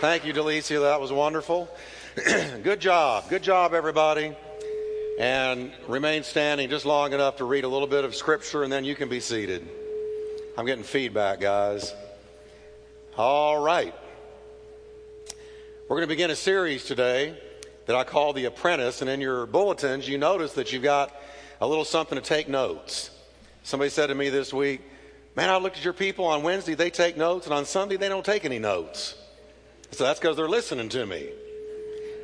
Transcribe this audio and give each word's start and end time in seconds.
Thank 0.00 0.24
you, 0.24 0.32
Delicia. 0.32 0.80
That 0.82 1.00
was 1.00 1.10
wonderful. 1.10 1.68
Good 2.62 2.78
job. 2.78 3.28
Good 3.28 3.42
job, 3.42 3.74
everybody. 3.74 4.32
And 5.18 5.72
remain 5.88 6.22
standing 6.22 6.70
just 6.70 6.86
long 6.86 7.12
enough 7.12 7.38
to 7.38 7.44
read 7.44 7.64
a 7.64 7.68
little 7.68 7.88
bit 7.88 8.04
of 8.04 8.14
scripture, 8.14 8.62
and 8.62 8.72
then 8.72 8.84
you 8.84 8.94
can 8.94 9.08
be 9.08 9.18
seated. 9.18 9.68
I'm 10.56 10.66
getting 10.66 10.84
feedback, 10.84 11.40
guys. 11.40 11.92
All 13.16 13.60
right. 13.60 13.92
We're 15.88 15.96
going 15.96 16.02
to 16.02 16.06
begin 16.06 16.30
a 16.30 16.36
series 16.36 16.84
today 16.84 17.36
that 17.86 17.96
I 17.96 18.04
call 18.04 18.32
The 18.32 18.44
Apprentice. 18.44 19.00
And 19.02 19.10
in 19.10 19.20
your 19.20 19.46
bulletins, 19.46 20.08
you 20.08 20.16
notice 20.16 20.52
that 20.52 20.72
you've 20.72 20.84
got 20.84 21.12
a 21.60 21.66
little 21.66 21.84
something 21.84 22.16
to 22.16 22.22
take 22.22 22.48
notes. 22.48 23.10
Somebody 23.64 23.90
said 23.90 24.06
to 24.06 24.14
me 24.14 24.28
this 24.28 24.54
week, 24.54 24.80
Man, 25.34 25.50
I 25.50 25.56
looked 25.56 25.78
at 25.78 25.84
your 25.84 25.92
people 25.92 26.24
on 26.24 26.44
Wednesday, 26.44 26.74
they 26.74 26.90
take 26.90 27.16
notes, 27.16 27.46
and 27.46 27.54
on 27.54 27.64
Sunday, 27.64 27.96
they 27.96 28.08
don't 28.08 28.24
take 28.24 28.44
any 28.44 28.60
notes. 28.60 29.17
So 29.90 30.04
that's 30.04 30.20
because 30.20 30.36
they're 30.36 30.48
listening 30.48 30.88
to 30.90 31.06
me. 31.06 31.30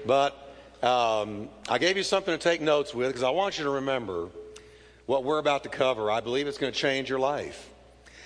But 0.06 0.36
um, 0.82 1.48
I 1.68 1.78
gave 1.78 1.96
you 1.96 2.02
something 2.02 2.36
to 2.36 2.42
take 2.42 2.60
notes 2.60 2.94
with 2.94 3.08
because 3.08 3.22
I 3.22 3.30
want 3.30 3.58
you 3.58 3.64
to 3.64 3.70
remember 3.70 4.28
what 5.06 5.24
we're 5.24 5.38
about 5.38 5.62
to 5.62 5.68
cover. 5.68 6.10
I 6.10 6.20
believe 6.20 6.46
it's 6.46 6.58
going 6.58 6.72
to 6.72 6.78
change 6.78 7.08
your 7.08 7.18
life. 7.18 7.70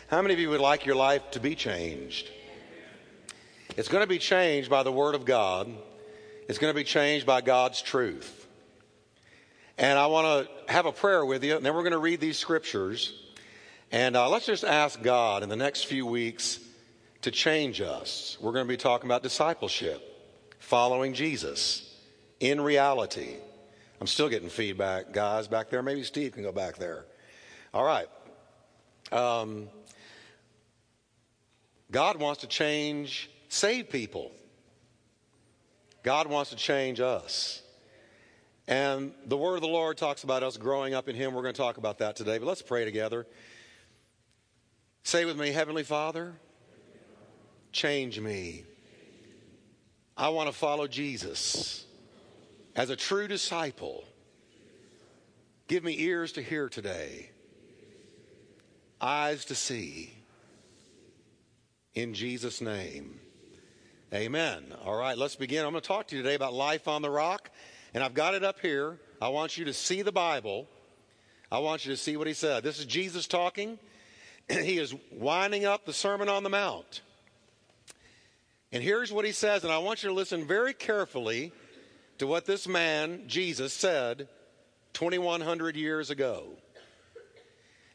How 0.09 0.23
many 0.23 0.35
of 0.35 0.41
you 0.41 0.51
would 0.51 0.61
like 0.61 0.87
your 0.87 0.97
life 0.97 1.31
to 1.33 1.41
be 1.41 1.55
changed? 1.55 2.31
It's 3.77 3.89
going 3.89 4.03
to 4.03 4.09
be 4.09 4.19
changed 4.19 4.71
by 4.71 4.83
the 4.83 4.91
Word 4.93 5.15
of 5.15 5.25
God, 5.25 5.73
it's 6.49 6.59
going 6.59 6.73
to 6.73 6.77
be 6.77 6.85
changed 6.85 7.27
by 7.27 7.41
God's 7.41 7.81
truth. 7.81 8.47
And 9.77 9.97
I 9.97 10.09
want 10.09 10.49
to 10.49 10.73
have 10.73 10.87
a 10.87 10.93
prayer 10.93 11.25
with 11.25 11.45
you, 11.45 11.55
and 11.55 11.65
then 11.65 11.75
we're 11.75 11.83
going 11.83 11.93
to 11.93 11.99
read 11.99 12.21
these 12.21 12.37
scriptures. 12.37 13.13
And 13.93 14.17
uh, 14.17 14.29
let's 14.29 14.47
just 14.47 14.65
ask 14.65 15.01
God 15.01 15.45
in 15.45 15.49
the 15.49 15.57
next 15.57 15.85
few 15.85 16.05
weeks 16.05 16.59
to 17.23 17.31
change 17.31 17.81
us. 17.81 18.37
We're 18.41 18.53
going 18.53 18.67
to 18.67 18.69
be 18.69 18.77
talking 18.77 19.09
about 19.09 19.23
discipleship, 19.23 20.03
following 20.59 21.15
Jesus 21.15 21.95
in 22.41 22.61
reality. 22.61 23.35
I'm 24.01 24.07
still 24.07 24.29
getting 24.29 24.49
feedback, 24.49 25.13
guys, 25.13 25.49
back 25.49 25.71
there. 25.71 25.83
Maybe 25.83 26.05
Steve 26.05 26.33
can 26.33 26.43
go 26.43 26.53
back 26.53 26.77
there. 26.77 27.05
All 27.75 27.85
right. 27.85 28.09
Um, 29.11 29.69
God 31.91 32.21
wants 32.21 32.43
to 32.43 32.47
change, 32.47 33.31
save 33.49 33.91
people. 33.91 34.31
God 36.03 36.29
wants 36.29 36.51
to 36.51 36.57
change 36.57 37.01
us. 37.01 37.63
And 38.69 39.13
the 39.27 39.37
word 39.37 39.57
of 39.57 39.63
the 39.63 39.69
Lord 39.69 39.97
talks 39.97 40.25
about 40.25 40.43
us 40.43 40.59
growing 40.59 40.95
up 40.95 41.09
in 41.09 41.17
Him. 41.17 41.33
We're 41.33 41.43
going 41.43 41.55
to 41.55 41.61
talk 41.61 41.79
about 41.79 41.99
that 41.99 42.17
today, 42.17 42.39
but 42.39 42.47
let's 42.47 42.63
pray 42.63 42.85
together. 42.85 43.27
Say 45.03 45.25
with 45.25 45.39
me, 45.39 45.51
Heavenly 45.51 45.85
Father, 45.85 46.35
change 47.79 48.19
me. 48.19 48.65
I 50.17 50.31
want 50.31 50.49
to 50.49 50.53
follow 50.53 50.89
Jesus 50.89 51.87
as 52.75 52.91
a 52.91 52.97
true 52.97 53.29
disciple. 53.29 54.03
Give 55.69 55.85
me 55.85 55.95
ears 56.01 56.33
to 56.33 56.43
hear 56.43 56.69
today, 56.69 57.31
eyes 59.01 59.45
to 59.47 59.55
see. 59.55 60.13
In 61.95 62.15
Jesus' 62.15 62.61
name. 62.61 63.21
Amen. 64.13 64.75
All 64.85 64.97
right, 64.97 65.17
let's 65.17 65.37
begin. 65.37 65.65
I'm 65.65 65.71
going 65.71 65.83
to 65.83 65.87
talk 65.87 66.09
to 66.09 66.17
you 66.17 66.23
today 66.23 66.35
about 66.35 66.55
life 66.55 66.89
on 66.89 67.03
the 67.03 67.11
rock, 67.11 67.51
and 67.95 68.03
I've 68.03 68.15
got 68.15 68.35
it 68.35 68.43
up 68.43 68.59
here. 68.61 68.99
I 69.21 69.29
want 69.29 69.57
you 69.57 69.67
to 69.67 69.73
see 69.73 70.03
the 70.03 70.13
Bible. 70.13 70.67
I 71.53 71.59
want 71.59 71.87
you 71.87 71.93
to 71.93 71.97
see 71.97 72.17
what 72.17 72.27
he 72.27 72.35
said. 72.35 72.65
This 72.65 72.81
is 72.81 72.87
Jesus 72.87 73.27
talking. 73.29 73.79
he 74.49 74.79
is 74.79 74.95
winding 75.13 75.65
up 75.65 75.87
the 75.87 75.93
Sermon 75.93 76.29
on 76.29 76.43
the 76.43 76.51
Mount. 76.51 77.03
And 78.73 78.83
here's 78.83 79.11
what 79.11 79.25
he 79.25 79.33
says, 79.33 79.65
and 79.65 79.73
I 79.73 79.79
want 79.79 80.03
you 80.03 80.11
to 80.11 80.15
listen 80.15 80.47
very 80.47 80.75
carefully 80.75 81.53
to 82.19 82.27
what 82.27 82.45
this 82.45 82.69
man, 82.69 83.23
Jesus, 83.27 83.73
said 83.73 84.29
2,100 84.93 85.77
years 85.77 86.11
ago. 86.11 86.45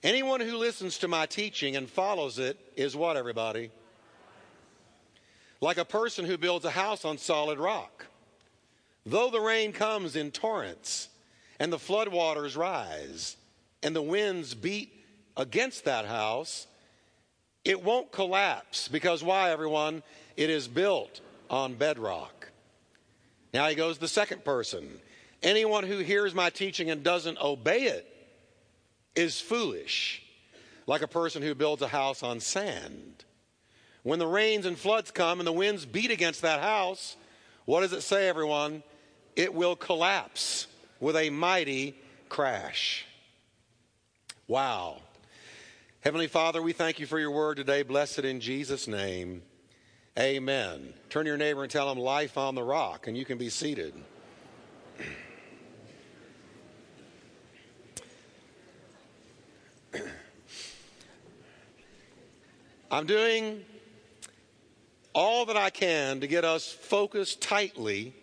Anyone 0.01 0.41
who 0.41 0.57
listens 0.57 0.97
to 0.99 1.07
my 1.07 1.25
teaching 1.25 1.75
and 1.75 1.89
follows 1.89 2.39
it 2.39 2.57
is 2.75 2.95
what, 2.95 3.17
everybody? 3.17 3.71
Like 5.61 5.77
a 5.77 5.85
person 5.85 6.25
who 6.25 6.37
builds 6.37 6.65
a 6.65 6.71
house 6.71 7.05
on 7.05 7.17
solid 7.17 7.59
rock. 7.59 8.05
Though 9.05 9.29
the 9.29 9.39
rain 9.39 9.73
comes 9.73 10.15
in 10.15 10.31
torrents, 10.31 11.09
and 11.59 11.71
the 11.71 11.77
floodwaters 11.77 12.57
rise, 12.57 13.37
and 13.81 13.95
the 13.95 14.01
winds 14.01 14.55
beat 14.55 14.91
against 15.37 15.85
that 15.85 16.05
house, 16.05 16.67
it 17.63 17.83
won't 17.83 18.11
collapse. 18.11 18.87
Because 18.87 19.23
why, 19.23 19.51
everyone? 19.51 20.03
It 20.35 20.49
is 20.49 20.67
built 20.67 21.21
on 21.49 21.75
bedrock. 21.75 22.51
Now 23.53 23.67
he 23.67 23.75
goes 23.75 23.97
the 23.97 24.07
second 24.07 24.43
person. 24.43 24.99
Anyone 25.41 25.83
who 25.83 25.99
hears 25.99 26.33
my 26.33 26.49
teaching 26.49 26.89
and 26.89 27.03
doesn't 27.03 27.39
obey 27.39 27.83
it 27.83 28.07
is 29.15 29.39
foolish, 29.39 30.23
like 30.87 31.01
a 31.01 31.07
person 31.07 31.41
who 31.41 31.53
builds 31.53 31.81
a 31.81 31.87
house 31.87 32.23
on 32.23 32.39
sand. 32.39 33.25
When 34.01 34.19
the 34.19 34.27
rains 34.27 34.65
and 34.65 34.77
floods 34.77 35.11
come 35.11 35.39
and 35.39 35.47
the 35.47 35.53
winds 35.53 35.85
beat 35.85 36.11
against 36.11 36.41
that 36.41 36.61
house, 36.61 37.15
what 37.65 37.81
does 37.81 37.93
it 37.93 38.01
say, 38.01 38.27
everyone? 38.27 38.83
It 39.35 39.53
will 39.53 39.75
collapse 39.75 40.67
with 40.99 41.15
a 41.15 41.29
mighty 41.29 41.95
crash. 42.29 43.05
Wow. 44.47 44.97
Heavenly 46.01 46.27
Father, 46.27 46.61
we 46.61 46.73
thank 46.73 46.99
you 46.99 47.05
for 47.05 47.19
your 47.19 47.31
word 47.31 47.57
today. 47.57 47.83
Blessed 47.83 48.19
in 48.19 48.41
Jesus' 48.41 48.87
name. 48.87 49.41
Amen. 50.17 50.93
Turn 51.09 51.25
to 51.25 51.29
your 51.29 51.37
neighbor 51.37 51.63
and 51.63 51.71
tell 51.71 51.91
him 51.91 51.97
life 51.97 52.37
on 52.37 52.53
the 52.53 52.61
rock, 52.61 53.07
and 53.07 53.17
you 53.17 53.25
can 53.25 53.39
be 53.39 53.49
seated. 53.49 53.95
I'm 62.91 63.07
doing 63.07 63.65
all 65.13 65.47
that 65.47 65.57
I 65.57 65.71
can 65.71 66.19
to 66.19 66.27
get 66.27 66.45
us 66.45 66.71
focused 66.71 67.41
tightly 67.41 68.13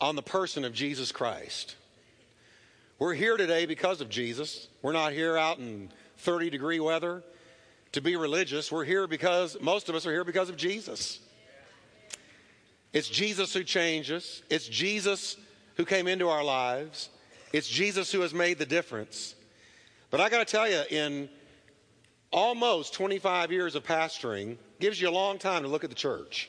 on 0.00 0.16
the 0.16 0.22
person 0.22 0.64
of 0.64 0.72
Jesus 0.72 1.12
Christ. 1.12 1.76
We're 2.98 3.12
here 3.12 3.36
today 3.36 3.66
because 3.66 4.00
of 4.00 4.08
Jesus. 4.08 4.68
We're 4.80 4.92
not 4.92 5.12
here 5.12 5.36
out 5.36 5.58
in 5.58 5.90
30 6.16 6.48
degree 6.48 6.80
weather 6.80 7.22
to 7.98 8.02
be 8.02 8.14
religious. 8.14 8.70
We're 8.70 8.84
here 8.84 9.08
because 9.08 9.56
most 9.60 9.88
of 9.88 9.96
us 9.96 10.06
are 10.06 10.12
here 10.12 10.22
because 10.22 10.48
of 10.48 10.56
Jesus. 10.56 11.18
It's 12.92 13.08
Jesus 13.08 13.52
who 13.52 13.64
changes, 13.64 14.44
it's 14.48 14.68
Jesus 14.68 15.36
who 15.76 15.84
came 15.84 16.06
into 16.06 16.28
our 16.28 16.44
lives, 16.44 17.10
it's 17.52 17.68
Jesus 17.68 18.12
who 18.12 18.20
has 18.20 18.32
made 18.32 18.58
the 18.58 18.66
difference. 18.66 19.34
But 20.10 20.20
I 20.20 20.28
got 20.28 20.46
to 20.46 20.50
tell 20.50 20.70
you, 20.70 20.82
in 20.90 21.28
almost 22.30 22.94
25 22.94 23.50
years 23.50 23.74
of 23.74 23.82
pastoring, 23.82 24.58
gives 24.78 25.00
you 25.00 25.08
a 25.08 25.10
long 25.10 25.36
time 25.36 25.62
to 25.62 25.68
look 25.68 25.82
at 25.82 25.90
the 25.90 25.96
church. 25.96 26.48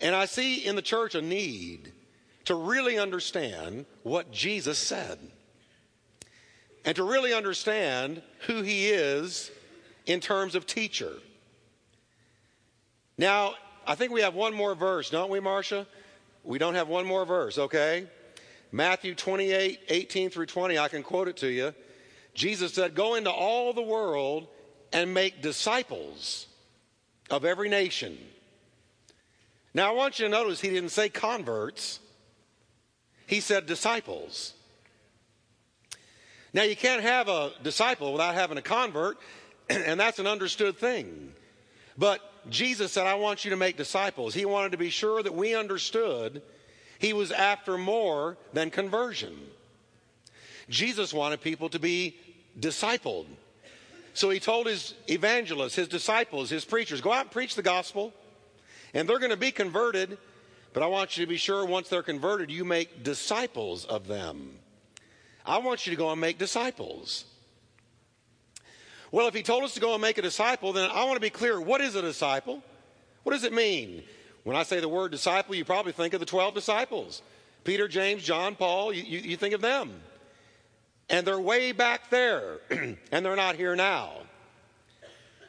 And 0.00 0.14
I 0.14 0.26
see 0.26 0.64
in 0.64 0.76
the 0.76 0.82
church 0.82 1.16
a 1.16 1.22
need 1.22 1.92
to 2.44 2.54
really 2.54 2.98
understand 2.98 3.84
what 4.04 4.30
Jesus 4.30 4.78
said 4.78 5.18
and 6.84 6.96
to 6.96 7.04
really 7.04 7.32
understand 7.32 8.22
who 8.46 8.62
he 8.62 8.88
is 8.88 9.50
in 10.06 10.20
terms 10.20 10.54
of 10.54 10.66
teacher. 10.66 11.12
Now, 13.18 13.54
I 13.86 13.94
think 13.94 14.12
we 14.12 14.22
have 14.22 14.34
one 14.34 14.54
more 14.54 14.74
verse, 14.74 15.10
don't 15.10 15.30
we, 15.30 15.40
Marcia? 15.40 15.86
We 16.42 16.58
don't 16.58 16.74
have 16.74 16.88
one 16.88 17.06
more 17.06 17.24
verse, 17.24 17.58
okay? 17.58 18.06
Matthew 18.72 19.14
28, 19.14 19.80
18 19.88 20.30
through 20.30 20.46
20, 20.46 20.78
I 20.78 20.88
can 20.88 21.02
quote 21.02 21.28
it 21.28 21.36
to 21.38 21.48
you. 21.48 21.74
Jesus 22.34 22.72
said, 22.74 22.94
Go 22.94 23.16
into 23.16 23.30
all 23.30 23.72
the 23.72 23.82
world 23.82 24.48
and 24.92 25.12
make 25.12 25.42
disciples 25.42 26.46
of 27.30 27.44
every 27.44 27.68
nation. 27.68 28.16
Now, 29.74 29.90
I 29.90 29.94
want 29.94 30.18
you 30.18 30.24
to 30.24 30.30
notice 30.30 30.60
he 30.60 30.70
didn't 30.70 30.90
say 30.90 31.08
converts, 31.08 32.00
he 33.26 33.40
said 33.40 33.66
disciples. 33.66 34.54
Now, 36.52 36.62
you 36.62 36.76
can't 36.76 37.02
have 37.02 37.28
a 37.28 37.52
disciple 37.62 38.12
without 38.12 38.34
having 38.34 38.58
a 38.58 38.62
convert, 38.62 39.18
and 39.70 39.98
that's 39.98 40.18
an 40.18 40.26
understood 40.26 40.78
thing. 40.78 41.32
But 41.96 42.20
Jesus 42.48 42.92
said, 42.92 43.06
I 43.06 43.14
want 43.14 43.44
you 43.44 43.50
to 43.50 43.56
make 43.56 43.76
disciples. 43.76 44.34
He 44.34 44.44
wanted 44.44 44.72
to 44.72 44.78
be 44.78 44.90
sure 44.90 45.22
that 45.22 45.34
we 45.34 45.54
understood 45.54 46.42
he 46.98 47.12
was 47.12 47.30
after 47.32 47.78
more 47.78 48.36
than 48.52 48.70
conversion. 48.70 49.36
Jesus 50.68 51.12
wanted 51.12 51.40
people 51.40 51.68
to 51.70 51.78
be 51.78 52.16
discipled. 52.58 53.26
So 54.12 54.30
he 54.30 54.40
told 54.40 54.66
his 54.66 54.94
evangelists, 55.08 55.76
his 55.76 55.88
disciples, 55.88 56.50
his 56.50 56.64
preachers, 56.64 57.00
go 57.00 57.12
out 57.12 57.22
and 57.22 57.30
preach 57.30 57.54
the 57.54 57.62
gospel, 57.62 58.12
and 58.92 59.08
they're 59.08 59.18
going 59.18 59.30
to 59.30 59.36
be 59.36 59.50
converted. 59.50 60.18
But 60.72 60.82
I 60.82 60.86
want 60.86 61.16
you 61.16 61.24
to 61.24 61.28
be 61.28 61.36
sure 61.36 61.64
once 61.64 61.88
they're 61.88 62.02
converted, 62.02 62.50
you 62.50 62.64
make 62.64 63.02
disciples 63.02 63.84
of 63.84 64.06
them. 64.06 64.59
I 65.44 65.58
want 65.58 65.86
you 65.86 65.90
to 65.90 65.96
go 65.96 66.10
and 66.10 66.20
make 66.20 66.38
disciples. 66.38 67.24
Well, 69.12 69.26
if 69.26 69.34
he 69.34 69.42
told 69.42 69.64
us 69.64 69.74
to 69.74 69.80
go 69.80 69.92
and 69.94 70.02
make 70.02 70.18
a 70.18 70.22
disciple, 70.22 70.72
then 70.72 70.88
I 70.90 71.04
want 71.04 71.14
to 71.16 71.20
be 71.20 71.30
clear 71.30 71.60
what 71.60 71.80
is 71.80 71.94
a 71.94 72.02
disciple? 72.02 72.62
What 73.24 73.32
does 73.32 73.44
it 73.44 73.52
mean? 73.52 74.02
When 74.44 74.56
I 74.56 74.62
say 74.62 74.80
the 74.80 74.88
word 74.88 75.10
disciple, 75.10 75.54
you 75.54 75.64
probably 75.64 75.92
think 75.92 76.14
of 76.14 76.20
the 76.20 76.26
12 76.26 76.54
disciples 76.54 77.22
Peter, 77.64 77.88
James, 77.88 78.22
John, 78.22 78.54
Paul. 78.54 78.92
You, 78.92 79.02
you, 79.02 79.18
you 79.18 79.36
think 79.36 79.54
of 79.54 79.60
them. 79.60 80.00
And 81.10 81.26
they're 81.26 81.40
way 81.40 81.72
back 81.72 82.08
there, 82.08 82.58
and 82.70 83.26
they're 83.26 83.36
not 83.36 83.56
here 83.56 83.74
now. 83.74 84.12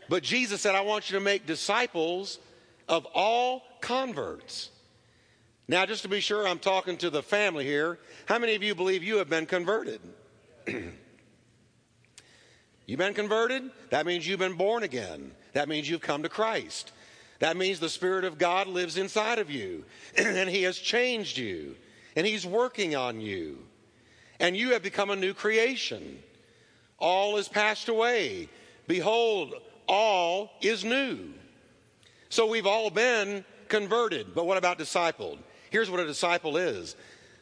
But 0.09 0.23
Jesus 0.23 0.59
said, 0.59 0.75
I 0.75 0.81
want 0.81 1.09
you 1.09 1.17
to 1.19 1.23
make 1.23 1.45
disciples 1.45 2.39
of 2.89 3.05
all 3.13 3.63
converts. 3.79 4.71
Now, 5.71 5.85
just 5.85 6.01
to 6.01 6.09
be 6.09 6.19
sure, 6.19 6.45
I'm 6.45 6.59
talking 6.59 6.97
to 6.97 7.09
the 7.09 7.23
family 7.23 7.63
here. 7.63 7.97
How 8.25 8.37
many 8.37 8.55
of 8.55 8.61
you 8.61 8.75
believe 8.75 9.03
you 9.03 9.19
have 9.19 9.29
been 9.29 9.45
converted? 9.45 10.01
you've 12.85 12.99
been 12.99 13.13
converted? 13.13 13.71
That 13.89 14.05
means 14.05 14.27
you've 14.27 14.37
been 14.37 14.57
born 14.57 14.83
again. 14.83 15.31
That 15.53 15.69
means 15.69 15.89
you've 15.89 16.01
come 16.01 16.23
to 16.23 16.29
Christ. 16.29 16.91
That 17.39 17.55
means 17.55 17.79
the 17.79 17.87
Spirit 17.87 18.25
of 18.25 18.37
God 18.37 18.67
lives 18.67 18.97
inside 18.97 19.39
of 19.39 19.49
you, 19.49 19.85
and 20.17 20.49
He 20.49 20.63
has 20.63 20.77
changed 20.77 21.37
you, 21.37 21.77
and 22.17 22.27
He's 22.27 22.45
working 22.45 22.93
on 22.97 23.21
you, 23.21 23.57
and 24.41 24.57
you 24.57 24.73
have 24.73 24.83
become 24.83 25.09
a 25.09 25.15
new 25.15 25.33
creation. 25.33 26.21
All 26.99 27.37
is 27.37 27.47
passed 27.47 27.87
away. 27.87 28.49
Behold, 28.87 29.53
all 29.87 30.51
is 30.61 30.83
new. 30.83 31.29
So 32.27 32.45
we've 32.45 32.67
all 32.67 32.89
been 32.89 33.45
converted. 33.69 34.35
But 34.35 34.45
what 34.45 34.57
about 34.57 34.77
discipled? 34.77 35.37
Here's 35.71 35.89
what 35.89 36.01
a 36.01 36.05
disciple 36.05 36.57
is 36.57 36.95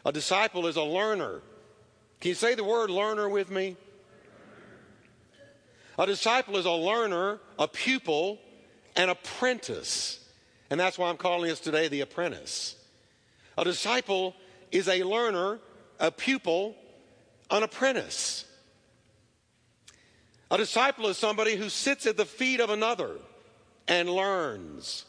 a 0.05 0.13
disciple 0.13 0.67
is 0.67 0.77
a 0.77 0.83
learner. 0.83 1.41
Can 2.21 2.29
you 2.29 2.35
say 2.35 2.55
the 2.55 2.63
word 2.63 2.89
learner 2.89 3.27
with 3.27 3.51
me? 3.51 3.75
A 5.97 6.05
disciple 6.05 6.55
is 6.55 6.65
a 6.65 6.71
learner, 6.71 7.39
a 7.57 7.67
pupil, 7.67 8.39
an 8.95 9.09
apprentice. 9.09 10.23
And 10.69 10.79
that's 10.79 10.97
why 10.97 11.09
I'm 11.09 11.17
calling 11.17 11.49
this 11.49 11.59
today 11.59 11.87
the 11.87 12.01
apprentice. 12.01 12.75
A 13.57 13.63
disciple 13.63 14.35
is 14.71 14.87
a 14.87 15.03
learner, 15.03 15.59
a 15.99 16.11
pupil, 16.11 16.75
an 17.49 17.63
apprentice. 17.63 18.45
A 20.51 20.57
disciple 20.57 21.07
is 21.07 21.17
somebody 21.17 21.55
who 21.55 21.67
sits 21.67 22.05
at 22.05 22.15
the 22.15 22.25
feet 22.25 22.59
of 22.59 22.69
another 22.69 23.17
and 23.87 24.07
learns. 24.09 25.05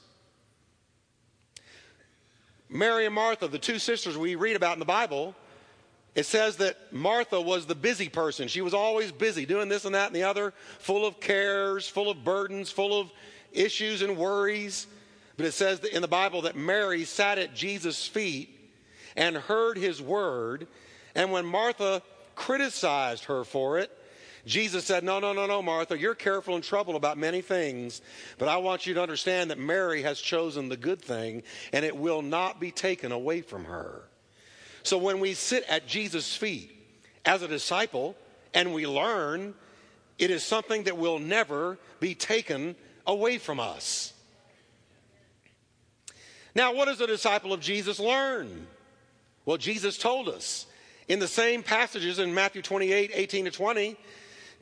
Mary 2.70 3.04
and 3.04 3.14
Martha, 3.14 3.48
the 3.48 3.58
two 3.58 3.80
sisters 3.80 4.16
we 4.16 4.36
read 4.36 4.54
about 4.54 4.74
in 4.74 4.78
the 4.78 4.84
Bible, 4.84 5.34
it 6.14 6.24
says 6.24 6.56
that 6.56 6.92
Martha 6.92 7.40
was 7.40 7.66
the 7.66 7.74
busy 7.74 8.08
person. 8.08 8.48
She 8.48 8.60
was 8.60 8.74
always 8.74 9.10
busy 9.12 9.44
doing 9.44 9.68
this 9.68 9.84
and 9.84 9.94
that 9.94 10.06
and 10.06 10.16
the 10.16 10.22
other, 10.22 10.54
full 10.78 11.04
of 11.04 11.20
cares, 11.20 11.88
full 11.88 12.10
of 12.10 12.24
burdens, 12.24 12.70
full 12.70 12.98
of 12.98 13.10
issues 13.52 14.02
and 14.02 14.16
worries. 14.16 14.86
But 15.36 15.46
it 15.46 15.52
says 15.52 15.80
in 15.80 16.02
the 16.02 16.08
Bible 16.08 16.42
that 16.42 16.56
Mary 16.56 17.04
sat 17.04 17.38
at 17.38 17.54
Jesus' 17.54 18.06
feet 18.06 18.56
and 19.16 19.36
heard 19.36 19.76
his 19.76 20.00
word. 20.00 20.68
And 21.14 21.32
when 21.32 21.46
Martha 21.46 22.02
criticized 22.36 23.24
her 23.24 23.44
for 23.44 23.78
it, 23.78 23.90
Jesus 24.46 24.84
said, 24.84 25.04
No, 25.04 25.20
no, 25.20 25.32
no, 25.32 25.46
no, 25.46 25.62
Martha, 25.62 25.98
you're 25.98 26.14
careful 26.14 26.54
and 26.54 26.64
troubled 26.64 26.96
about 26.96 27.18
many 27.18 27.42
things, 27.42 28.00
but 28.38 28.48
I 28.48 28.56
want 28.56 28.86
you 28.86 28.94
to 28.94 29.02
understand 29.02 29.50
that 29.50 29.58
Mary 29.58 30.02
has 30.02 30.20
chosen 30.20 30.68
the 30.68 30.76
good 30.76 31.00
thing, 31.00 31.42
and 31.72 31.84
it 31.84 31.96
will 31.96 32.22
not 32.22 32.60
be 32.60 32.70
taken 32.70 33.12
away 33.12 33.42
from 33.42 33.64
her. 33.64 34.02
So 34.82 34.98
when 34.98 35.20
we 35.20 35.34
sit 35.34 35.64
at 35.68 35.86
Jesus' 35.86 36.34
feet 36.34 36.70
as 37.24 37.42
a 37.42 37.48
disciple 37.48 38.16
and 38.54 38.72
we 38.72 38.86
learn, 38.86 39.54
it 40.18 40.30
is 40.30 40.42
something 40.42 40.84
that 40.84 40.96
will 40.96 41.18
never 41.18 41.78
be 42.00 42.14
taken 42.14 42.76
away 43.06 43.38
from 43.38 43.60
us. 43.60 44.14
Now, 46.54 46.74
what 46.74 46.86
does 46.86 47.00
a 47.00 47.06
disciple 47.06 47.52
of 47.52 47.60
Jesus 47.60 48.00
learn? 48.00 48.66
Well, 49.44 49.56
Jesus 49.56 49.98
told 49.98 50.28
us 50.28 50.66
in 51.08 51.18
the 51.18 51.28
same 51.28 51.62
passages 51.62 52.18
in 52.18 52.34
Matthew 52.34 52.62
28 52.62 53.10
18 53.12 53.44
to 53.46 53.50
20 53.50 53.96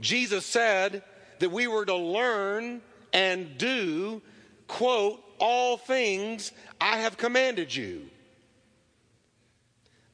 Jesus 0.01 0.47
said 0.47 1.03
that 1.39 1.51
we 1.51 1.67
were 1.67 1.85
to 1.85 1.97
learn 1.97 2.81
and 3.13 3.59
do, 3.59 4.23
quote, 4.67 5.23
all 5.39 5.77
things 5.77 6.53
I 6.81 6.99
have 6.99 7.17
commanded 7.17 7.75
you. 7.75 8.09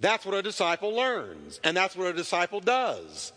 That's 0.00 0.26
what 0.26 0.34
a 0.34 0.42
disciple 0.42 0.94
learns, 0.94 1.60
and 1.64 1.76
that's 1.76 1.96
what 1.96 2.08
a 2.08 2.12
disciple 2.12 2.60
does. 2.60 3.32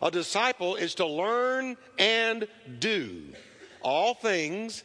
A 0.00 0.10
disciple 0.10 0.76
is 0.76 0.94
to 0.96 1.06
learn 1.06 1.76
and 1.98 2.46
do 2.78 3.22
all 3.80 4.14
things, 4.14 4.82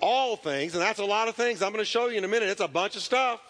all 0.00 0.36
things, 0.36 0.74
and 0.74 0.82
that's 0.82 0.98
a 0.98 1.04
lot 1.04 1.28
of 1.28 1.36
things. 1.36 1.62
I'm 1.62 1.72
going 1.72 1.82
to 1.82 1.84
show 1.84 2.08
you 2.08 2.18
in 2.18 2.24
a 2.24 2.28
minute. 2.28 2.48
It's 2.48 2.60
a 2.60 2.68
bunch 2.68 2.96
of 2.96 3.02
stuff 3.02 3.40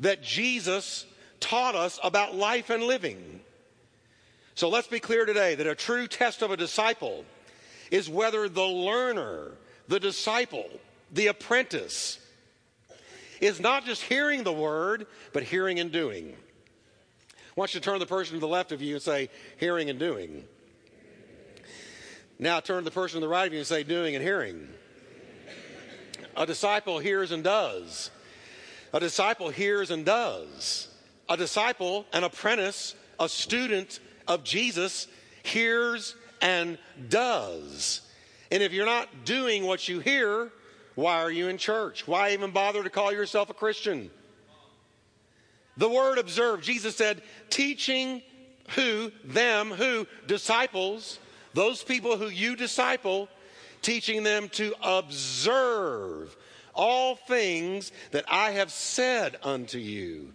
that 0.00 0.22
Jesus 0.22 1.06
taught 1.40 1.74
us 1.74 1.98
about 2.02 2.34
life 2.34 2.70
and 2.70 2.82
living. 2.82 3.40
So 4.56 4.70
let's 4.70 4.88
be 4.88 5.00
clear 5.00 5.26
today 5.26 5.54
that 5.54 5.66
a 5.66 5.74
true 5.74 6.06
test 6.06 6.40
of 6.40 6.50
a 6.50 6.56
disciple 6.56 7.26
is 7.90 8.08
whether 8.08 8.48
the 8.48 8.64
learner, 8.64 9.52
the 9.86 10.00
disciple, 10.00 10.66
the 11.12 11.26
apprentice 11.26 12.18
is 13.42 13.60
not 13.60 13.84
just 13.84 14.00
hearing 14.02 14.44
the 14.44 14.52
word, 14.54 15.06
but 15.34 15.42
hearing 15.42 15.78
and 15.78 15.92
doing. 15.92 16.34
I 17.30 17.34
want 17.54 17.74
you 17.74 17.80
to 17.80 17.84
turn 17.84 17.96
to 17.96 17.98
the 17.98 18.06
person 18.06 18.32
to 18.36 18.40
the 18.40 18.48
left 18.48 18.72
of 18.72 18.80
you 18.80 18.94
and 18.94 19.02
say, 19.02 19.28
hearing 19.58 19.90
and 19.90 19.98
doing. 19.98 20.42
Now 22.38 22.60
turn 22.60 22.78
to 22.78 22.84
the 22.84 22.90
person 22.90 23.20
to 23.20 23.26
the 23.26 23.30
right 23.30 23.46
of 23.46 23.52
you 23.52 23.58
and 23.58 23.66
say, 23.66 23.82
doing 23.82 24.14
and 24.14 24.24
hearing. 24.24 24.68
A 26.34 26.46
disciple 26.46 26.98
hears 26.98 27.30
and 27.30 27.44
does. 27.44 28.10
A 28.94 29.00
disciple 29.00 29.50
hears 29.50 29.90
and 29.90 30.06
does. 30.06 30.88
A 31.28 31.36
disciple, 31.36 32.06
an 32.14 32.24
apprentice, 32.24 32.94
a 33.20 33.28
student 33.28 34.00
of 34.28 34.44
Jesus 34.44 35.08
hears 35.42 36.14
and 36.40 36.78
does. 37.08 38.02
And 38.50 38.62
if 38.62 38.72
you're 38.72 38.86
not 38.86 39.24
doing 39.24 39.66
what 39.66 39.88
you 39.88 40.00
hear, 40.00 40.52
why 40.94 41.22
are 41.22 41.30
you 41.30 41.48
in 41.48 41.58
church? 41.58 42.06
Why 42.06 42.32
even 42.32 42.50
bother 42.50 42.82
to 42.82 42.90
call 42.90 43.12
yourself 43.12 43.50
a 43.50 43.54
Christian? 43.54 44.10
The 45.76 45.88
word 45.88 46.18
observe, 46.18 46.62
Jesus 46.62 46.96
said, 46.96 47.22
teaching 47.50 48.22
who, 48.70 49.12
them, 49.24 49.70
who, 49.70 50.06
disciples, 50.26 51.18
those 51.54 51.82
people 51.82 52.16
who 52.16 52.28
you 52.28 52.56
disciple, 52.56 53.28
teaching 53.82 54.22
them 54.22 54.48
to 54.50 54.74
observe 54.82 56.34
all 56.74 57.14
things 57.14 57.92
that 58.10 58.24
I 58.28 58.52
have 58.52 58.70
said 58.70 59.36
unto 59.42 59.78
you. 59.78 60.32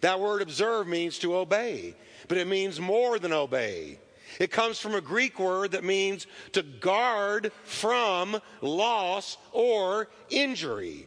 That 0.00 0.20
word 0.20 0.42
observe 0.42 0.86
means 0.86 1.18
to 1.20 1.36
obey 1.36 1.94
but 2.28 2.38
it 2.38 2.46
means 2.46 2.80
more 2.80 3.18
than 3.18 3.32
obey. 3.32 3.98
It 4.40 4.50
comes 4.50 4.78
from 4.78 4.94
a 4.94 5.00
Greek 5.00 5.38
word 5.38 5.72
that 5.72 5.84
means 5.84 6.26
to 6.52 6.62
guard 6.62 7.52
from 7.64 8.40
loss 8.60 9.36
or 9.52 10.08
injury. 10.28 11.06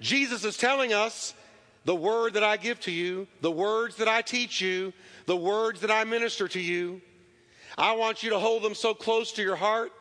Jesus 0.00 0.44
is 0.44 0.56
telling 0.56 0.92
us 0.92 1.34
the 1.84 1.94
word 1.94 2.34
that 2.34 2.44
I 2.44 2.56
give 2.56 2.80
to 2.80 2.92
you, 2.92 3.26
the 3.40 3.50
words 3.50 3.96
that 3.96 4.08
I 4.08 4.22
teach 4.22 4.60
you, 4.60 4.92
the 5.26 5.36
words 5.36 5.80
that 5.80 5.90
I 5.90 6.04
minister 6.04 6.48
to 6.48 6.60
you. 6.60 7.00
I 7.78 7.92
want 7.92 8.22
you 8.22 8.30
to 8.30 8.38
hold 8.38 8.62
them 8.62 8.74
so 8.74 8.94
close 8.94 9.32
to 9.32 9.42
your 9.42 9.56
heart 9.56 9.92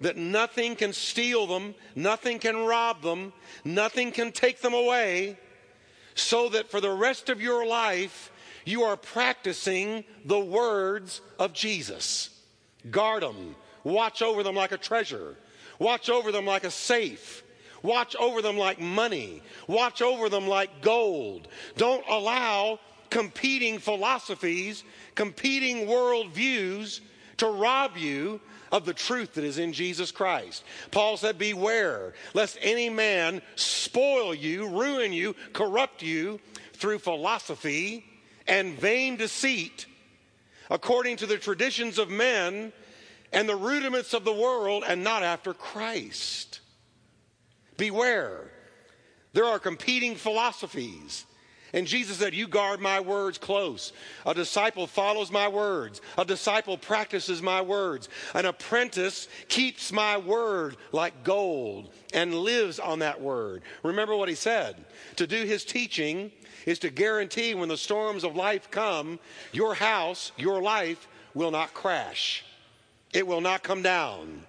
that 0.00 0.16
nothing 0.16 0.76
can 0.76 0.92
steal 0.92 1.46
them, 1.46 1.74
nothing 1.96 2.38
can 2.38 2.56
rob 2.56 3.02
them, 3.02 3.32
nothing 3.64 4.12
can 4.12 4.30
take 4.30 4.60
them 4.60 4.74
away, 4.74 5.36
so 6.14 6.48
that 6.50 6.70
for 6.70 6.80
the 6.80 6.90
rest 6.90 7.28
of 7.28 7.40
your 7.40 7.66
life, 7.66 8.30
you 8.64 8.82
are 8.82 8.96
practicing 8.96 10.04
the 10.24 10.40
words 10.40 11.20
of 11.38 11.52
Jesus. 11.52 12.30
Guard 12.90 13.22
them, 13.22 13.54
watch 13.84 14.22
over 14.22 14.42
them 14.42 14.54
like 14.54 14.72
a 14.72 14.78
treasure, 14.78 15.36
watch 15.78 16.08
over 16.10 16.32
them 16.32 16.46
like 16.46 16.64
a 16.64 16.70
safe. 16.70 17.42
Watch 17.82 18.16
over 18.16 18.42
them 18.42 18.56
like 18.56 18.80
money. 18.80 19.40
Watch 19.68 20.02
over 20.02 20.28
them 20.28 20.48
like 20.48 20.82
gold. 20.82 21.46
Don't 21.76 22.04
allow 22.08 22.80
competing 23.10 23.78
philosophies, 23.78 24.84
competing 25.14 25.86
worldviews 25.86 27.00
to 27.38 27.46
rob 27.46 27.96
you 27.96 28.40
of 28.70 28.84
the 28.84 28.92
truth 28.92 29.34
that 29.34 29.44
is 29.44 29.58
in 29.58 29.72
Jesus 29.72 30.10
Christ. 30.10 30.64
Paul 30.90 31.16
said, 31.16 31.38
Beware 31.38 32.14
lest 32.34 32.58
any 32.60 32.90
man 32.90 33.40
spoil 33.54 34.34
you, 34.34 34.68
ruin 34.68 35.12
you, 35.12 35.34
corrupt 35.52 36.02
you 36.02 36.40
through 36.74 36.98
philosophy 36.98 38.07
and 38.48 38.78
vain 38.78 39.16
deceit, 39.16 39.86
according 40.70 41.16
to 41.18 41.26
the 41.26 41.38
traditions 41.38 41.98
of 41.98 42.10
men 42.10 42.72
and 43.32 43.48
the 43.48 43.56
rudiments 43.56 44.14
of 44.14 44.24
the 44.24 44.32
world, 44.32 44.84
and 44.86 45.04
not 45.04 45.22
after 45.22 45.52
Christ. 45.52 46.60
Beware. 47.76 48.50
There 49.34 49.44
are 49.44 49.58
competing 49.58 50.14
philosophies, 50.16 51.26
And 51.72 51.86
Jesus 51.86 52.16
said, 52.16 52.34
You 52.34 52.48
guard 52.48 52.80
my 52.80 53.00
words 53.00 53.36
close. 53.36 53.92
A 54.24 54.32
disciple 54.32 54.86
follows 54.86 55.30
my 55.30 55.48
words. 55.48 56.00
A 56.16 56.24
disciple 56.24 56.78
practices 56.78 57.42
my 57.42 57.60
words. 57.60 58.08
An 58.34 58.46
apprentice 58.46 59.28
keeps 59.48 59.92
my 59.92 60.16
word 60.16 60.76
like 60.92 61.24
gold 61.24 61.92
and 62.14 62.34
lives 62.34 62.78
on 62.78 63.00
that 63.00 63.20
word. 63.20 63.62
Remember 63.82 64.16
what 64.16 64.30
he 64.30 64.34
said. 64.34 64.82
To 65.16 65.26
do 65.26 65.44
his 65.44 65.64
teaching 65.64 66.32
is 66.68 66.78
to 66.80 66.90
guarantee 66.90 67.54
when 67.54 67.68
the 67.68 67.76
storms 67.76 68.24
of 68.24 68.36
life 68.36 68.70
come, 68.70 69.18
your 69.52 69.74
house, 69.74 70.32
your 70.36 70.60
life 70.60 71.08
will 71.32 71.50
not 71.50 71.72
crash, 71.72 72.44
it 73.12 73.26
will 73.26 73.40
not 73.40 73.62
come 73.62 73.82
down. 73.82 74.44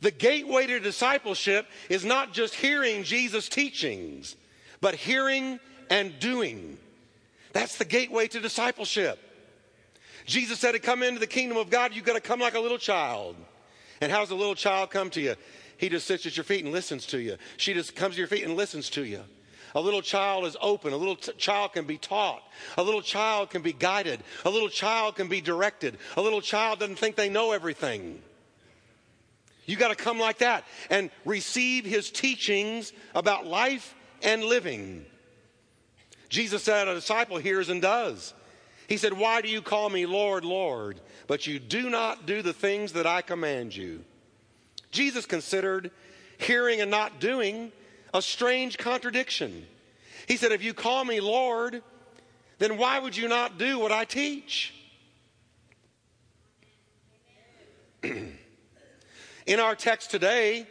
The 0.00 0.10
gateway 0.10 0.66
to 0.66 0.80
discipleship 0.80 1.66
is 1.88 2.04
not 2.04 2.32
just 2.32 2.56
hearing 2.56 3.04
Jesus' 3.04 3.48
teachings 3.48 4.34
but 4.80 4.96
hearing 4.96 5.60
and 5.88 6.18
doing. 6.18 6.76
That's 7.52 7.78
the 7.78 7.84
gateway 7.84 8.26
to 8.28 8.40
discipleship. 8.40 9.16
Jesus 10.26 10.58
said 10.58 10.72
to 10.72 10.80
come 10.80 11.04
into 11.04 11.20
the 11.20 11.26
kingdom 11.28 11.56
of 11.56 11.70
God, 11.70 11.94
you've 11.94 12.04
got 12.04 12.14
to 12.14 12.20
come 12.20 12.40
like 12.40 12.54
a 12.54 12.60
little 12.60 12.78
child. 12.78 13.36
And 14.00 14.10
how's 14.10 14.32
a 14.32 14.34
little 14.34 14.56
child 14.56 14.90
come 14.90 15.08
to 15.10 15.20
you? 15.20 15.36
He 15.78 15.88
just 15.88 16.08
sits 16.08 16.26
at 16.26 16.36
your 16.36 16.42
feet 16.42 16.64
and 16.64 16.72
listens 16.72 17.06
to 17.06 17.20
you. 17.20 17.36
She 17.56 17.74
just 17.74 17.94
comes 17.94 18.16
to 18.16 18.18
your 18.18 18.28
feet 18.28 18.42
and 18.42 18.56
listens 18.56 18.90
to 18.90 19.04
you. 19.04 19.22
A 19.74 19.80
little 19.80 20.02
child 20.02 20.44
is 20.44 20.56
open. 20.60 20.92
A 20.92 20.96
little 20.96 21.16
t- 21.16 21.32
child 21.32 21.72
can 21.72 21.84
be 21.84 21.98
taught. 21.98 22.42
A 22.76 22.82
little 22.82 23.02
child 23.02 23.50
can 23.50 23.62
be 23.62 23.72
guided. 23.72 24.20
A 24.44 24.50
little 24.50 24.68
child 24.68 25.16
can 25.16 25.28
be 25.28 25.40
directed. 25.40 25.96
A 26.16 26.22
little 26.22 26.40
child 26.40 26.78
doesn't 26.78 26.98
think 26.98 27.16
they 27.16 27.30
know 27.30 27.52
everything. 27.52 28.20
You 29.64 29.76
got 29.76 29.88
to 29.88 29.94
come 29.94 30.18
like 30.18 30.38
that 30.38 30.64
and 30.90 31.10
receive 31.24 31.84
his 31.84 32.10
teachings 32.10 32.92
about 33.14 33.46
life 33.46 33.94
and 34.22 34.44
living. 34.44 35.06
Jesus 36.28 36.62
said, 36.62 36.88
A 36.88 36.94
disciple 36.94 37.38
hears 37.38 37.68
and 37.68 37.80
does. 37.80 38.34
He 38.88 38.96
said, 38.96 39.14
Why 39.14 39.40
do 39.40 39.48
you 39.48 39.62
call 39.62 39.88
me 39.88 40.04
Lord, 40.06 40.44
Lord, 40.44 41.00
but 41.26 41.46
you 41.46 41.58
do 41.58 41.88
not 41.88 42.26
do 42.26 42.42
the 42.42 42.52
things 42.52 42.92
that 42.92 43.06
I 43.06 43.22
command 43.22 43.74
you? 43.74 44.04
Jesus 44.90 45.24
considered 45.24 45.90
hearing 46.38 46.80
and 46.80 46.90
not 46.90 47.20
doing 47.20 47.72
a 48.12 48.22
strange 48.22 48.78
contradiction. 48.78 49.66
He 50.28 50.36
said, 50.36 50.52
If 50.52 50.62
you 50.62 50.74
call 50.74 51.04
me 51.04 51.20
Lord, 51.20 51.82
then 52.58 52.78
why 52.78 52.98
would 52.98 53.16
you 53.16 53.28
not 53.28 53.58
do 53.58 53.78
what 53.78 53.92
I 53.92 54.04
teach? 54.04 54.74
In 58.02 59.60
our 59.60 59.74
text 59.74 60.10
today, 60.10 60.66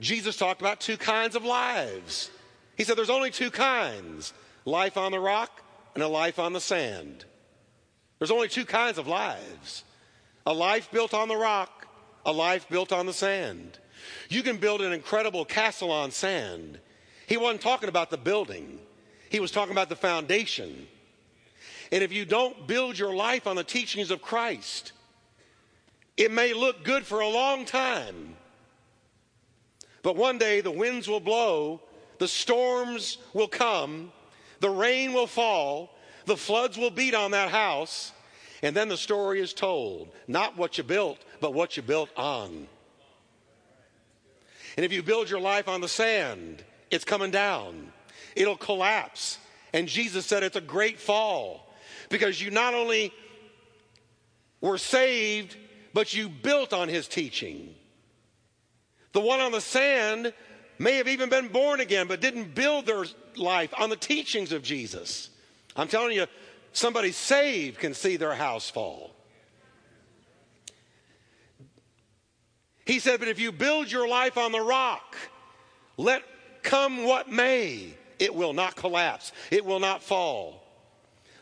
Jesus 0.00 0.36
talked 0.36 0.60
about 0.60 0.80
two 0.80 0.96
kinds 0.96 1.36
of 1.36 1.44
lives. 1.44 2.30
He 2.76 2.84
said 2.84 2.96
there's 2.96 3.10
only 3.10 3.30
two 3.30 3.50
kinds 3.50 4.32
life 4.64 4.96
on 4.96 5.12
the 5.12 5.20
rock 5.20 5.62
and 5.94 6.02
a 6.02 6.08
life 6.08 6.38
on 6.38 6.52
the 6.52 6.60
sand. 6.60 7.24
There's 8.18 8.30
only 8.30 8.48
two 8.48 8.64
kinds 8.64 8.98
of 8.98 9.06
lives 9.06 9.84
a 10.44 10.52
life 10.52 10.90
built 10.90 11.14
on 11.14 11.28
the 11.28 11.36
rock, 11.36 11.86
a 12.26 12.32
life 12.32 12.68
built 12.68 12.92
on 12.92 13.06
the 13.06 13.12
sand. 13.12 13.78
You 14.28 14.42
can 14.42 14.56
build 14.56 14.82
an 14.82 14.92
incredible 14.92 15.44
castle 15.44 15.90
on 15.90 16.10
sand. 16.10 16.78
He 17.26 17.36
wasn't 17.36 17.62
talking 17.62 17.88
about 17.88 18.10
the 18.10 18.18
building, 18.18 18.78
he 19.30 19.40
was 19.40 19.50
talking 19.50 19.72
about 19.72 19.88
the 19.88 19.96
foundation. 19.96 20.86
And 21.90 22.02
if 22.02 22.10
you 22.10 22.24
don't 22.24 22.66
build 22.66 22.98
your 22.98 23.14
life 23.14 23.46
on 23.46 23.56
the 23.56 23.64
teachings 23.64 24.10
of 24.10 24.22
Christ, 24.22 24.92
it 26.16 26.32
may 26.32 26.54
look 26.54 26.84
good 26.84 27.04
for 27.04 27.20
a 27.20 27.28
long 27.28 27.66
time. 27.66 28.34
But 30.02 30.16
one 30.16 30.38
day 30.38 30.62
the 30.62 30.70
winds 30.70 31.06
will 31.06 31.20
blow 31.20 31.82
the 32.22 32.28
storms 32.28 33.18
will 33.32 33.48
come, 33.48 34.12
the 34.60 34.70
rain 34.70 35.12
will 35.12 35.26
fall, 35.26 35.90
the 36.24 36.36
floods 36.36 36.78
will 36.78 36.90
beat 36.90 37.14
on 37.14 37.32
that 37.32 37.50
house, 37.50 38.12
and 38.62 38.76
then 38.76 38.88
the 38.88 38.96
story 38.96 39.40
is 39.40 39.52
told. 39.52 40.08
Not 40.28 40.56
what 40.56 40.78
you 40.78 40.84
built, 40.84 41.18
but 41.40 41.52
what 41.52 41.76
you 41.76 41.82
built 41.82 42.10
on. 42.16 42.68
And 44.76 44.84
if 44.84 44.92
you 44.92 45.02
build 45.02 45.28
your 45.28 45.40
life 45.40 45.68
on 45.68 45.80
the 45.80 45.88
sand, 45.88 46.64
it's 46.90 47.04
coming 47.04 47.30
down, 47.30 47.92
it'll 48.36 48.56
collapse. 48.56 49.38
And 49.72 49.88
Jesus 49.88 50.26
said 50.26 50.42
it's 50.42 50.56
a 50.56 50.60
great 50.60 50.98
fall 50.98 51.72
because 52.08 52.40
you 52.40 52.50
not 52.50 52.74
only 52.74 53.12
were 54.60 54.78
saved, 54.78 55.56
but 55.94 56.14
you 56.14 56.28
built 56.28 56.72
on 56.72 56.88
his 56.88 57.08
teaching. 57.08 57.74
The 59.12 59.20
one 59.20 59.40
on 59.40 59.52
the 59.52 59.60
sand 59.60 60.32
may 60.78 60.96
have 60.96 61.08
even 61.08 61.28
been 61.28 61.48
born 61.48 61.80
again, 61.80 62.06
but 62.06 62.20
didn't 62.20 62.54
build 62.54 62.86
their 62.86 63.04
life 63.36 63.72
on 63.78 63.90
the 63.90 63.96
teachings 63.96 64.52
of 64.52 64.62
Jesus. 64.62 65.30
I'm 65.76 65.88
telling 65.88 66.16
you, 66.16 66.26
somebody 66.72 67.12
saved 67.12 67.78
can 67.78 67.94
see 67.94 68.16
their 68.16 68.34
house 68.34 68.70
fall. 68.70 69.14
He 72.84 72.98
said, 72.98 73.20
But 73.20 73.28
if 73.28 73.38
you 73.38 73.52
build 73.52 73.90
your 73.90 74.08
life 74.08 74.36
on 74.36 74.52
the 74.52 74.60
rock, 74.60 75.16
let 75.96 76.22
come 76.62 77.04
what 77.04 77.30
may, 77.30 77.94
it 78.18 78.34
will 78.34 78.52
not 78.52 78.76
collapse, 78.76 79.32
it 79.50 79.64
will 79.64 79.80
not 79.80 80.02
fall. 80.02 80.62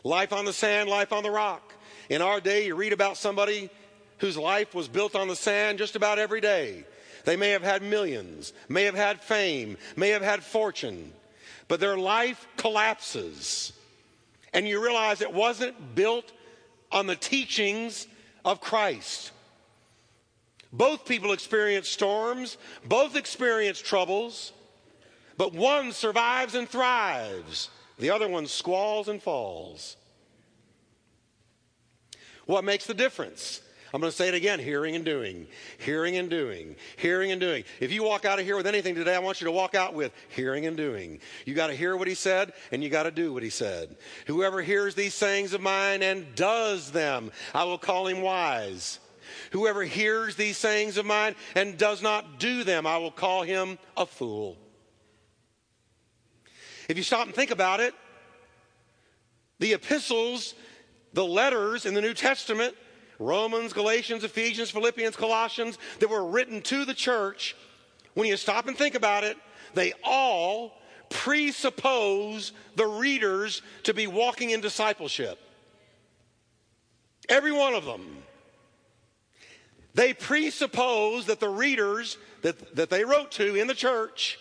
Life 0.03 0.33
on 0.33 0.45
the 0.45 0.53
sand, 0.53 0.89
life 0.89 1.13
on 1.13 1.23
the 1.23 1.31
rock. 1.31 1.73
In 2.09 2.21
our 2.21 2.41
day, 2.41 2.65
you 2.65 2.75
read 2.75 2.93
about 2.93 3.17
somebody 3.17 3.69
whose 4.17 4.37
life 4.37 4.73
was 4.73 4.87
built 4.87 5.15
on 5.15 5.27
the 5.27 5.35
sand 5.35 5.77
just 5.77 5.95
about 5.95 6.19
every 6.19 6.41
day. 6.41 6.85
They 7.23 7.35
may 7.35 7.49
have 7.51 7.63
had 7.63 7.83
millions, 7.83 8.53
may 8.67 8.83
have 8.83 8.95
had 8.95 9.21
fame, 9.21 9.77
may 9.95 10.09
have 10.09 10.23
had 10.23 10.43
fortune, 10.43 11.13
but 11.67 11.79
their 11.79 11.97
life 11.97 12.47
collapses. 12.57 13.73
And 14.53 14.67
you 14.67 14.83
realize 14.83 15.21
it 15.21 15.33
wasn't 15.33 15.95
built 15.95 16.31
on 16.91 17.07
the 17.07 17.15
teachings 17.15 18.07
of 18.43 18.59
Christ. 18.59 19.31
Both 20.73 21.05
people 21.05 21.33
experience 21.33 21.89
storms, 21.89 22.57
both 22.85 23.15
experience 23.15 23.81
troubles, 23.81 24.53
but 25.37 25.53
one 25.53 25.91
survives 25.91 26.55
and 26.55 26.67
thrives, 26.69 27.69
the 27.99 28.11
other 28.11 28.27
one 28.27 28.47
squalls 28.47 29.07
and 29.07 29.21
falls. 29.21 29.97
What 32.45 32.63
makes 32.63 32.85
the 32.85 32.93
difference? 32.93 33.61
I'm 33.93 33.99
going 33.99 34.09
to 34.09 34.15
say 34.15 34.29
it 34.29 34.33
again 34.33 34.59
hearing 34.59 34.95
and 34.95 35.03
doing, 35.03 35.47
hearing 35.77 36.15
and 36.15 36.29
doing, 36.29 36.77
hearing 36.95 37.31
and 37.33 37.41
doing. 37.41 37.65
If 37.81 37.91
you 37.91 38.03
walk 38.03 38.23
out 38.23 38.39
of 38.39 38.45
here 38.45 38.55
with 38.55 38.65
anything 38.67 38.95
today, 38.95 39.15
I 39.15 39.19
want 39.19 39.41
you 39.41 39.45
to 39.45 39.51
walk 39.51 39.75
out 39.75 39.93
with 39.93 40.13
hearing 40.29 40.65
and 40.65 40.77
doing. 40.77 41.19
You 41.45 41.53
got 41.53 41.67
to 41.67 41.73
hear 41.73 41.97
what 41.97 42.07
he 42.07 42.15
said 42.15 42.53
and 42.71 42.81
you 42.81 42.89
got 42.89 43.03
to 43.03 43.11
do 43.11 43.33
what 43.33 43.43
he 43.43 43.49
said. 43.49 43.97
Whoever 44.27 44.61
hears 44.61 44.95
these 44.95 45.13
sayings 45.13 45.53
of 45.53 45.59
mine 45.59 46.03
and 46.03 46.33
does 46.35 46.91
them, 46.91 47.31
I 47.53 47.65
will 47.65 47.77
call 47.77 48.07
him 48.07 48.21
wise. 48.21 48.99
Whoever 49.51 49.83
hears 49.83 50.35
these 50.35 50.57
sayings 50.57 50.97
of 50.97 51.05
mine 51.05 51.35
and 51.55 51.77
does 51.77 52.01
not 52.01 52.39
do 52.39 52.63
them, 52.63 52.87
I 52.87 52.97
will 52.97 53.11
call 53.11 53.43
him 53.43 53.77
a 53.97 54.05
fool. 54.05 54.57
If 56.87 56.97
you 56.97 57.03
stop 57.03 57.25
and 57.25 57.35
think 57.35 57.51
about 57.51 57.79
it, 57.79 57.93
the 59.59 59.73
epistles, 59.73 60.55
the 61.13 61.25
letters 61.25 61.85
in 61.85 61.93
the 61.93 62.01
New 62.01 62.13
Testament, 62.13 62.75
Romans, 63.19 63.73
Galatians, 63.73 64.23
Ephesians, 64.23 64.71
Philippians, 64.71 65.15
Colossians, 65.15 65.77
that 65.99 66.09
were 66.09 66.25
written 66.25 66.61
to 66.63 66.85
the 66.85 66.93
church, 66.93 67.55
when 68.13 68.27
you 68.27 68.37
stop 68.37 68.67
and 68.67 68.77
think 68.77 68.95
about 68.95 69.23
it, 69.23 69.37
they 69.73 69.93
all 70.03 70.81
presuppose 71.09 72.53
the 72.75 72.87
readers 72.87 73.61
to 73.83 73.93
be 73.93 74.07
walking 74.07 74.49
in 74.51 74.61
discipleship. 74.61 75.37
Every 77.29 77.51
one 77.51 77.73
of 77.73 77.85
them. 77.85 78.23
They 79.93 80.13
presuppose 80.13 81.25
that 81.25 81.39
the 81.39 81.49
readers 81.49 82.17
that, 82.41 82.75
that 82.75 82.89
they 82.89 83.03
wrote 83.03 83.31
to 83.31 83.55
in 83.55 83.67
the 83.67 83.73
church, 83.73 84.39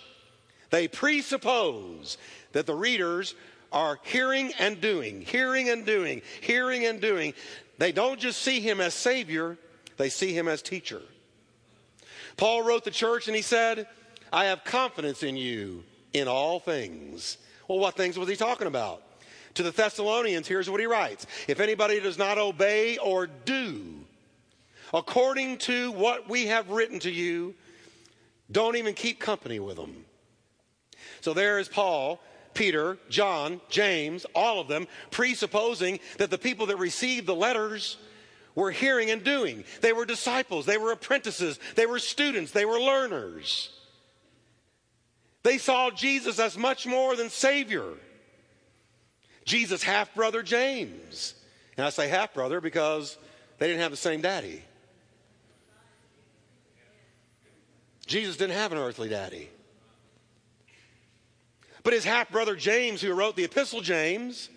they 0.71 0.87
presuppose 0.87 2.19
that 2.53 2.67
the 2.67 2.75
readers 2.75 3.35
are 3.73 3.99
hearing 4.03 4.53
and 4.59 4.81
doing, 4.81 5.23
hearing 5.23 5.69
and 5.69 5.85
doing, 5.85 6.23
hearing 6.41 6.87
and 6.87 7.01
doing. 7.01 7.35
They 7.79 7.93
don't 7.93 8.21
just 8.21 8.43
see 8.43 8.61
him 8.61 8.81
as 8.81 8.95
Savior, 8.95 9.57
they 9.97 10.09
see 10.09 10.33
him 10.33 10.49
as 10.49 10.63
teacher. 10.63 11.03
Paul 12.37 12.63
wrote 12.63 12.85
the 12.85 12.91
church 12.91 13.27
and 13.27 13.37
he 13.37 13.43
said, 13.43 13.87
I 14.33 14.47
have 14.47 14.65
confidence 14.65 15.23
in 15.23 15.37
you 15.37 15.85
in 16.13 16.29
all 16.29 16.61
things. 16.61 17.39
Well, 17.69 17.79
what 17.79 17.97
things 17.97 18.19
was 18.19 18.29
he 18.29 18.37
talking 18.37 18.67
about? 18.67 19.03
To 19.55 19.63
the 19.65 19.73
Thessalonians, 19.73 20.47
here's 20.47 20.71
what 20.71 20.81
he 20.81 20.87
writes 20.87 21.27
If 21.49 21.61
anybody 21.61 22.01
does 22.01 22.19
not 22.19 22.39
obey 22.39 22.99
or 22.99 23.27
do 23.27 24.05
according 24.93 25.59
to 25.59 25.93
what 25.93 26.29
we 26.29 26.47
have 26.47 26.71
written 26.71 26.99
to 27.01 27.11
you, 27.11 27.55
don't 28.51 28.77
even 28.77 28.95
keep 28.95 29.21
company 29.21 29.61
with 29.61 29.77
them. 29.77 30.05
So 31.21 31.35
there 31.35 31.59
is 31.59 31.69
Paul 31.69 32.21
Peter, 32.55 32.99
John, 33.09 33.61
James, 33.69 34.27
all 34.35 34.61
of 34.61 34.69
them, 34.69 34.87
presupposing 35.11 36.01
that 36.19 36.31
the 36.31 36.39
people 36.39 36.67
that 36.67 36.77
received 36.77 37.27
the 37.27 37.35
letters 37.35 37.97
were 38.55 38.71
hearing 38.71 39.11
and 39.11 39.23
doing. 39.23 39.65
They 39.81 39.93
were 39.93 40.05
disciples, 40.05 40.67
they 40.67 40.79
were 40.79 40.93
apprentices, 40.93 41.59
they 41.77 41.87
were 41.87 41.99
students, 41.99 42.53
they 42.53 42.65
were 42.65 42.81
learners. 42.81 43.71
They 45.43 45.59
saw 45.59 45.91
Jesus 45.91 46.39
as 46.39 46.59
much 46.59 46.87
more 46.87 47.17
than 47.17 47.31
Savior. 47.31 47.95
Jesus' 49.47 49.83
half 49.83 50.15
brother 50.15 50.43
James. 50.43 51.35
And 51.77 51.87
I 51.87 51.91
say 51.91 52.09
half 52.09 52.35
brother 52.35 52.61
because 52.61 53.17
they 53.59 53.69
didn't 53.69 53.81
have 53.81 53.91
the 53.91 53.97
same 53.97 54.21
daddy. 54.21 54.63
Jesus 58.11 58.37
didn't 58.37 58.57
have 58.57 58.73
an 58.73 58.79
earthly 58.79 59.09
daddy. 59.09 59.49
But 61.85 61.93
his 61.93 62.05
half 62.05 62.29
brother 62.29 62.57
James, 62.57 63.01
who 63.01 63.13
wrote 63.13 63.37
the 63.37 63.45
epistle 63.45 63.81
James, 63.81 64.51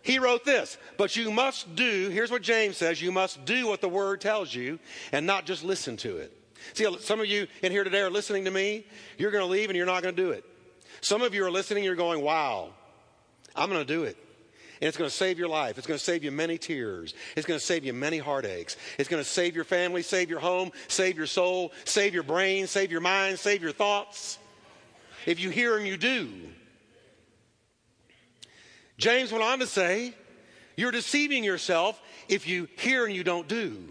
he 0.00 0.18
wrote 0.18 0.46
this, 0.46 0.78
but 0.96 1.14
you 1.16 1.30
must 1.30 1.76
do, 1.76 2.08
here's 2.08 2.30
what 2.30 2.40
James 2.40 2.78
says 2.78 3.02
you 3.02 3.12
must 3.12 3.44
do 3.44 3.66
what 3.66 3.82
the 3.82 3.90
word 3.90 4.22
tells 4.22 4.54
you 4.54 4.78
and 5.12 5.26
not 5.26 5.44
just 5.44 5.62
listen 5.62 5.98
to 5.98 6.16
it. 6.16 6.34
See, 6.72 6.90
some 7.00 7.20
of 7.20 7.26
you 7.26 7.46
in 7.62 7.72
here 7.72 7.84
today 7.84 8.00
are 8.00 8.10
listening 8.10 8.46
to 8.46 8.50
me. 8.50 8.86
You're 9.18 9.32
going 9.32 9.44
to 9.44 9.50
leave 9.50 9.68
and 9.68 9.76
you're 9.76 9.84
not 9.84 10.02
going 10.02 10.16
to 10.16 10.22
do 10.22 10.30
it. 10.30 10.42
Some 11.02 11.20
of 11.20 11.34
you 11.34 11.44
are 11.44 11.50
listening, 11.50 11.84
you're 11.84 11.94
going, 11.94 12.22
wow, 12.22 12.70
I'm 13.54 13.68
going 13.68 13.86
to 13.86 13.94
do 13.94 14.04
it. 14.04 14.16
And 14.80 14.88
it's 14.88 14.96
going 14.96 15.10
to 15.10 15.16
save 15.16 15.38
your 15.38 15.48
life. 15.48 15.76
It's 15.76 15.86
going 15.86 15.98
to 15.98 16.04
save 16.04 16.24
you 16.24 16.30
many 16.30 16.56
tears. 16.56 17.12
It's 17.36 17.46
going 17.46 17.60
to 17.60 17.64
save 17.64 17.84
you 17.84 17.92
many 17.92 18.18
heartaches. 18.18 18.78
It's 18.98 19.10
going 19.10 19.22
to 19.22 19.28
save 19.28 19.54
your 19.54 19.64
family, 19.64 20.02
save 20.02 20.30
your 20.30 20.40
home, 20.40 20.72
save 20.88 21.18
your 21.18 21.26
soul, 21.26 21.72
save 21.84 22.14
your 22.14 22.22
brain, 22.22 22.66
save 22.66 22.90
your 22.90 23.02
mind, 23.02 23.38
save 23.38 23.62
your 23.62 23.72
thoughts. 23.72 24.38
If 25.26 25.38
you 25.38 25.50
hear 25.50 25.76
and 25.76 25.86
you 25.86 25.98
do. 25.98 26.30
James 28.96 29.32
went 29.32 29.44
on 29.44 29.58
to 29.58 29.66
say, 29.66 30.14
You're 30.76 30.92
deceiving 30.92 31.44
yourself 31.44 32.00
if 32.28 32.48
you 32.48 32.66
hear 32.78 33.04
and 33.04 33.14
you 33.14 33.24
don't 33.24 33.48
do. 33.48 33.84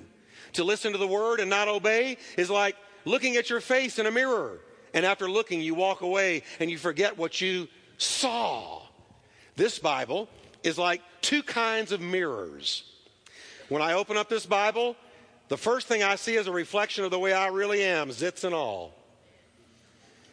To 0.54 0.64
listen 0.64 0.94
to 0.94 0.98
the 0.98 1.08
word 1.08 1.40
and 1.40 1.52
not 1.52 1.68
obey 1.68 2.18
is 2.36 2.50
like 2.50 2.76
looking 3.06 3.36
at 3.36 3.50
your 3.50 3.62
face 3.62 4.00
in 4.00 4.08
a 4.08 4.12
mirror. 4.12 4.60
And 4.96 5.06
after 5.06 5.30
looking, 5.30 5.62
you 5.62 5.76
walk 5.76 6.02
away 6.02 6.42
and 6.60 6.72
you 6.72 6.80
forget 6.80 7.16
what 7.16 7.40
you 7.42 7.68
saw. 8.00 8.82
This 9.56 9.78
Bible 9.78 10.30
is 10.64 10.78
like 10.78 11.02
two 11.22 11.44
kinds 11.44 11.92
of 11.92 12.02
mirrors. 12.02 12.84
When 13.70 13.82
I 13.82 13.94
open 13.94 14.18
up 14.18 14.30
this 14.30 14.46
Bible, 14.46 14.96
the 15.48 15.58
first 15.58 15.88
thing 15.88 16.04
I 16.04 16.16
see 16.16 16.36
is 16.36 16.48
a 16.48 16.52
reflection 16.52 17.04
of 17.06 17.12
the 17.12 17.20
way 17.20 17.34
I 17.34 17.48
really 17.48 17.84
am, 17.84 18.10
zits 18.10 18.44
and 18.44 18.54
all. 18.54 18.94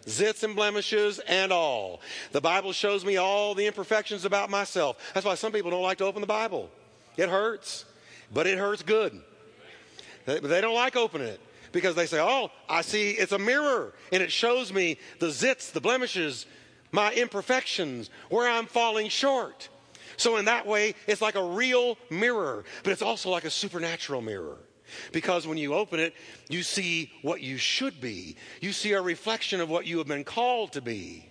Zits 0.07 0.45
and 0.45 0.55
blemishes 0.55 1.19
and 1.19 1.53
all. 1.53 2.01
The 2.33 2.41
Bible 2.41 2.73
shows 2.73 3.05
me 3.05 3.17
all 3.17 3.55
the 3.55 3.67
imperfections 3.67 4.25
about 4.25 4.51
myself. 4.51 4.97
That's 5.15 5.27
why 5.27 5.35
some 5.35 5.53
people 5.53 5.71
don't 5.71 5.83
like 5.83 5.99
to 5.99 6.05
open 6.05 6.21
the 6.21 6.27
Bible. 6.27 6.71
It 7.17 7.29
hurts, 7.29 7.85
but 8.33 8.47
it 8.47 8.59
hurts 8.59 8.83
good. 8.83 9.21
They 10.27 10.61
don't 10.61 10.75
like 10.75 10.97
opening 10.97 11.29
it 11.29 11.41
because 11.73 11.95
they 11.95 12.07
say, 12.07 12.21
Oh, 12.21 12.51
I 12.69 12.83
see 12.83 13.11
it's 13.13 13.33
a 13.33 13.39
mirror 13.39 13.93
and 14.13 14.23
it 14.23 14.33
shows 14.33 14.73
me 14.73 14.99
the 15.19 15.27
zits, 15.27 15.73
the 15.73 15.81
blemishes, 15.81 16.47
my 16.93 17.13
imperfections, 17.13 18.11
where 18.29 18.49
I'm 18.49 18.67
falling 18.67 19.09
short. 19.09 19.69
So, 20.17 20.37
in 20.37 20.47
that 20.47 20.67
way, 20.67 20.95
it's 21.07 21.23
like 21.23 21.35
a 21.35 21.45
real 21.45 21.99
mirror, 22.11 22.65
but 22.83 22.93
it's 22.93 23.03
also 23.03 23.31
like 23.31 23.45
a 23.45 23.51
supernatural 23.51 24.23
mirror. 24.23 24.59
Because 25.13 25.47
when 25.47 25.59
you 25.59 25.75
open 25.75 25.99
it, 26.01 26.15
you 26.49 26.63
see 26.63 27.11
what 27.23 27.41
you 27.41 27.57
should 27.57 28.01
be. 28.01 28.37
You 28.61 28.73
see 28.73 28.93
a 28.93 29.03
reflection 29.03 29.61
of 29.61 29.69
what 29.69 29.87
you 29.87 29.99
have 29.99 30.07
been 30.07 30.25
called 30.25 30.73
to 30.73 30.81
be. 30.81 31.29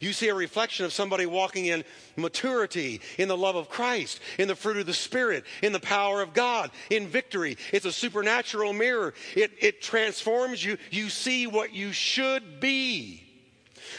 You 0.00 0.12
see 0.12 0.28
a 0.28 0.34
reflection 0.34 0.84
of 0.84 0.92
somebody 0.92 1.26
walking 1.26 1.66
in 1.66 1.84
maturity, 2.16 3.00
in 3.18 3.28
the 3.28 3.36
love 3.36 3.56
of 3.56 3.68
Christ, 3.68 4.20
in 4.38 4.48
the 4.48 4.56
fruit 4.56 4.78
of 4.78 4.86
the 4.86 4.94
Spirit, 4.94 5.44
in 5.62 5.72
the 5.72 5.80
power 5.80 6.22
of 6.22 6.32
God, 6.32 6.70
in 6.90 7.08
victory. 7.08 7.56
It's 7.72 7.86
a 7.86 7.92
supernatural 7.92 8.72
mirror. 8.72 9.14
It, 9.34 9.52
it 9.58 9.82
transforms 9.82 10.64
you. 10.64 10.78
You 10.90 11.08
see 11.08 11.46
what 11.46 11.72
you 11.72 11.92
should 11.92 12.60
be. 12.60 13.25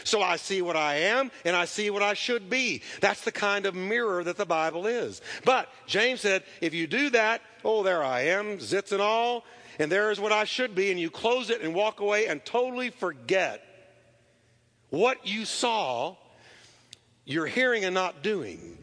So 0.08 0.22
I 0.22 0.36
see 0.36 0.62
what 0.62 0.74
I 0.74 0.94
am 0.94 1.30
and 1.44 1.54
I 1.54 1.66
see 1.66 1.90
what 1.90 2.02
I 2.02 2.14
should 2.14 2.48
be. 2.48 2.80
That's 3.02 3.20
the 3.20 3.32
kind 3.32 3.66
of 3.66 3.74
mirror 3.74 4.24
that 4.24 4.38
the 4.38 4.46
Bible 4.46 4.86
is. 4.86 5.20
But 5.44 5.68
James 5.86 6.22
said, 6.22 6.44
if 6.62 6.72
you 6.72 6.86
do 6.86 7.10
that, 7.10 7.42
oh, 7.62 7.82
there 7.82 8.02
I 8.02 8.22
am, 8.22 8.56
zits 8.56 8.92
and 8.92 9.02
all, 9.02 9.44
and 9.78 9.92
there 9.92 10.10
is 10.10 10.18
what 10.18 10.32
I 10.32 10.44
should 10.44 10.74
be, 10.74 10.90
and 10.90 10.98
you 10.98 11.10
close 11.10 11.50
it 11.50 11.60
and 11.60 11.74
walk 11.74 12.00
away 12.00 12.26
and 12.26 12.42
totally 12.42 12.88
forget 12.88 13.62
what 14.88 15.26
you 15.26 15.44
saw, 15.44 16.16
you're 17.26 17.46
hearing 17.46 17.84
and 17.84 17.92
not 17.94 18.22
doing, 18.22 18.78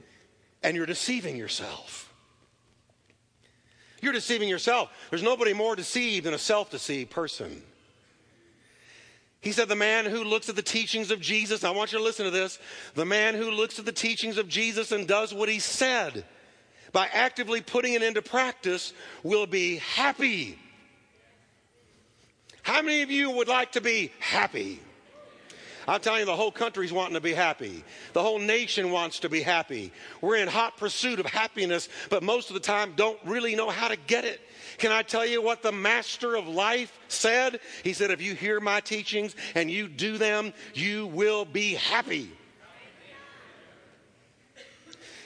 and 0.62 0.78
you're 0.78 0.86
deceiving 0.86 1.36
yourself. 1.36 2.14
You're 4.00 4.14
deceiving 4.14 4.48
yourself. 4.48 4.92
There's 5.10 5.24
nobody 5.24 5.54
more 5.54 5.76
deceived 5.76 6.28
than 6.28 6.36
a 6.36 6.40
self 6.40 6.70
deceived 6.70 7.10
person. 7.10 7.64
He 9.46 9.52
said, 9.52 9.70
The 9.70 9.76
man 9.76 10.06
who 10.06 10.24
looks 10.24 10.50
at 10.50 10.56
the 10.56 10.64
teachings 10.64 11.12
of 11.12 11.22
Jesus, 11.22 11.64
I 11.64 11.70
want 11.70 11.92
you 11.92 12.00
to 12.00 12.04
listen 12.04 12.26
to 12.26 12.32
this. 12.32 12.58
The 12.96 13.06
man 13.06 13.36
who 13.36 13.52
looks 13.52 13.78
at 13.78 13.86
the 13.86 13.92
teachings 13.92 14.40
of 14.40 14.50
Jesus 14.50 14.92
and 14.92 15.08
does 15.08 15.36
what 15.36 15.50
he 15.50 15.60
said 15.60 16.26
by 16.92 17.08
actively 17.14 17.62
putting 17.62 17.94
it 17.94 18.02
into 18.02 18.24
practice 18.24 18.92
will 19.22 19.46
be 19.46 19.76
happy. 19.76 20.58
How 22.64 22.82
many 22.82 23.04
of 23.04 23.12
you 23.12 23.30
would 23.30 23.48
like 23.48 23.74
to 23.74 23.82
be 23.82 24.12
happy? 24.20 24.82
I'm 25.88 26.00
telling 26.02 26.22
you, 26.22 26.26
the 26.26 26.36
whole 26.36 26.52
country's 26.52 26.92
wanting 26.92 27.14
to 27.14 27.22
be 27.22 27.34
happy. 27.34 27.84
The 28.14 28.22
whole 28.22 28.40
nation 28.40 28.92
wants 28.92 29.20
to 29.20 29.30
be 29.30 29.42
happy. 29.42 29.92
We're 30.22 30.38
in 30.38 30.48
hot 30.48 30.78
pursuit 30.78 31.20
of 31.20 31.26
happiness, 31.26 31.90
but 32.10 32.24
most 32.24 32.50
of 32.50 32.56
the 32.56 32.60
time 32.60 32.94
don't 32.96 33.20
really 33.24 33.56
know 33.56 33.70
how 33.70 33.88
to 33.88 33.96
get 33.96 34.26
it. 34.26 34.42
Can 34.78 34.92
I 34.92 35.04
tell 35.04 35.26
you 35.26 35.42
what 35.42 35.62
the 35.62 35.72
master 35.72 36.36
of 36.36 36.48
life 36.48 36.98
said? 37.08 37.60
He 37.84 37.94
said, 37.94 38.12
If 38.12 38.22
you 38.22 38.34
hear 38.36 38.60
my 38.60 38.80
teachings 38.80 39.36
and 39.54 39.70
you 39.70 39.88
do 39.88 40.18
them, 40.18 40.54
you 40.74 41.08
will 41.08 41.46
be 41.46 41.76
happy. 41.76 42.32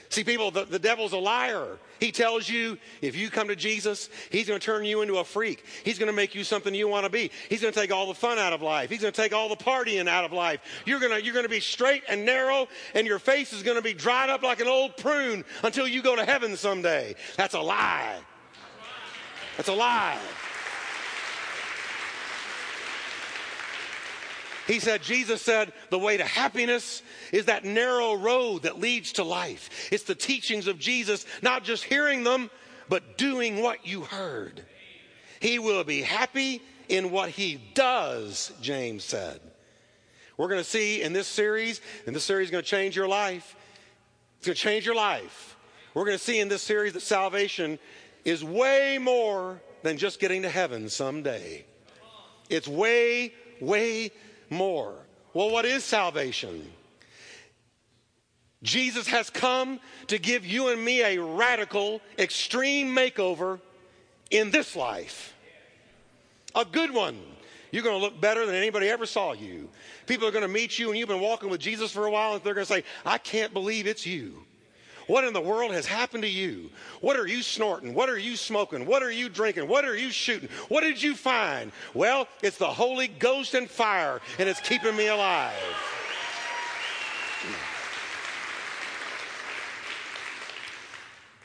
See, 0.09 0.23
people, 0.23 0.51
the, 0.51 0.65
the 0.65 0.79
devil's 0.79 1.13
a 1.13 1.17
liar. 1.17 1.77
He 1.99 2.11
tells 2.11 2.49
you 2.49 2.77
if 3.01 3.15
you 3.15 3.29
come 3.29 3.47
to 3.49 3.55
Jesus, 3.55 4.09
he's 4.29 4.47
going 4.47 4.59
to 4.59 4.65
turn 4.65 4.85
you 4.85 5.01
into 5.01 5.17
a 5.17 5.23
freak. 5.23 5.63
He's 5.83 5.99
going 5.99 6.07
to 6.07 6.15
make 6.15 6.35
you 6.35 6.43
something 6.43 6.73
you 6.73 6.87
want 6.87 7.05
to 7.05 7.09
be. 7.09 7.31
He's 7.49 7.61
going 7.61 7.73
to 7.73 7.79
take 7.79 7.91
all 7.91 8.07
the 8.07 8.13
fun 8.13 8.37
out 8.37 8.53
of 8.53 8.61
life. 8.61 8.89
He's 8.89 9.01
going 9.01 9.13
to 9.13 9.21
take 9.21 9.33
all 9.33 9.49
the 9.49 9.55
partying 9.55 10.07
out 10.07 10.25
of 10.25 10.31
life. 10.31 10.61
You're 10.85 10.99
going 10.99 11.11
to, 11.11 11.23
you're 11.23 11.33
going 11.33 11.45
to 11.45 11.49
be 11.49 11.59
straight 11.59 12.03
and 12.09 12.25
narrow, 12.25 12.67
and 12.93 13.05
your 13.05 13.19
face 13.19 13.53
is 13.53 13.63
going 13.63 13.77
to 13.77 13.83
be 13.83 13.93
dried 13.93 14.29
up 14.29 14.43
like 14.43 14.59
an 14.59 14.67
old 14.67 14.97
prune 14.97 15.43
until 15.63 15.87
you 15.87 16.01
go 16.01 16.15
to 16.15 16.25
heaven 16.25 16.55
someday. 16.55 17.15
That's 17.37 17.53
a 17.53 17.61
lie. 17.61 18.19
That's 19.57 19.69
a 19.69 19.73
lie. 19.73 20.17
He 24.69 24.79
said, 24.79 25.01
Jesus 25.01 25.41
said, 25.41 25.73
the 25.89 25.97
way 25.97 26.17
to 26.17 26.23
happiness 26.23 27.01
is 27.33 27.45
that 27.45 27.65
narrow 27.65 28.13
road 28.13 28.63
that 28.63 28.79
leads 28.79 29.13
to 29.13 29.23
life. 29.23 29.89
It's 29.91 30.03
the 30.03 30.13
teachings 30.13 30.67
of 30.67 30.77
Jesus, 30.77 31.25
not 31.41 31.63
just 31.63 31.83
hearing 31.83 32.23
them, 32.23 32.51
but 32.87 33.17
doing 33.17 33.63
what 33.63 33.87
you 33.87 34.01
heard. 34.01 34.63
He 35.39 35.57
will 35.57 35.83
be 35.83 36.03
happy 36.03 36.61
in 36.87 37.09
what 37.09 37.31
he 37.31 37.59
does, 37.73 38.51
James 38.61 39.03
said. 39.03 39.39
We're 40.37 40.49
going 40.49 40.61
to 40.61 40.69
see 40.69 41.01
in 41.01 41.13
this 41.13 41.27
series, 41.27 41.81
and 42.05 42.15
this 42.15 42.23
series 42.23 42.49
is 42.49 42.51
going 42.51 42.63
to 42.63 42.69
change 42.69 42.95
your 42.95 43.07
life. 43.07 43.55
It's 44.37 44.45
going 44.45 44.55
to 44.55 44.61
change 44.61 44.85
your 44.85 44.93
life. 44.93 45.57
We're 45.95 46.05
going 46.05 46.19
to 46.19 46.23
see 46.23 46.39
in 46.39 46.47
this 46.47 46.61
series 46.61 46.93
that 46.93 47.01
salvation 47.01 47.79
is 48.23 48.43
way 48.43 48.99
more 49.01 49.61
than 49.81 49.97
just 49.97 50.19
getting 50.19 50.43
to 50.43 50.49
heaven 50.49 50.89
someday. 50.89 51.65
It's 52.51 52.67
way, 52.67 53.33
way 53.59 54.11
more. 54.49 54.95
Well, 55.33 55.49
what 55.49 55.65
is 55.65 55.83
salvation? 55.83 56.71
Jesus 58.61 59.07
has 59.07 59.29
come 59.29 59.79
to 60.07 60.17
give 60.17 60.45
you 60.45 60.69
and 60.69 60.83
me 60.83 61.01
a 61.01 61.21
radical, 61.21 62.01
extreme 62.17 62.93
makeover 62.95 63.59
in 64.31 64.51
this 64.51 64.75
life. 64.75 65.33
A 66.55 66.65
good 66.65 66.91
one. 66.91 67.19
You're 67.71 67.83
going 67.83 67.97
to 67.97 68.01
look 68.03 68.19
better 68.19 68.45
than 68.45 68.55
anybody 68.55 68.89
ever 68.89 69.05
saw 69.05 69.33
you. 69.33 69.69
People 70.07 70.27
are 70.27 70.31
going 70.31 70.41
to 70.41 70.47
meet 70.47 70.79
you 70.79 70.89
and 70.89 70.97
you've 70.97 71.07
been 71.07 71.21
walking 71.21 71.49
with 71.49 71.61
Jesus 71.61 71.91
for 71.91 72.07
a 72.07 72.11
while 72.11 72.33
and 72.33 72.43
they're 72.43 72.55
going 72.55 72.65
to 72.65 72.73
say, 72.73 72.83
I 73.05 73.19
can't 73.19 73.53
believe 73.53 73.85
it's 73.85 74.05
you. 74.05 74.43
What 75.09 75.23
in 75.23 75.33
the 75.33 75.41
world 75.41 75.71
has 75.71 75.87
happened 75.87 76.21
to 76.21 76.29
you? 76.29 76.69
What 77.01 77.17
are 77.17 77.25
you 77.25 77.41
snorting? 77.41 77.95
What 77.95 78.09
are 78.09 78.17
you 78.19 78.35
smoking? 78.35 78.85
What 78.85 79.01
are 79.01 79.09
you 79.09 79.27
drinking? 79.27 79.67
What 79.67 79.83
are 79.83 79.97
you 79.97 80.11
shooting? 80.11 80.49
What 80.67 80.81
did 80.81 81.01
you 81.01 81.15
find? 81.15 81.71
Well, 81.95 82.27
it's 82.43 82.59
the 82.59 82.67
Holy 82.67 83.07
Ghost 83.07 83.55
and 83.55 83.67
fire, 83.67 84.21
and 84.37 84.47
it's 84.47 84.59
keeping 84.59 84.95
me 84.95 85.07
alive. 85.07 85.55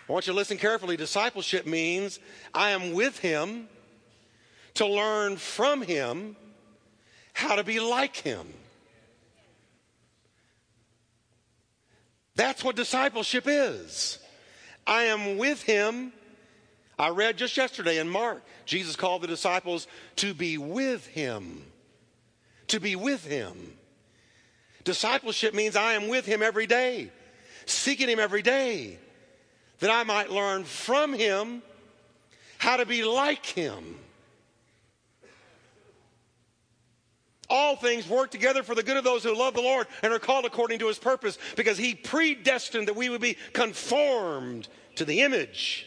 I 0.07 0.13
want 0.13 0.27
you 0.27 0.35
to 0.35 0.37
listen 0.37 0.59
carefully. 0.59 0.99
Discipleship 0.99 1.65
means 1.65 2.21
I 2.53 2.73
am 2.73 2.93
with 2.93 3.19
him 3.19 3.69
to 4.75 4.87
learn 4.87 5.39
from 5.39 5.81
him 5.81 6.37
how 7.33 7.57
to 7.57 7.65
be 7.65 7.81
like 7.81 8.17
him. 8.17 8.47
That's 12.37 12.65
what 12.65 12.77
discipleship 12.77 13.45
is. 13.47 14.19
I 14.87 15.05
am 15.05 15.39
with 15.39 15.63
him. 15.63 16.13
I 16.99 17.09
read 17.09 17.37
just 17.37 17.57
yesterday 17.57 17.99
in 17.99 18.09
Mark, 18.09 18.43
Jesus 18.67 18.97
called 18.97 19.23
the 19.23 19.27
disciples 19.27 19.87
to 20.17 20.35
be 20.35 20.59
with 20.59 21.07
him. 21.07 21.65
To 22.69 22.81
be 22.81 22.97
with 22.97 23.25
him. 23.25 23.77
Discipleship 24.85 25.55
means 25.55 25.77
I 25.77 25.95
am 25.95 26.09
with 26.09 26.27
him 26.27 26.43
every 26.43 26.67
day, 26.67 27.11
seeking 27.67 28.09
him 28.09 28.21
every 28.21 28.43
day, 28.43 28.99
that 29.81 29.91
I 29.91 30.05
might 30.05 30.31
learn 30.31 30.65
from 30.65 31.13
him 31.13 31.63
how 32.59 32.77
to 32.77 32.87
be 32.87 33.03
like 33.03 33.45
him. 33.45 33.99
All 37.57 37.77
things 37.77 38.09
work 38.09 38.33
together 38.33 38.65
for 38.65 38.75
the 38.75 38.83
good 38.83 38.97
of 38.97 39.05
those 39.05 39.23
who 39.23 39.33
love 39.33 39.55
the 39.55 39.63
Lord 39.63 39.87
and 40.03 40.13
are 40.13 40.19
called 40.19 40.45
according 40.45 40.81
to 40.81 40.89
his 40.89 40.99
purpose 40.99 41.39
because 41.55 41.79
he 41.79 41.95
predestined 41.95 42.89
that 42.89 42.97
we 42.97 43.09
would 43.09 43.21
be 43.21 43.37
conformed 43.53 44.67
to 44.97 45.05
the 45.05 45.21
image 45.21 45.87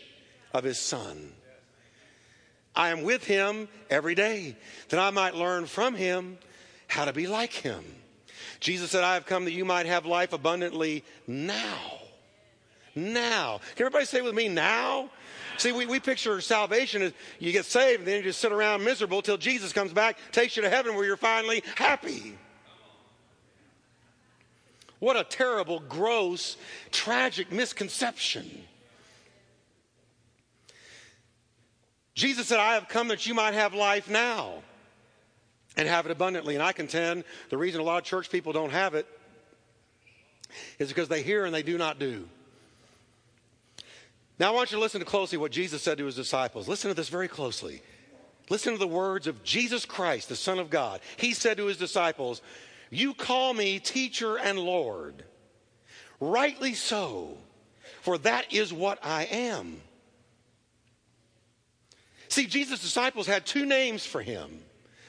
of 0.53 0.63
his 0.63 0.79
son. 0.79 1.33
I 2.73 2.87
am 2.87 3.03
with 3.03 3.25
him 3.25 3.67
every 3.89 4.15
day 4.15 4.55
that 4.87 4.99
I 5.01 5.09
might 5.09 5.35
learn 5.35 5.65
from 5.65 5.93
him 5.93 6.37
how 6.87 7.03
to 7.03 7.11
be 7.11 7.27
like 7.27 7.51
him. 7.51 7.83
Jesus 8.61 8.91
said, 8.91 9.03
I 9.03 9.15
have 9.15 9.25
come 9.25 9.43
that 9.43 9.51
you 9.51 9.65
might 9.65 9.87
have 9.87 10.05
life 10.05 10.31
abundantly 10.31 11.03
now. 11.27 11.99
Now. 12.95 13.59
Can 13.75 13.87
everybody 13.87 14.05
say 14.05 14.21
with 14.21 14.35
me, 14.35 14.47
now? 14.47 15.09
See, 15.57 15.71
we, 15.71 15.85
we 15.85 15.99
picture 15.99 16.39
salvation 16.41 17.01
as 17.01 17.13
you 17.39 17.51
get 17.51 17.65
saved 17.65 17.99
and 17.99 18.07
then 18.07 18.17
you 18.17 18.23
just 18.23 18.39
sit 18.39 18.51
around 18.51 18.83
miserable 18.83 19.21
till 19.21 19.37
Jesus 19.37 19.73
comes 19.73 19.91
back, 19.91 20.17
takes 20.31 20.55
you 20.55 20.63
to 20.63 20.69
heaven 20.69 20.95
where 20.95 21.05
you're 21.05 21.17
finally 21.17 21.63
happy. 21.75 22.37
What 24.99 25.17
a 25.17 25.23
terrible, 25.23 25.79
gross, 25.79 26.57
tragic 26.91 27.51
misconception. 27.51 28.49
Jesus 32.13 32.47
said, 32.47 32.59
I 32.59 32.73
have 32.73 32.87
come 32.87 33.09
that 33.09 33.27
you 33.27 33.35
might 33.35 33.53
have 33.53 33.75
life 33.75 34.09
now 34.09 34.63
and 35.75 35.87
have 35.87 36.07
it 36.07 36.11
abundantly. 36.11 36.55
And 36.55 36.63
I 36.63 36.71
contend 36.71 37.23
the 37.49 37.57
reason 37.57 37.79
a 37.79 37.83
lot 37.83 37.97
of 37.97 38.03
church 38.03 38.31
people 38.31 38.53
don't 38.53 38.71
have 38.71 38.95
it 38.95 39.05
is 40.79 40.87
because 40.87 41.09
they 41.09 41.21
hear 41.21 41.45
and 41.45 41.53
they 41.53 41.61
do 41.61 41.77
not 41.77 41.99
do. 41.99 42.27
Now, 44.39 44.51
I 44.51 44.55
want 44.55 44.71
you 44.71 44.77
to 44.77 44.81
listen 44.81 44.99
to 44.99 45.05
closely 45.05 45.37
what 45.37 45.51
Jesus 45.51 45.81
said 45.81 45.97
to 45.97 46.05
his 46.05 46.15
disciples. 46.15 46.67
Listen 46.67 46.89
to 46.89 46.93
this 46.93 47.09
very 47.09 47.27
closely. 47.27 47.81
Listen 48.49 48.73
to 48.73 48.79
the 48.79 48.87
words 48.87 49.27
of 49.27 49.43
Jesus 49.43 49.83
Christ, 49.85 50.29
the 50.29 50.35
Son 50.35 50.59
of 50.59 50.69
God. 50.69 51.01
He 51.17 51.33
said 51.33 51.57
to 51.57 51.65
his 51.65 51.77
disciples, 51.77 52.41
You 52.91 53.13
call 53.13 53.53
me 53.53 53.79
teacher 53.79 54.37
and 54.37 54.59
Lord. 54.59 55.23
Rightly 56.19 56.73
so, 56.73 57.37
for 58.01 58.17
that 58.19 58.53
is 58.53 58.71
what 58.71 58.99
I 59.03 59.23
am. 59.25 59.81
See, 62.29 62.45
Jesus' 62.45 62.81
disciples 62.81 63.27
had 63.27 63.45
two 63.45 63.65
names 63.65 64.05
for 64.05 64.21
him. 64.21 64.59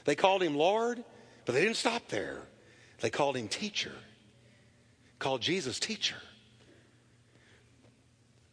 They 0.05 0.15
called 0.15 0.43
him 0.43 0.57
Lord, 0.57 1.05
but 1.45 1.55
they 1.55 1.61
didn't 1.63 1.77
stop 1.77 2.09
there. 2.09 2.41
They 3.01 3.11
called 3.11 3.37
him 3.37 3.49
teacher, 3.49 3.93
called 5.19 5.43
Jesus 5.43 5.79
teacher. 5.79 6.17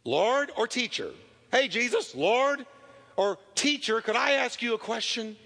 Lord 0.06 0.50
or 0.56 0.66
teacher? 0.66 1.10
Hey, 1.50 1.68
Jesus, 1.68 2.14
Lord 2.14 2.64
or 3.16 3.38
teacher, 3.54 4.00
could 4.00 4.16
I 4.16 4.32
ask 4.32 4.62
you 4.62 4.74
a 4.74 4.78
question? 4.78 5.36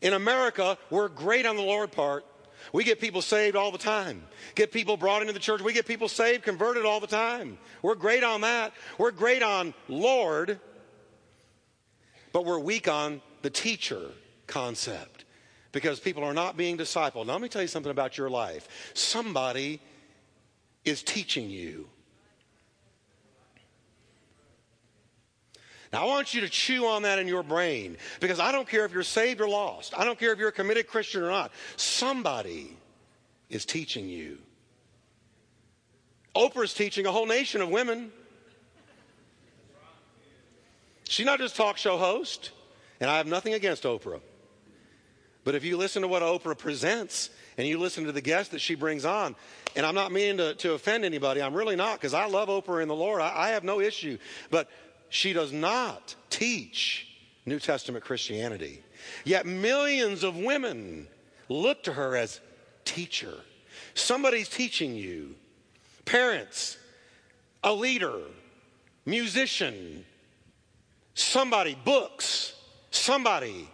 In 0.00 0.12
America, 0.12 0.78
we're 0.90 1.08
great 1.08 1.44
on 1.44 1.56
the 1.56 1.62
Lord 1.62 1.90
part. 1.90 2.24
We 2.72 2.84
get 2.84 3.00
people 3.00 3.22
saved 3.22 3.56
all 3.56 3.72
the 3.72 3.78
time. 3.78 4.22
Get 4.54 4.72
people 4.72 4.96
brought 4.96 5.22
into 5.22 5.32
the 5.32 5.40
church. 5.40 5.60
We 5.60 5.72
get 5.72 5.86
people 5.86 6.08
saved, 6.08 6.44
converted 6.44 6.84
all 6.84 7.00
the 7.00 7.06
time. 7.06 7.58
We're 7.82 7.94
great 7.94 8.22
on 8.22 8.42
that. 8.42 8.72
We're 8.98 9.10
great 9.10 9.42
on 9.42 9.74
Lord, 9.88 10.60
but 12.32 12.44
we're 12.44 12.58
weak 12.58 12.88
on 12.88 13.22
the 13.42 13.50
teacher 13.50 14.10
concept 14.46 15.24
because 15.72 16.00
people 16.00 16.24
are 16.24 16.34
not 16.34 16.56
being 16.56 16.76
discipled. 16.76 17.26
Now, 17.26 17.32
let 17.32 17.42
me 17.42 17.48
tell 17.48 17.62
you 17.62 17.68
something 17.68 17.90
about 17.90 18.18
your 18.18 18.30
life. 18.30 18.92
Somebody 18.94 19.80
is 20.88 21.02
teaching 21.02 21.50
you. 21.50 21.88
Now, 25.92 26.02
I 26.02 26.04
want 26.04 26.34
you 26.34 26.42
to 26.42 26.48
chew 26.48 26.86
on 26.86 27.02
that 27.02 27.18
in 27.18 27.26
your 27.26 27.42
brain 27.42 27.96
because 28.20 28.38
I 28.38 28.52
don't 28.52 28.68
care 28.68 28.84
if 28.84 28.92
you're 28.92 29.02
saved 29.02 29.40
or 29.40 29.48
lost. 29.48 29.94
I 29.96 30.04
don't 30.04 30.18
care 30.18 30.32
if 30.32 30.38
you're 30.38 30.50
a 30.50 30.52
committed 30.52 30.86
Christian 30.86 31.22
or 31.22 31.30
not. 31.30 31.50
Somebody 31.76 32.76
is 33.48 33.64
teaching 33.64 34.08
you. 34.08 34.38
Oprah's 36.36 36.74
teaching 36.74 37.06
a 37.06 37.12
whole 37.12 37.26
nation 37.26 37.62
of 37.62 37.70
women. 37.70 38.12
She's 41.08 41.24
not 41.24 41.38
just 41.38 41.56
talk 41.56 41.78
show 41.78 41.96
host, 41.96 42.50
and 43.00 43.10
I 43.10 43.16
have 43.16 43.26
nothing 43.26 43.54
against 43.54 43.84
Oprah. 43.84 44.20
But 45.42 45.54
if 45.54 45.64
you 45.64 45.78
listen 45.78 46.02
to 46.02 46.08
what 46.08 46.22
Oprah 46.22 46.58
presents 46.58 47.30
and 47.58 47.66
you 47.66 47.78
listen 47.78 48.04
to 48.04 48.12
the 48.12 48.20
guests 48.20 48.52
that 48.52 48.60
she 48.60 48.76
brings 48.76 49.04
on, 49.04 49.34
and 49.76 49.84
I'm 49.84 49.94
not 49.94 50.12
meaning 50.12 50.38
to, 50.38 50.54
to 50.54 50.72
offend 50.72 51.04
anybody, 51.04 51.42
I'm 51.42 51.54
really 51.54 51.76
not, 51.76 51.94
because 51.94 52.14
I 52.14 52.26
love 52.26 52.48
Oprah 52.48 52.80
and 52.80 52.88
the 52.88 52.94
Lord. 52.94 53.20
I, 53.20 53.32
I 53.34 53.48
have 53.48 53.64
no 53.64 53.80
issue. 53.80 54.16
But 54.50 54.70
she 55.10 55.32
does 55.32 55.52
not 55.52 56.14
teach 56.30 57.08
New 57.44 57.58
Testament 57.58 58.04
Christianity. 58.04 58.82
Yet 59.24 59.44
millions 59.44 60.22
of 60.22 60.36
women 60.36 61.08
look 61.48 61.82
to 61.84 61.92
her 61.92 62.16
as 62.16 62.40
teacher. 62.84 63.34
Somebody's 63.94 64.48
teaching 64.48 64.94
you. 64.94 65.34
Parents, 66.04 66.78
a 67.64 67.72
leader, 67.72 68.20
musician, 69.04 70.04
somebody, 71.14 71.76
books, 71.84 72.54
somebody. 72.90 73.68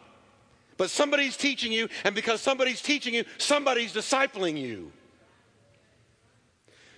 But 0.76 0.90
somebody's 0.90 1.36
teaching 1.36 1.72
you, 1.72 1.88
and 2.02 2.14
because 2.14 2.40
somebody's 2.40 2.82
teaching 2.82 3.14
you, 3.14 3.24
somebody's 3.38 3.92
discipling 3.92 4.58
you. 4.58 4.90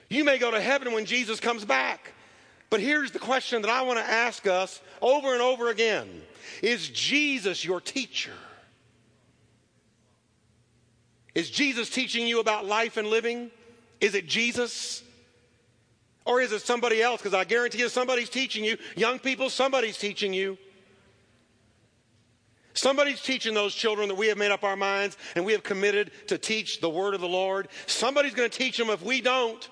You 0.08 0.24
may 0.24 0.38
go 0.38 0.50
to 0.50 0.60
heaven 0.60 0.92
when 0.92 1.04
Jesus 1.04 1.40
comes 1.40 1.64
back. 1.64 2.12
But 2.70 2.80
here's 2.80 3.10
the 3.10 3.18
question 3.18 3.62
that 3.62 3.70
I 3.70 3.82
want 3.82 3.98
to 3.98 4.04
ask 4.04 4.46
us 4.46 4.80
over 5.00 5.32
and 5.32 5.42
over 5.42 5.70
again 5.70 6.08
Is 6.62 6.88
Jesus 6.88 7.64
your 7.64 7.80
teacher? 7.80 8.32
Is 11.34 11.50
Jesus 11.50 11.90
teaching 11.90 12.26
you 12.26 12.40
about 12.40 12.64
life 12.64 12.96
and 12.96 13.08
living? 13.08 13.50
Is 14.00 14.14
it 14.14 14.26
Jesus? 14.26 15.02
Or 16.24 16.40
is 16.40 16.50
it 16.50 16.62
somebody 16.62 17.02
else? 17.02 17.20
Because 17.20 17.34
I 17.34 17.44
guarantee 17.44 17.80
you 17.80 17.88
somebody's 17.88 18.30
teaching 18.30 18.64
you. 18.64 18.78
Young 18.96 19.18
people, 19.18 19.50
somebody's 19.50 19.98
teaching 19.98 20.32
you. 20.32 20.56
Somebody's 22.76 23.22
teaching 23.22 23.54
those 23.54 23.74
children 23.74 24.08
that 24.08 24.16
we 24.16 24.26
have 24.26 24.36
made 24.36 24.50
up 24.50 24.62
our 24.62 24.76
minds 24.76 25.16
and 25.34 25.46
we 25.46 25.52
have 25.52 25.62
committed 25.62 26.10
to 26.26 26.36
teach 26.36 26.82
the 26.82 26.90
word 26.90 27.14
of 27.14 27.22
the 27.22 27.28
Lord. 27.28 27.68
Somebody's 27.86 28.34
going 28.34 28.50
to 28.50 28.56
teach 28.56 28.76
them 28.76 28.90
if 28.90 29.02
we 29.02 29.22
don't. 29.22 29.66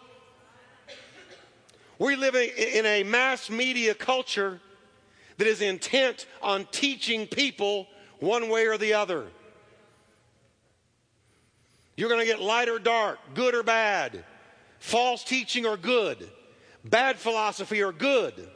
We're 1.98 2.16
living 2.16 2.50
in 2.56 2.86
a 2.86 3.02
mass 3.02 3.50
media 3.50 3.94
culture 3.94 4.58
that 5.36 5.46
is 5.46 5.60
intent 5.60 6.26
on 6.42 6.66
teaching 6.72 7.26
people 7.26 7.88
one 8.20 8.48
way 8.48 8.66
or 8.66 8.78
the 8.78 8.94
other. 8.94 9.26
You're 11.98 12.08
going 12.08 12.22
to 12.22 12.26
get 12.26 12.40
light 12.40 12.70
or 12.70 12.78
dark, 12.78 13.18
good 13.34 13.54
or 13.54 13.62
bad, 13.62 14.24
false 14.78 15.22
teaching 15.24 15.66
or 15.66 15.76
good, 15.76 16.30
bad 16.86 17.18
philosophy 17.18 17.82
or 17.82 17.92
good. 17.92 18.48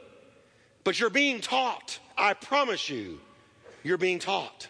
But 0.83 0.99
you're 0.99 1.11
being 1.11 1.39
taught. 1.39 1.99
I 2.17 2.33
promise 2.33 2.89
you, 2.89 3.19
you're 3.83 3.97
being 3.97 4.19
taught. 4.19 4.67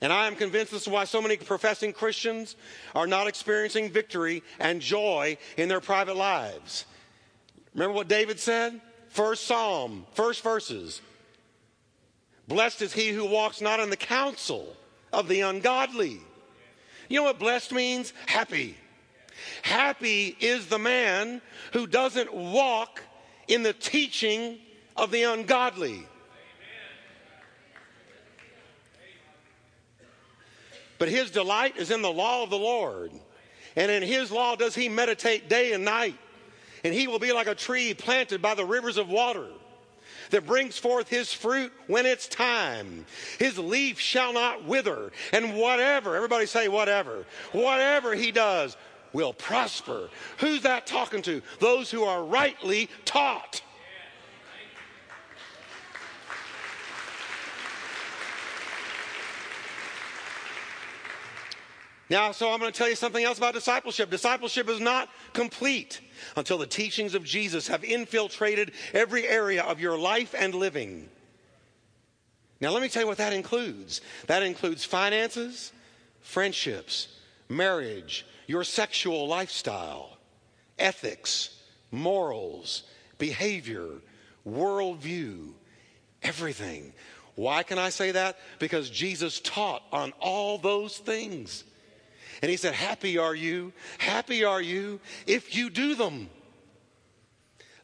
And 0.00 0.12
I 0.12 0.26
am 0.26 0.34
convinced 0.34 0.72
this 0.72 0.82
is 0.82 0.88
why 0.88 1.04
so 1.04 1.22
many 1.22 1.36
professing 1.36 1.92
Christians 1.92 2.56
are 2.94 3.06
not 3.06 3.28
experiencing 3.28 3.90
victory 3.90 4.42
and 4.58 4.80
joy 4.80 5.38
in 5.56 5.68
their 5.68 5.80
private 5.80 6.16
lives. 6.16 6.86
Remember 7.72 7.94
what 7.94 8.08
David 8.08 8.40
said? 8.40 8.80
First 9.10 9.46
Psalm, 9.46 10.04
first 10.14 10.42
verses. 10.42 11.00
Blessed 12.48 12.82
is 12.82 12.92
he 12.92 13.10
who 13.10 13.24
walks 13.24 13.60
not 13.60 13.78
in 13.78 13.90
the 13.90 13.96
counsel 13.96 14.76
of 15.12 15.28
the 15.28 15.42
ungodly. 15.42 16.20
You 17.08 17.20
know 17.20 17.24
what 17.24 17.38
blessed 17.38 17.72
means? 17.72 18.12
Happy. 18.26 18.76
Happy 19.62 20.36
is 20.40 20.66
the 20.66 20.78
man 20.78 21.40
who 21.72 21.86
doesn't 21.86 22.32
walk 22.34 23.02
in 23.48 23.62
the 23.62 23.72
teaching 23.72 24.58
of 24.96 25.10
the 25.10 25.22
ungodly. 25.22 26.06
But 31.02 31.08
his 31.08 31.32
delight 31.32 31.78
is 31.78 31.90
in 31.90 32.00
the 32.00 32.12
law 32.12 32.44
of 32.44 32.50
the 32.50 32.56
Lord. 32.56 33.10
And 33.74 33.90
in 33.90 34.04
his 34.04 34.30
law 34.30 34.54
does 34.54 34.76
he 34.76 34.88
meditate 34.88 35.48
day 35.48 35.72
and 35.72 35.84
night 35.84 36.16
and 36.84 36.94
he 36.94 37.08
will 37.08 37.18
be 37.18 37.32
like 37.32 37.48
a 37.48 37.56
tree 37.56 37.92
planted 37.92 38.40
by 38.40 38.54
the 38.54 38.64
rivers 38.64 38.98
of 38.98 39.08
water 39.08 39.48
that 40.30 40.46
brings 40.46 40.78
forth 40.78 41.08
his 41.08 41.32
fruit 41.32 41.72
when 41.88 42.06
it's 42.06 42.28
time. 42.28 43.04
His 43.40 43.58
leaf 43.58 43.98
shall 43.98 44.32
not 44.32 44.64
wither, 44.64 45.10
and 45.32 45.56
whatever, 45.56 46.14
everybody 46.14 46.46
say 46.46 46.68
whatever, 46.68 47.26
whatever 47.50 48.14
he 48.14 48.30
does 48.30 48.76
will 49.12 49.32
prosper. 49.32 50.08
Who's 50.38 50.62
that 50.62 50.86
talking 50.86 51.22
to? 51.22 51.42
Those 51.58 51.90
who 51.90 52.04
are 52.04 52.22
rightly 52.22 52.88
taught. 53.04 53.60
Now, 62.12 62.32
so 62.32 62.52
I'm 62.52 62.60
going 62.60 62.70
to 62.70 62.76
tell 62.76 62.90
you 62.90 62.94
something 62.94 63.24
else 63.24 63.38
about 63.38 63.54
discipleship. 63.54 64.10
Discipleship 64.10 64.68
is 64.68 64.80
not 64.80 65.08
complete 65.32 66.02
until 66.36 66.58
the 66.58 66.66
teachings 66.66 67.14
of 67.14 67.24
Jesus 67.24 67.68
have 67.68 67.82
infiltrated 67.84 68.72
every 68.92 69.26
area 69.26 69.62
of 69.62 69.80
your 69.80 69.96
life 69.96 70.34
and 70.38 70.54
living. 70.54 71.08
Now, 72.60 72.68
let 72.68 72.82
me 72.82 72.90
tell 72.90 73.00
you 73.00 73.08
what 73.08 73.16
that 73.16 73.32
includes 73.32 74.02
that 74.26 74.42
includes 74.42 74.84
finances, 74.84 75.72
friendships, 76.20 77.08
marriage, 77.48 78.26
your 78.46 78.62
sexual 78.62 79.26
lifestyle, 79.26 80.18
ethics, 80.78 81.62
morals, 81.90 82.82
behavior, 83.16 83.88
worldview, 84.46 85.54
everything. 86.22 86.92
Why 87.36 87.62
can 87.62 87.78
I 87.78 87.88
say 87.88 88.10
that? 88.10 88.36
Because 88.58 88.90
Jesus 88.90 89.40
taught 89.40 89.82
on 89.90 90.12
all 90.20 90.58
those 90.58 90.98
things. 90.98 91.64
And 92.42 92.50
he 92.50 92.56
said, 92.56 92.74
Happy 92.74 93.18
are 93.18 93.34
you, 93.34 93.72
happy 93.98 94.44
are 94.44 94.60
you 94.60 95.00
if 95.26 95.54
you 95.54 95.70
do 95.70 95.94
them. 95.94 96.28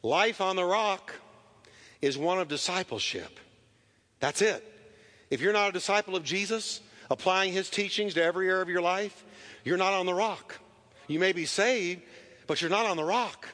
Life 0.03 0.41
on 0.41 0.57
the 0.57 0.65
rock 0.65 1.13
is 2.01 2.17
one 2.17 2.39
of 2.39 2.49
discipleship. 2.49 3.39
That's 4.19 4.41
it. 4.41 4.65
If 5.29 5.41
you're 5.41 5.53
not 5.53 5.69
a 5.69 5.71
disciple 5.71 6.15
of 6.15 6.23
Jesus, 6.23 6.81
applying 7.09 7.53
his 7.53 7.69
teachings 7.69 8.13
to 8.13 8.23
every 8.23 8.49
area 8.49 8.61
of 8.61 8.69
your 8.69 8.81
life, 8.81 9.23
you're 9.63 9.77
not 9.77 9.93
on 9.93 10.05
the 10.05 10.13
rock. 10.13 10.59
You 11.07 11.19
may 11.19 11.31
be 11.31 11.45
saved, 11.45 12.01
but 12.47 12.61
you're 12.61 12.69
not 12.69 12.85
on 12.85 12.97
the 12.97 13.03
rock. 13.03 13.49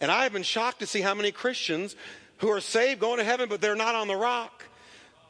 And 0.00 0.10
I 0.10 0.22
have 0.22 0.32
been 0.32 0.42
shocked 0.42 0.80
to 0.80 0.86
see 0.86 1.00
how 1.00 1.14
many 1.14 1.32
Christians 1.32 1.96
who 2.38 2.50
are 2.50 2.60
saved 2.60 3.00
going 3.00 3.18
to 3.18 3.24
heaven, 3.24 3.48
but 3.48 3.60
they're 3.60 3.74
not 3.74 3.94
on 3.94 4.08
the 4.08 4.16
rock 4.16 4.64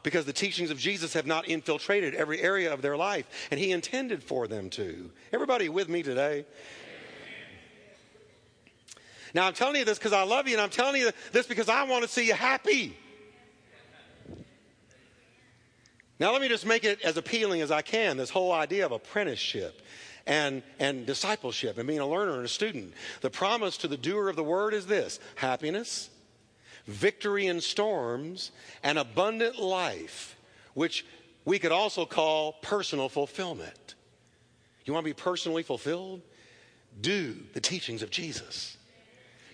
because 0.02 0.24
the 0.24 0.32
teachings 0.32 0.70
of 0.70 0.78
Jesus 0.78 1.12
have 1.14 1.26
not 1.26 1.48
infiltrated 1.48 2.14
every 2.14 2.40
area 2.40 2.72
of 2.72 2.82
their 2.82 2.96
life, 2.96 3.26
and 3.50 3.58
He 3.58 3.72
intended 3.72 4.22
for 4.22 4.46
them 4.46 4.70
to. 4.70 5.10
Everybody 5.32 5.68
with 5.68 5.88
me 5.88 6.02
today? 6.02 6.44
Now, 9.34 9.46
I'm 9.46 9.52
telling 9.52 9.76
you 9.76 9.84
this 9.84 9.98
because 9.98 10.12
I 10.12 10.22
love 10.22 10.48
you, 10.48 10.54
and 10.54 10.62
I'm 10.62 10.70
telling 10.70 11.00
you 11.00 11.10
this 11.32 11.46
because 11.46 11.68
I 11.68 11.84
want 11.84 12.02
to 12.02 12.08
see 12.08 12.26
you 12.26 12.34
happy. 12.34 12.96
Now, 16.20 16.32
let 16.32 16.40
me 16.40 16.48
just 16.48 16.66
make 16.66 16.84
it 16.84 17.00
as 17.02 17.16
appealing 17.16 17.60
as 17.60 17.70
I 17.70 17.82
can 17.82 18.16
this 18.16 18.30
whole 18.30 18.50
idea 18.50 18.84
of 18.84 18.92
apprenticeship 18.92 19.82
and, 20.26 20.62
and 20.80 21.06
discipleship 21.06 21.78
and 21.78 21.86
being 21.86 22.00
a 22.00 22.06
learner 22.06 22.36
and 22.36 22.44
a 22.44 22.48
student. 22.48 22.92
The 23.20 23.30
promise 23.30 23.76
to 23.78 23.88
the 23.88 23.96
doer 23.96 24.28
of 24.28 24.36
the 24.36 24.42
word 24.42 24.74
is 24.74 24.86
this 24.86 25.20
happiness, 25.36 26.10
victory 26.88 27.46
in 27.46 27.60
storms, 27.60 28.50
and 28.82 28.98
abundant 28.98 29.58
life, 29.58 30.36
which 30.74 31.04
we 31.44 31.58
could 31.58 31.72
also 31.72 32.04
call 32.04 32.54
personal 32.62 33.08
fulfillment. 33.08 33.94
You 34.84 34.94
want 34.94 35.04
to 35.04 35.10
be 35.10 35.14
personally 35.14 35.62
fulfilled? 35.62 36.22
Do 37.00 37.36
the 37.52 37.60
teachings 37.60 38.02
of 38.02 38.10
Jesus. 38.10 38.76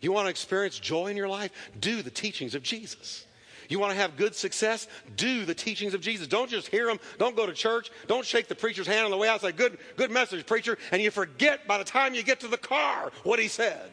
You 0.01 0.13
want 0.13 0.27
to 0.27 0.31
experience 0.31 0.79
joy 0.79 1.09
in 1.09 1.17
your 1.17 1.29
life? 1.29 1.51
Do 1.81 2.03
the 2.03 2.11
teachings 2.11 2.55
of 2.55 2.63
Jesus. 2.63 3.27
You 3.69 3.79
want 3.79 3.93
to 3.93 3.97
have 3.97 4.17
good 4.17 4.35
success? 4.35 4.87
Do 5.17 5.45
the 5.45 5.55
teachings 5.55 5.95
of 5.95 6.01
Jesus. 6.01 6.27
Don't 6.27 6.51
just 6.51 6.69
hear 6.69 6.87
them. 6.87 7.01
Don't 7.19 7.35
go 7.35 7.47
to 7.47 7.53
church. 7.53 7.91
Don't 8.07 8.25
shake 8.25 8.47
the 8.47 8.55
preacher's 8.55 8.87
hand 8.87 9.05
on 9.05 9.11
the 9.11 9.17
way 9.17 9.29
out. 9.29 9.41
Say, 9.41 9.53
good, 9.53 9.79
good 9.97 10.11
message, 10.11 10.47
preacher. 10.47 10.79
And 10.93 11.03
you 11.03 11.11
forget 11.11 11.67
by 11.67 11.79
the 11.79 11.85
time 11.85 12.15
you 12.15 12.23
get 12.23 12.41
to 12.41 12.49
the 12.49 12.59
car 12.59 13.11
what 13.23 13.39
he 13.39 13.49
said. 13.49 13.91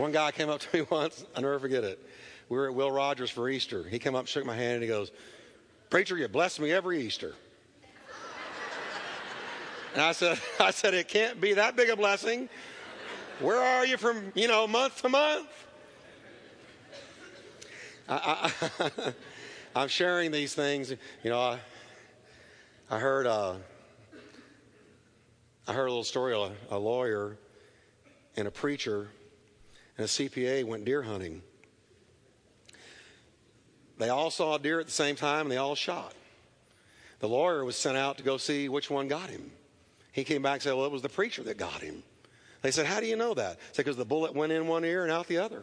One 0.00 0.12
guy 0.12 0.30
came 0.30 0.48
up 0.48 0.60
to 0.60 0.78
me 0.78 0.86
once, 0.90 1.26
I'll 1.36 1.42
never 1.42 1.58
forget 1.58 1.84
it. 1.84 1.98
We 2.48 2.56
were 2.56 2.68
at 2.68 2.74
Will 2.74 2.90
Rogers 2.90 3.28
for 3.28 3.50
Easter. 3.50 3.84
He 3.84 3.98
came 3.98 4.14
up, 4.14 4.26
shook 4.26 4.46
my 4.46 4.56
hand, 4.56 4.76
and 4.76 4.82
he 4.82 4.88
goes, 4.88 5.12
Preacher, 5.90 6.16
you 6.16 6.26
bless 6.26 6.58
me 6.58 6.72
every 6.72 7.02
Easter. 7.02 7.34
And 9.92 10.02
I 10.02 10.12
said, 10.12 10.38
I 10.60 10.70
said, 10.70 10.94
it 10.94 11.08
can't 11.08 11.40
be 11.40 11.52
that 11.54 11.76
big 11.76 11.90
a 11.90 11.96
blessing. 11.96 12.48
Where 13.40 13.58
are 13.58 13.84
you 13.84 13.96
from, 13.96 14.32
you 14.34 14.46
know, 14.48 14.66
month 14.66 15.02
to 15.02 15.08
month? 15.08 15.48
I, 18.08 18.52
am 19.74 19.88
sharing 19.88 20.30
these 20.30 20.54
things. 20.54 20.90
You 20.90 21.30
know, 21.30 21.40
I, 21.40 21.58
I 22.88 22.98
heard, 23.00 23.26
uh, 23.26 23.56
I 25.66 25.72
heard 25.72 25.86
a 25.86 25.90
little 25.90 26.04
story. 26.04 26.34
A, 26.34 26.52
a 26.70 26.78
lawyer 26.78 27.36
and 28.36 28.46
a 28.46 28.50
preacher 28.52 29.08
and 30.00 30.06
a 30.06 30.08
CPA 30.08 30.64
went 30.64 30.86
deer 30.86 31.02
hunting. 31.02 31.42
They 33.98 34.08
all 34.08 34.30
saw 34.30 34.54
a 34.54 34.58
deer 34.58 34.80
at 34.80 34.86
the 34.86 34.92
same 34.92 35.14
time 35.14 35.42
and 35.42 35.52
they 35.52 35.58
all 35.58 35.74
shot. 35.74 36.14
The 37.18 37.28
lawyer 37.28 37.66
was 37.66 37.76
sent 37.76 37.98
out 37.98 38.16
to 38.16 38.24
go 38.24 38.38
see 38.38 38.70
which 38.70 38.88
one 38.88 39.08
got 39.08 39.28
him. 39.28 39.50
He 40.12 40.24
came 40.24 40.40
back 40.40 40.54
and 40.54 40.62
said, 40.62 40.72
Well, 40.72 40.86
it 40.86 40.90
was 40.90 41.02
the 41.02 41.10
preacher 41.10 41.42
that 41.42 41.58
got 41.58 41.82
him. 41.82 42.02
They 42.62 42.70
said, 42.70 42.86
How 42.86 43.00
do 43.00 43.06
you 43.06 43.16
know 43.16 43.34
that? 43.34 43.58
He 43.58 43.74
said, 43.74 43.84
Because 43.84 43.98
the 43.98 44.06
bullet 44.06 44.34
went 44.34 44.52
in 44.52 44.66
one 44.66 44.86
ear 44.86 45.02
and 45.02 45.12
out 45.12 45.26
the 45.28 45.36
other. 45.36 45.62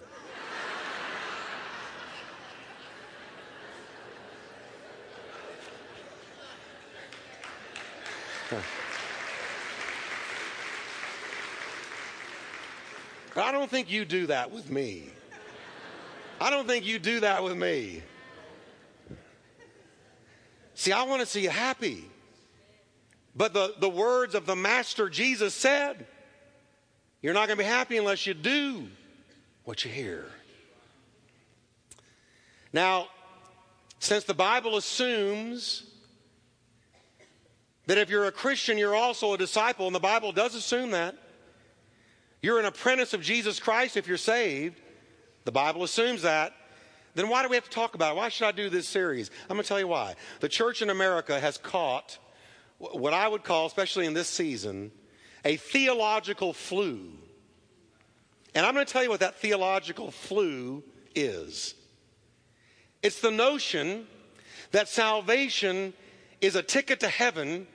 But 13.38 13.46
I 13.46 13.52
don't 13.52 13.70
think 13.70 13.92
you 13.92 14.04
do 14.04 14.26
that 14.26 14.50
with 14.50 14.72
me. 14.72 15.04
I 16.42 16.50
don't 16.50 16.66
think 16.68 16.88
you 16.88 16.98
do 16.98 17.20
that 17.20 17.44
with 17.44 17.56
me. 17.56 18.02
See, 20.74 20.92
I 20.92 21.04
want 21.04 21.20
to 21.20 21.28
see 21.28 21.44
you 21.44 21.52
happy. 21.52 22.04
But 23.36 23.54
the, 23.54 23.76
the 23.80 23.90
words 23.90 24.34
of 24.34 24.48
the 24.48 24.56
Master 24.56 25.08
Jesus 25.08 25.54
said, 25.54 26.08
You're 27.22 27.36
not 27.36 27.46
going 27.46 27.60
to 27.60 27.64
be 27.64 27.70
happy 27.70 27.98
unless 27.98 28.26
you 28.26 28.34
do 28.34 28.88
what 29.66 29.86
you 29.86 29.92
hear. 29.92 30.26
Now, 32.74 33.08
since 34.00 34.24
the 34.24 34.34
Bible 34.34 34.78
assumes 34.78 35.84
that 37.86 38.00
if 38.00 38.10
you're 38.10 38.26
a 38.26 38.32
Christian, 38.32 38.80
you're 38.80 38.96
also 38.96 39.36
a 39.36 39.38
disciple, 39.38 39.86
and 39.86 39.96
the 39.96 40.00
Bible 40.00 40.32
does 40.32 40.56
assume 40.56 40.90
that, 40.90 41.16
you're 42.42 42.60
an 42.60 42.66
apprentice 42.66 43.14
of 43.14 43.22
Jesus 43.22 43.60
Christ 43.60 43.98
if 43.98 44.08
you're 44.08 44.18
saved, 44.18 44.80
the 45.46 45.52
Bible 45.52 45.84
assumes 45.84 46.22
that, 46.24 46.54
then 47.16 47.30
why 47.30 47.42
do 47.42 47.50
we 47.50 47.56
have 47.56 47.64
to 47.64 47.72
talk 47.72 47.96
about 47.96 48.14
it? 48.14 48.18
Why 48.18 48.30
should 48.30 48.48
I 48.48 48.52
do 48.52 48.70
this 48.70 48.88
series? 48.88 49.32
I'm 49.44 49.56
going 49.56 49.64
to 49.64 49.68
tell 49.68 49.80
you 49.80 49.88
why. 49.88 50.16
The 50.40 50.50
church 50.50 50.82
in 50.82 50.90
America 50.90 51.40
has 51.40 51.58
caught 51.58 52.20
what 52.78 53.14
I 53.14 53.28
would 53.28 53.44
call, 53.44 53.66
especially 53.66 54.06
in 54.06 54.14
this 54.14 54.28
season, 54.28 54.92
a 55.44 55.56
theological 55.56 56.54
flu. 56.54 57.12
And 58.54 58.66
I'm 58.66 58.74
going 58.74 58.86
to 58.86 58.92
tell 58.92 59.04
you 59.04 59.10
what 59.10 59.22
that 59.22 59.40
theological 59.40 60.12
flu 60.12 60.84
is 61.16 61.74
it's 63.02 63.22
the 63.22 63.32
notion 63.32 64.06
that 64.72 64.90
salvation 64.90 65.94
is 66.42 66.56
a 66.56 66.64
ticket 66.64 67.00
to 67.00 67.08
heaven 67.08 67.68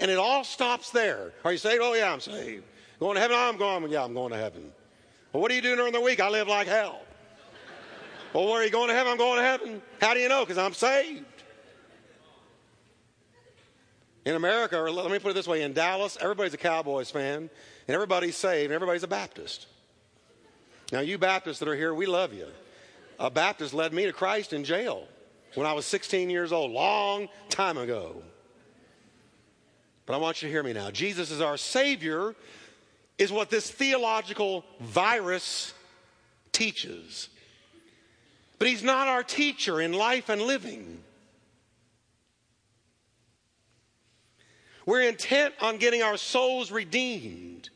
and 0.00 0.10
it 0.10 0.18
all 0.18 0.44
stops 0.44 0.90
there. 0.90 1.32
Are 1.44 1.52
you 1.52 1.58
saved? 1.58 1.82
Oh, 1.82 1.94
yeah, 1.94 2.12
I'm 2.12 2.20
saved. 2.20 2.64
Going 3.00 3.14
to 3.14 3.20
heaven? 3.20 3.36
I'm 3.38 3.56
going. 3.56 3.90
Yeah, 3.90 4.04
I'm 4.04 4.14
going 4.14 4.32
to 4.32 4.38
heaven. 4.38 4.72
Well, 5.32 5.42
what 5.42 5.50
are 5.52 5.54
you 5.54 5.62
doing 5.62 5.76
during 5.76 5.92
the 5.92 6.00
week? 6.00 6.20
I 6.20 6.28
live 6.28 6.48
like 6.48 6.66
hell. 6.66 7.00
well, 8.32 8.46
where 8.46 8.60
are 8.60 8.64
you 8.64 8.70
going 8.70 8.88
to 8.88 8.94
heaven? 8.94 9.12
I'm 9.12 9.18
going 9.18 9.38
to 9.38 9.44
heaven. 9.44 9.82
How 10.00 10.14
do 10.14 10.20
you 10.20 10.28
know? 10.28 10.40
Because 10.40 10.58
I'm 10.58 10.74
saved. 10.74 11.24
In 14.24 14.34
America, 14.34 14.78
or 14.78 14.90
let 14.90 15.10
me 15.10 15.18
put 15.18 15.30
it 15.30 15.34
this 15.34 15.46
way 15.46 15.62
in 15.62 15.72
Dallas, 15.72 16.18
everybody's 16.20 16.52
a 16.52 16.58
Cowboys 16.58 17.10
fan, 17.10 17.48
and 17.86 17.94
everybody's 17.94 18.36
saved, 18.36 18.64
and 18.64 18.74
everybody's 18.74 19.02
a 19.02 19.08
Baptist. 19.08 19.66
Now, 20.92 21.00
you 21.00 21.18
Baptists 21.18 21.60
that 21.60 21.68
are 21.68 21.76
here, 21.76 21.94
we 21.94 22.06
love 22.06 22.34
you. 22.34 22.46
A 23.18 23.30
Baptist 23.30 23.74
led 23.74 23.92
me 23.92 24.04
to 24.04 24.12
Christ 24.12 24.52
in 24.52 24.64
jail 24.64 25.06
when 25.54 25.66
I 25.66 25.72
was 25.72 25.86
16 25.86 26.30
years 26.30 26.52
old, 26.52 26.72
long 26.72 27.28
time 27.48 27.78
ago. 27.78 28.22
But 30.06 30.14
I 30.14 30.16
want 30.18 30.42
you 30.42 30.48
to 30.48 30.52
hear 30.52 30.62
me 30.62 30.72
now. 30.72 30.90
Jesus 30.90 31.30
is 31.30 31.40
our 31.40 31.56
Savior, 31.56 32.34
is 33.18 33.32
what 33.32 33.50
this 33.50 33.70
theological 33.70 34.64
virus 34.80 35.74
teaches. 36.52 37.28
But 38.58 38.68
He's 38.68 38.82
not 38.82 39.08
our 39.08 39.22
teacher 39.22 39.80
in 39.80 39.92
life 39.92 40.28
and 40.28 40.40
living. 40.40 41.02
We're 44.86 45.02
intent 45.02 45.54
on 45.60 45.76
getting 45.76 46.02
our 46.02 46.16
souls 46.16 46.70
redeemed, 46.70 47.68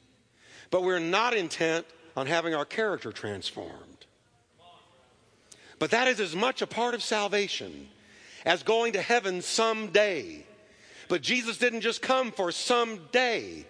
but 0.70 0.82
we're 0.82 0.98
not 0.98 1.34
intent 1.34 1.84
on 2.16 2.26
having 2.26 2.54
our 2.54 2.64
character 2.64 3.12
transformed. 3.12 4.06
But 5.78 5.90
that 5.90 6.08
is 6.08 6.20
as 6.20 6.34
much 6.34 6.62
a 6.62 6.66
part 6.66 6.94
of 6.94 7.02
salvation 7.02 7.88
as 8.44 8.62
going 8.62 8.94
to 8.94 9.02
heaven 9.02 9.42
someday. 9.42 10.46
But 11.08 11.22
Jesus 11.22 11.58
didn't 11.58 11.82
just 11.82 12.00
come 12.00 12.32
for 12.32 12.50
someday. 12.50 13.66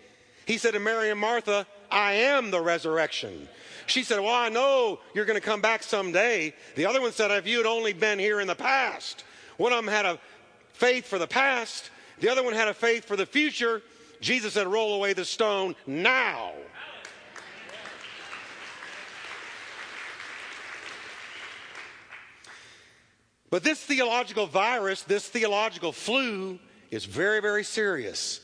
He 0.46 0.58
said 0.58 0.74
to 0.74 0.80
Mary 0.80 1.10
and 1.10 1.20
Martha, 1.20 1.66
I 1.90 2.14
am 2.14 2.50
the 2.50 2.60
resurrection. 2.60 3.48
She 3.86 4.02
said, 4.02 4.20
Well, 4.20 4.34
I 4.34 4.48
know 4.48 5.00
you're 5.14 5.24
going 5.24 5.40
to 5.40 5.44
come 5.44 5.60
back 5.60 5.82
someday. 5.82 6.54
The 6.74 6.86
other 6.86 7.00
one 7.00 7.12
said, 7.12 7.30
If 7.30 7.46
you 7.46 7.58
had 7.58 7.66
only 7.66 7.92
been 7.92 8.18
here 8.18 8.40
in 8.40 8.46
the 8.46 8.54
past. 8.54 9.24
One 9.56 9.72
of 9.72 9.84
them 9.84 9.92
had 9.92 10.06
a 10.06 10.18
faith 10.72 11.06
for 11.06 11.18
the 11.18 11.26
past, 11.26 11.90
the 12.20 12.28
other 12.28 12.42
one 12.42 12.54
had 12.54 12.68
a 12.68 12.74
faith 12.74 13.04
for 13.04 13.16
the 13.16 13.26
future. 13.26 13.82
Jesus 14.20 14.54
said, 14.54 14.66
Roll 14.66 14.94
away 14.94 15.12
the 15.12 15.24
stone 15.24 15.74
now. 15.86 16.52
But 23.50 23.62
this 23.62 23.84
theological 23.84 24.46
virus, 24.46 25.02
this 25.02 25.28
theological 25.28 25.92
flu, 25.92 26.58
is 26.90 27.04
very, 27.04 27.40
very 27.40 27.64
serious 27.64 28.40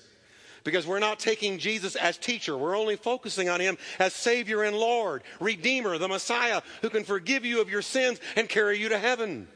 because 0.64 0.87
we're 0.87 0.99
not 0.99 1.18
taking 1.18 1.59
Jesus 1.59 1.97
as 1.97 2.16
teacher. 2.16 2.57
We're 2.57 2.77
only 2.77 2.97
focusing 2.97 3.49
on 3.49 3.61
him 3.61 3.79
as 3.99 4.14
Savior 4.14 4.62
and 4.62 4.77
Lord, 4.77 5.23
Redeemer, 5.40 5.99
the 5.99 6.09
Messiah 6.09 6.62
who 6.83 6.90
can 6.90 7.05
forgive 7.05 7.44
you 7.44 7.61
of 7.61 7.71
your 7.71 7.83
sins 7.83 8.21
and 8.37 8.49
carry 8.49 8.79
you 8.79 8.88
to 8.90 8.99
heaven. 8.99 9.49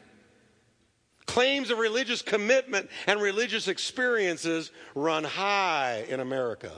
Claims 1.26 1.70
of 1.70 1.78
religious 1.78 2.20
commitment 2.20 2.90
and 3.06 3.20
religious 3.20 3.68
experiences 3.68 4.70
run 4.94 5.24
high 5.24 6.04
in 6.08 6.20
America, 6.20 6.72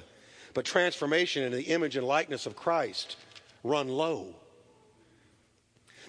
but 0.52 0.64
transformation 0.64 1.42
into 1.42 1.56
the 1.56 1.64
image 1.64 1.96
and 1.96 2.06
likeness 2.06 2.46
of 2.46 2.54
Christ 2.54 3.16
run 3.62 3.88
low. 3.88 4.34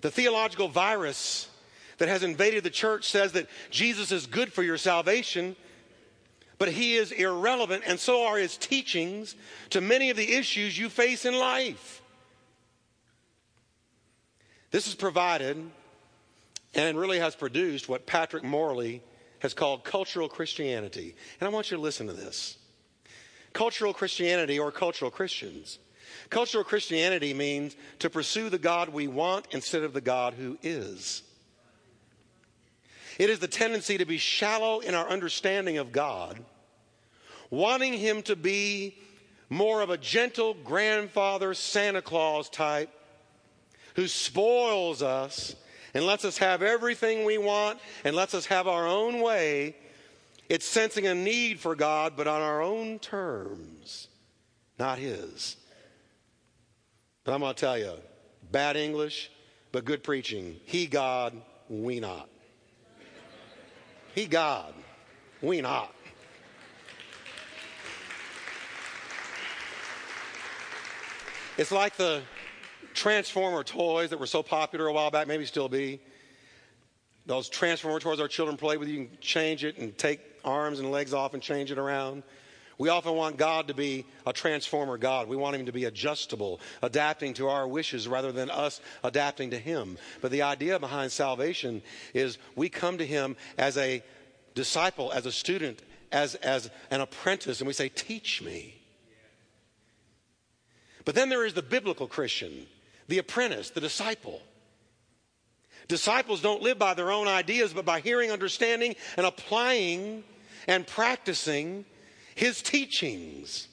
The 0.02 0.12
theological 0.12 0.68
virus 0.68 1.50
that 1.98 2.10
has 2.10 2.24
invaded 2.24 2.64
the 2.64 2.70
church 2.70 3.10
says 3.10 3.32
that 3.32 3.48
Jesus 3.70 4.12
is 4.12 4.28
good 4.28 4.52
for 4.52 4.62
your 4.62 4.78
salvation, 4.78 5.56
but 6.58 6.70
he 6.70 6.96
is 6.96 7.12
irrelevant, 7.12 7.84
and 7.86 8.00
so 8.00 8.26
are 8.26 8.38
his 8.38 8.58
teachings 8.58 9.36
to 9.72 9.82
many 9.82 10.10
of 10.10 10.18
the 10.18 10.34
issues 10.34 10.78
you 10.78 10.90
face 10.90 11.26
in 11.26 11.38
life. 11.38 12.02
This 14.72 14.86
has 14.86 14.96
provided 14.96 15.58
and 16.74 17.00
really 17.00 17.20
has 17.20 17.36
produced 17.36 17.88
what 17.88 18.06
Patrick 18.06 18.44
Morley 18.44 19.02
has 19.40 19.54
called 19.54 19.84
cultural 19.84 20.28
Christianity. 20.28 21.16
And 21.40 21.48
I 21.48 21.52
want 21.52 21.72
you 21.72 21.78
to 21.78 21.84
listen 21.84 22.08
to 22.08 22.14
this. 22.14 22.58
Cultural 23.54 23.94
Christianity 23.94 24.60
or 24.60 24.72
cultural 24.72 25.12
Christians. 25.12 25.80
Cultural 26.30 26.64
Christianity 26.64 27.34
means 27.34 27.76
to 28.00 28.10
pursue 28.10 28.50
the 28.50 28.58
God 28.58 28.90
we 28.90 29.08
want 29.08 29.48
instead 29.52 29.84
of 29.84 29.94
the 29.94 30.02
God 30.02 30.34
who 30.34 30.58
is. 30.62 31.24
It 33.18 33.30
is 33.30 33.40
the 33.40 33.48
tendency 33.48 33.98
to 33.98 34.06
be 34.06 34.18
shallow 34.18 34.80
in 34.80 34.94
our 34.94 35.08
understanding 35.08 35.78
of 35.78 35.92
God, 35.92 36.44
wanting 37.50 37.94
Him 37.94 38.22
to 38.24 38.36
be 38.36 38.98
more 39.50 39.82
of 39.82 39.90
a 39.90 39.98
gentle 39.98 40.54
grandfather 40.54 41.54
Santa 41.54 42.02
Claus 42.02 42.50
type 42.50 42.90
who 43.96 44.08
spoils 44.08 45.02
us 45.02 45.56
and 45.94 46.06
lets 46.06 46.26
us 46.26 46.38
have 46.38 46.62
everything 46.62 47.24
we 47.24 47.38
want 47.38 47.80
and 48.04 48.16
lets 48.16 48.34
us 48.34 48.46
have 48.48 48.68
our 48.68 48.86
own 48.86 49.22
way. 49.22 49.76
It's 50.50 50.66
sensing 50.66 51.08
a 51.08 51.16
need 51.16 51.60
for 51.60 51.76
God, 51.76 52.14
but 52.18 52.28
on 52.28 52.42
our 52.42 52.62
own 52.62 53.00
terms, 53.00 54.10
not 54.78 55.00
His. 55.00 55.56
But 57.24 57.34
I'm 57.34 57.40
going 57.40 57.56
to 57.56 57.60
tell 57.60 57.78
you 57.78 57.94
bad 58.52 58.76
English, 58.76 59.32
but 59.72 59.86
good 59.86 60.04
preaching. 60.04 60.60
He 60.66 60.86
God, 60.86 61.34
we 61.70 62.00
not. 62.00 62.30
He 64.16 64.26
God, 64.28 64.74
we 65.42 65.60
not. 65.60 65.94
It's 71.58 71.72
like 71.72 71.98
the 71.98 72.22
Transformer 72.94 73.64
toys 73.66 74.10
that 74.12 74.20
were 74.20 74.26
so 74.26 74.42
popular 74.42 74.88
a 74.88 74.94
while 74.94 75.12
back, 75.12 75.28
maybe 75.28 75.46
still 75.46 75.68
be. 75.68 76.00
Those 77.26 77.50
Transformer 77.50 78.00
toys 78.00 78.22
our 78.22 78.30
children 78.30 78.56
play 78.56 78.78
with, 78.78 78.88
you 78.88 79.06
can 79.06 79.18
change 79.20 79.66
it 79.66 79.78
and 79.78 79.98
take 79.98 80.22
arms 80.46 80.80
and 80.80 80.92
legs 80.92 81.14
off 81.14 81.34
and 81.34 81.44
change 81.44 81.70
it 81.72 81.78
around. 81.78 82.24
We 82.78 82.90
often 82.90 83.14
want 83.14 83.38
God 83.38 83.70
to 83.70 83.74
be 83.74 84.06
a 84.26 84.34
transformer 84.34 84.98
God. 84.98 85.28
We 85.28 85.38
want 85.38 85.56
Him 85.56 85.66
to 85.68 85.72
be 85.72 85.86
adjustable, 85.86 86.60
adapting 86.82 87.34
to 87.36 87.48
our 87.48 87.68
wishes 87.68 88.08
rather 88.08 88.32
than 88.32 88.50
us 88.50 88.82
adapting 89.04 89.52
to 89.52 89.58
Him. 89.58 89.98
But 90.22 90.32
the 90.32 90.42
idea 90.42 90.80
behind 90.80 91.12
salvation 91.12 91.82
is 92.14 92.38
we 92.56 92.68
come 92.68 92.98
to 92.98 93.06
Him 93.06 93.38
as 93.58 93.78
a 93.78 94.04
disciple, 94.56 95.12
as 95.12 95.26
a 95.26 95.32
student, 95.32 95.82
as, 96.12 96.36
as 96.36 96.70
an 96.92 97.02
apprentice, 97.02 97.62
and 97.62 97.68
we 97.68 97.74
say, 97.74 97.90
Teach 97.90 98.42
me. 98.42 98.76
But 101.06 101.16
then 101.16 101.30
there 101.30 101.46
is 101.46 101.54
the 101.54 101.62
biblical 101.62 102.08
Christian, 102.08 102.66
the 103.08 103.20
apprentice, 103.20 103.70
the 103.70 103.82
disciple. 103.82 104.42
Disciples 105.88 106.42
don't 106.42 106.64
live 106.64 106.80
by 106.80 106.96
their 106.96 107.12
own 107.12 107.28
ideas, 107.28 107.72
but 107.72 107.86
by 107.86 108.00
hearing, 108.00 108.32
understanding, 108.32 108.96
and 109.18 109.26
applying 109.26 110.24
and 110.68 110.86
practicing 110.88 111.86
his 112.36 112.62
teachings. 112.62 113.68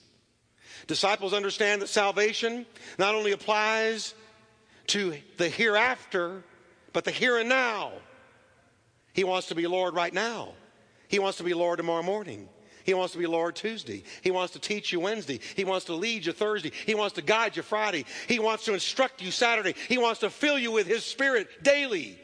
Disciples 0.87 1.33
understand 1.33 1.83
that 1.83 1.89
salvation 1.89 2.65
not 2.99 3.15
only 3.15 3.33
applies 3.33 4.15
to 4.89 5.15
the 5.37 5.49
hereafter, 5.49 6.43
but 6.93 7.05
the 7.05 7.11
here 7.11 7.39
and 7.39 7.49
now. 7.49 7.93
He 9.13 9.25
wants 9.25 9.49
to 9.49 9.55
be 9.55 9.67
Lord 9.67 9.95
right 9.95 10.13
now. 10.13 10.53
He 11.09 11.19
wants 11.19 11.39
to 11.39 11.45
be 11.45 11.55
Lord 11.55 11.77
tomorrow 11.77 12.03
morning. 12.03 12.49
He 12.85 12.95
wants 12.95 13.13
to 13.13 13.19
be 13.19 13.27
Lord 13.27 13.55
Tuesday. 13.55 14.03
He 14.23 14.31
wants 14.31 14.55
to 14.55 14.59
teach 14.59 14.93
you 14.93 15.01
Wednesday. 15.01 15.41
He 15.55 15.65
wants 15.65 15.87
to 15.87 15.95
lead 15.95 16.27
you 16.27 16.33
Thursday. 16.33 16.73
He 16.87 16.95
wants 16.95 17.15
to 17.15 17.23
guide 17.23 17.57
you 17.57 17.63
Friday. 17.63 18.05
He 18.27 18.39
wants 18.39 18.65
to 18.65 18.75
instruct 18.75 19.23
you 19.23 19.31
Saturday. 19.31 19.75
He 19.89 19.99
wants 19.99 20.21
to 20.21 20.31
fill 20.31 20.59
you 20.59 20.73
with 20.73 20.87
His 20.87 21.05
Spirit 21.05 21.63
daily. 21.63 22.19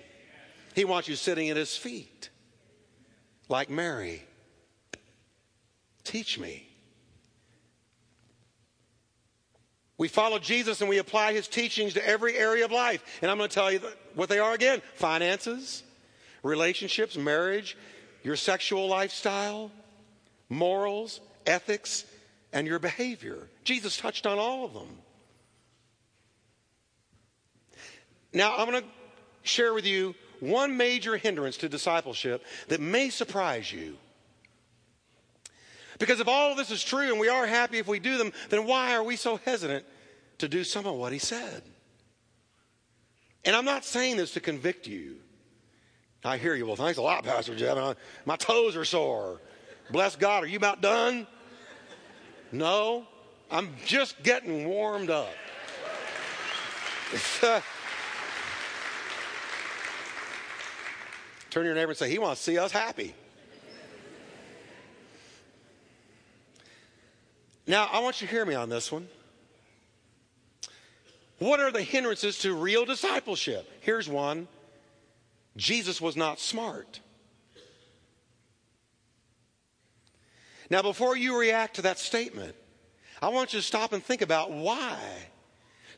He 0.75 0.85
wants 0.85 1.09
you 1.09 1.17
sitting 1.17 1.49
at 1.51 1.57
His 1.57 1.77
feet 1.77 2.31
like 3.49 3.71
Mary. 3.71 4.28
Teach 6.09 6.39
me. 6.39 6.67
We 9.99 10.09
follow 10.09 10.39
Jesus 10.39 10.81
and 10.81 10.89
we 10.89 10.97
apply 10.97 11.35
his 11.35 11.49
teachings 11.49 11.93
to 11.95 12.09
every 12.09 12.35
area 12.35 12.65
of 12.65 12.73
life. 12.73 13.05
And 13.21 13.31
I'm 13.31 13.37
going 13.37 13.51
to 13.51 13.55
tell 13.55 13.71
you 13.71 13.83
what 14.15 14.31
they 14.31 14.39
are 14.39 14.55
again 14.55 14.81
finances, 14.95 15.83
relationships, 16.43 17.19
marriage, 17.19 17.77
your 18.23 18.37
sexual 18.37 18.89
lifestyle, 18.89 19.71
morals, 20.49 21.21
ethics, 21.47 22.07
and 22.55 22.67
your 22.67 22.79
behavior. 22.79 23.47
Jesus 23.65 23.99
touched 23.99 24.27
on 24.27 24.39
all 24.39 24.65
of 24.65 24.73
them. 24.73 24.89
Now, 28.33 28.57
I'm 28.57 28.71
going 28.71 28.83
to 28.83 28.89
share 29.43 29.75
with 29.75 29.85
you 29.85 30.15
one 30.41 30.79
major 30.79 31.19
hindrance 31.19 31.59
to 31.59 31.69
discipleship 31.69 32.43
that 32.69 32.81
may 32.81 33.11
surprise 33.11 33.71
you. 33.71 33.99
Because 35.99 36.21
if 36.21 36.29
all 36.29 36.53
of 36.53 36.57
this 36.57 36.71
is 36.71 36.83
true 36.83 37.11
and 37.11 37.19
we 37.19 37.29
are 37.29 37.47
happy 37.47 37.79
if 37.79 37.89
we 37.89 37.99
do 37.99 38.19
them, 38.19 38.33
then 38.51 38.67
why 38.67 38.95
are 38.95 39.03
we 39.03 39.17
so 39.17 39.39
hesitant 39.45 39.85
to 40.39 40.49
do 40.49 40.65
some 40.65 40.87
of 40.87 40.95
what 40.95 41.13
he 41.13 41.19
said? 41.19 41.63
And 43.45 43.57
I'm 43.57 43.65
not 43.65 43.85
saying 43.85 44.17
this 44.17 44.35
to 44.35 44.41
convict 44.41 44.87
you. 44.87 45.17
I 46.25 46.37
hear 46.39 46.55
you. 46.55 46.67
Well, 46.67 46.77
thanks 46.77 46.99
a 46.99 47.03
lot, 47.03 47.25
Pastor 47.25 47.55
Jeff. 47.55 47.97
My 48.25 48.37
toes 48.37 48.77
are 48.77 48.85
sore. 48.85 49.41
Bless 49.91 50.17
God. 50.17 50.45
Are 50.45 50.47
you 50.47 50.57
about 50.57 50.81
done? 50.81 51.27
No, 52.53 53.07
I'm 53.51 53.75
just 53.85 54.23
getting 54.23 54.69
warmed 54.69 55.11
up. 55.11 55.33
Turn 61.51 61.63
to 61.63 61.65
your 61.65 61.75
neighbor 61.75 61.93
and 61.93 61.99
say, 61.99 62.11
He 62.11 62.19
wants 62.19 62.45
to 62.45 62.51
see 62.51 62.59
us 62.59 62.73
happy. 62.73 63.15
Now, 67.69 67.87
I 67.93 68.01
want 68.01 68.23
you 68.23 68.27
to 68.27 68.33
hear 68.33 68.47
me 68.47 68.55
on 68.55 68.71
this 68.71 68.91
one. 68.91 69.07
What 71.39 71.61
are 71.61 71.71
the 71.71 71.83
hindrances 71.83 72.39
to 72.39 72.55
real 72.55 72.87
discipleship? 72.87 73.71
Here's 73.81 74.09
one 74.09 74.49
Jesus 75.57 76.01
was 76.01 76.17
not 76.17 76.41
smart. 76.41 77.01
Now, 80.71 80.81
before 80.81 81.17
you 81.17 81.39
react 81.39 81.77
to 81.77 81.83
that 81.83 81.99
statement, 81.99 82.55
I 83.21 83.29
want 83.29 83.53
you 83.53 83.59
to 83.59 83.65
stop 83.65 83.93
and 83.93 84.03
think 84.03 84.23
about 84.23 84.51
why 84.51 84.99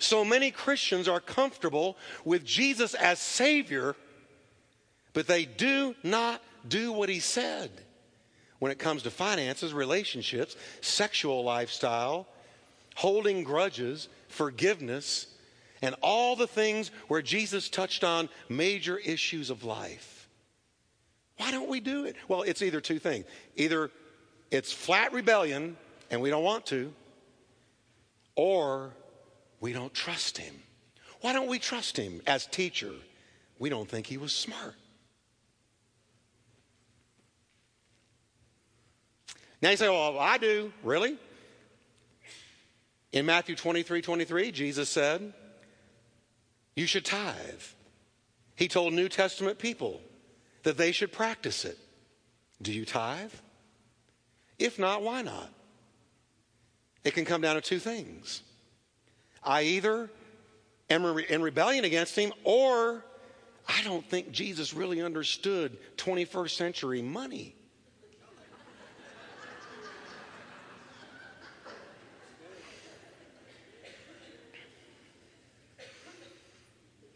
so 0.00 0.24
many 0.24 0.50
Christians 0.50 1.06
are 1.06 1.20
comfortable 1.20 1.96
with 2.24 2.44
Jesus 2.44 2.94
as 2.94 3.20
Savior, 3.20 3.94
but 5.12 5.28
they 5.28 5.44
do 5.44 5.94
not 6.02 6.42
do 6.68 6.90
what 6.90 7.08
He 7.08 7.20
said 7.20 7.70
when 8.60 8.70
it 8.70 8.78
comes 8.78 9.02
to 9.02 9.10
finances, 9.10 9.74
relationships, 9.74 10.56
sexual 10.80 11.42
lifestyle, 11.42 12.26
holding 12.94 13.42
grudges, 13.42 14.08
forgiveness, 14.28 15.26
and 15.82 15.96
all 16.02 16.36
the 16.36 16.46
things 16.46 16.90
where 17.08 17.22
Jesus 17.22 17.68
touched 17.68 18.04
on 18.04 18.28
major 18.48 18.98
issues 18.98 19.50
of 19.50 19.64
life. 19.64 20.28
Why 21.38 21.50
don't 21.50 21.70
we 21.70 21.80
do 21.80 22.04
it? 22.04 22.16
Well, 22.28 22.42
it's 22.42 22.60
either 22.60 22.82
two 22.82 22.98
things. 22.98 23.24
Either 23.56 23.90
it's 24.50 24.72
flat 24.72 25.12
rebellion 25.14 25.76
and 26.10 26.20
we 26.20 26.28
don't 26.28 26.44
want 26.44 26.66
to, 26.66 26.92
or 28.36 28.90
we 29.58 29.72
don't 29.72 29.94
trust 29.94 30.36
him. 30.36 30.54
Why 31.22 31.32
don't 31.32 31.48
we 31.48 31.58
trust 31.58 31.96
him 31.96 32.20
as 32.26 32.46
teacher? 32.46 32.92
We 33.58 33.70
don't 33.70 33.88
think 33.88 34.06
he 34.06 34.18
was 34.18 34.34
smart. 34.34 34.74
Now 39.62 39.70
you 39.70 39.76
say, 39.76 39.88
oh, 39.88 40.12
well, 40.12 40.18
I 40.18 40.38
do. 40.38 40.72
Really? 40.82 41.18
In 43.12 43.26
Matthew 43.26 43.56
23 43.56 44.02
23, 44.02 44.52
Jesus 44.52 44.88
said, 44.88 45.32
You 46.76 46.86
should 46.86 47.04
tithe. 47.04 47.62
He 48.54 48.68
told 48.68 48.92
New 48.92 49.08
Testament 49.08 49.58
people 49.58 50.00
that 50.62 50.76
they 50.76 50.92
should 50.92 51.12
practice 51.12 51.64
it. 51.64 51.78
Do 52.62 52.72
you 52.72 52.84
tithe? 52.84 53.32
If 54.58 54.78
not, 54.78 55.02
why 55.02 55.22
not? 55.22 55.50
It 57.02 57.14
can 57.14 57.24
come 57.24 57.40
down 57.40 57.54
to 57.54 57.62
two 57.62 57.78
things. 57.78 58.42
I 59.42 59.62
either 59.62 60.10
am 60.90 61.04
in 61.04 61.40
rebellion 61.40 61.84
against 61.84 62.14
him, 62.14 62.32
or 62.44 63.04
I 63.66 63.82
don't 63.82 64.06
think 64.08 64.30
Jesus 64.30 64.74
really 64.74 65.00
understood 65.00 65.78
21st 65.96 66.50
century 66.50 67.00
money. 67.00 67.54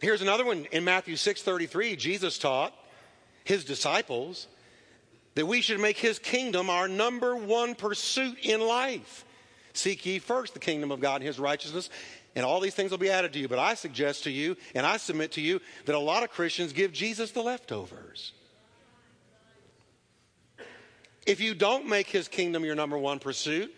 Here's 0.04 0.20
another 0.20 0.44
one 0.44 0.66
in 0.70 0.84
Matthew 0.84 1.16
6:33. 1.16 1.96
Jesus 1.96 2.36
taught 2.36 2.76
his 3.42 3.64
disciples 3.64 4.48
that 5.34 5.46
we 5.46 5.62
should 5.62 5.80
make 5.80 5.96
his 5.96 6.18
kingdom 6.18 6.68
our 6.68 6.86
number 6.88 7.34
one 7.34 7.74
pursuit 7.74 8.36
in 8.42 8.60
life. 8.60 9.24
Seek 9.72 10.04
ye 10.04 10.18
first 10.18 10.52
the 10.52 10.60
kingdom 10.60 10.90
of 10.90 11.00
God 11.00 11.22
and 11.22 11.26
his 11.26 11.38
righteousness, 11.38 11.88
and 12.34 12.44
all 12.44 12.60
these 12.60 12.74
things 12.74 12.90
will 12.90 12.98
be 12.98 13.08
added 13.08 13.32
to 13.32 13.38
you. 13.38 13.48
But 13.48 13.58
I 13.58 13.72
suggest 13.72 14.24
to 14.24 14.30
you, 14.30 14.58
and 14.74 14.84
I 14.84 14.98
submit 14.98 15.32
to 15.32 15.40
you, 15.40 15.62
that 15.86 15.94
a 15.94 15.98
lot 15.98 16.22
of 16.22 16.30
Christians 16.30 16.74
give 16.74 16.92
Jesus 16.92 17.30
the 17.30 17.42
leftovers. 17.42 18.32
If 21.24 21.40
you 21.40 21.54
don't 21.54 21.88
make 21.88 22.08
his 22.08 22.28
kingdom 22.28 22.62
your 22.62 22.74
number 22.74 22.98
one 22.98 23.20
pursuit, 23.20 23.74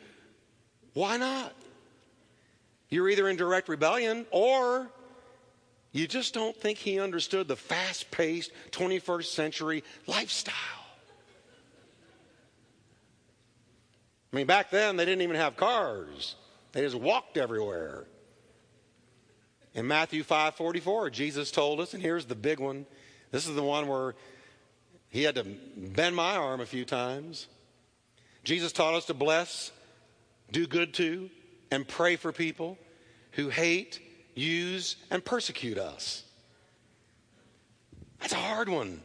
why 0.93 1.19
not? 1.19 1.55
You're 2.89 3.09
either 3.11 3.29
in 3.29 3.37
direct 3.37 3.69
rebellion 3.69 4.27
or 4.33 4.91
you 5.97 6.07
just 6.07 6.35
don't 6.35 6.57
think 6.57 6.79
he 6.79 7.01
understood 7.01 7.49
the 7.49 7.57
fast 7.57 8.11
paced 8.11 8.53
21st 8.73 9.25
century 9.25 9.85
lifestyle. 10.07 10.55
I 14.33 14.37
mean, 14.37 14.47
back 14.47 14.71
then 14.71 14.97
they 14.97 15.05
didn't 15.05 15.23
even 15.23 15.37
have 15.37 15.57
cars, 15.57 16.37
they 16.73 16.83
just 16.83 16.97
walked 16.97 17.37
everywhere. 17.37 18.07
In 19.75 19.87
Matthew 19.87 20.23
5:44, 20.23 21.11
Jesus 21.11 21.51
told 21.51 21.81
us, 21.81 21.95
and 21.95 22.03
here's 22.03 22.27
the 22.27 22.35
big 22.35 22.61
one. 22.61 22.87
This 23.31 23.47
is 23.47 23.55
the 23.55 23.63
one 23.63 23.87
where 23.87 24.15
he 25.09 25.23
had 25.23 25.35
to 25.37 25.45
bend 25.45 26.17
my 26.17 26.37
arm 26.37 26.61
a 26.61 26.67
few 26.67 26.85
times. 26.85 27.47
Jesus 28.45 28.73
taught 28.73 28.95
us 28.95 29.07
to 29.07 29.15
bless, 29.15 29.71
do 30.51 30.67
good 30.67 30.95
to, 30.95 31.31
and 31.71 31.87
pray 31.87 32.17
for 32.17 32.33
people 32.33 32.79
who 33.33 33.49
hate 33.49 34.01
use, 34.37 34.97
and 35.11 35.25
persecute 35.25 35.79
us. 35.79 36.23
That's 38.21 38.35
a 38.35 38.37
hard 38.37 38.69
one. 38.69 39.01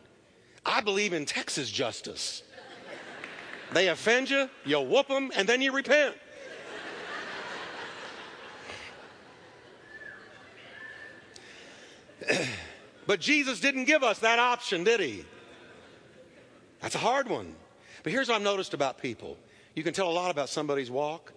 I 0.66 0.82
believe 0.82 1.14
in 1.14 1.26
Texas 1.26 1.72
justice. 1.72 2.44
They 3.74 3.88
offend 3.88 4.30
you, 4.30 4.50
you 4.66 4.80
whoop 4.82 5.08
them, 5.08 5.32
and 5.36 5.48
then 5.48 5.62
you 5.62 5.72
repent. 5.72 6.16
but 13.08 13.20
Jesus 13.20 13.60
didn't 13.60 13.86
give 13.86 14.04
us 14.04 14.20
that 14.20 14.38
option, 14.38 14.84
did 14.84 15.00
he? 15.00 15.26
That's 16.82 16.96
a 16.96 17.00
hard 17.00 17.30
one. 17.30 17.56
But 18.04 18.12
here's 18.12 18.28
what 18.28 18.36
I've 18.36 18.42
noticed 18.42 18.74
about 18.74 18.98
people 18.98 19.38
you 19.74 19.84
can 19.84 19.94
tell 19.94 20.10
a 20.10 20.12
lot 20.12 20.32
about 20.32 20.50
somebody's 20.50 20.92
walk 20.92 21.32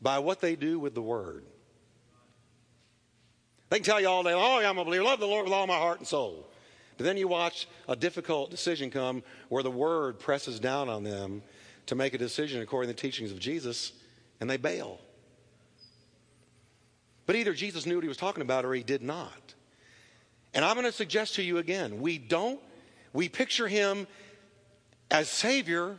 by 0.00 0.20
what 0.20 0.40
they 0.40 0.54
do 0.54 0.78
with 0.78 0.94
the 0.94 1.02
word. 1.02 1.44
They 3.74 3.80
can 3.80 3.86
tell 3.86 4.00
you 4.00 4.06
all 4.06 4.22
day, 4.22 4.32
oh, 4.32 4.60
yeah, 4.60 4.70
I'm 4.70 4.78
a 4.78 4.84
believer, 4.84 5.02
love 5.02 5.18
the 5.18 5.26
Lord 5.26 5.46
with 5.46 5.52
all 5.52 5.66
my 5.66 5.76
heart 5.76 5.98
and 5.98 6.06
soul. 6.06 6.46
But 6.96 7.06
then 7.06 7.16
you 7.16 7.26
watch 7.26 7.66
a 7.88 7.96
difficult 7.96 8.52
decision 8.52 8.88
come 8.88 9.24
where 9.48 9.64
the 9.64 9.70
word 9.72 10.20
presses 10.20 10.60
down 10.60 10.88
on 10.88 11.02
them 11.02 11.42
to 11.86 11.96
make 11.96 12.14
a 12.14 12.18
decision 12.18 12.62
according 12.62 12.88
to 12.88 12.94
the 12.94 13.00
teachings 13.02 13.32
of 13.32 13.40
Jesus, 13.40 13.92
and 14.40 14.48
they 14.48 14.58
bail. 14.58 15.00
But 17.26 17.34
either 17.34 17.52
Jesus 17.52 17.84
knew 17.84 17.96
what 17.96 18.04
he 18.04 18.08
was 18.08 18.16
talking 18.16 18.42
about 18.42 18.64
or 18.64 18.74
he 18.74 18.84
did 18.84 19.02
not. 19.02 19.54
And 20.54 20.64
I'm 20.64 20.76
going 20.76 20.86
to 20.86 20.92
suggest 20.92 21.34
to 21.34 21.42
you 21.42 21.58
again 21.58 22.00
we 22.00 22.16
don't, 22.16 22.60
we 23.12 23.28
picture 23.28 23.66
him 23.66 24.06
as 25.10 25.28
Savior 25.28 25.98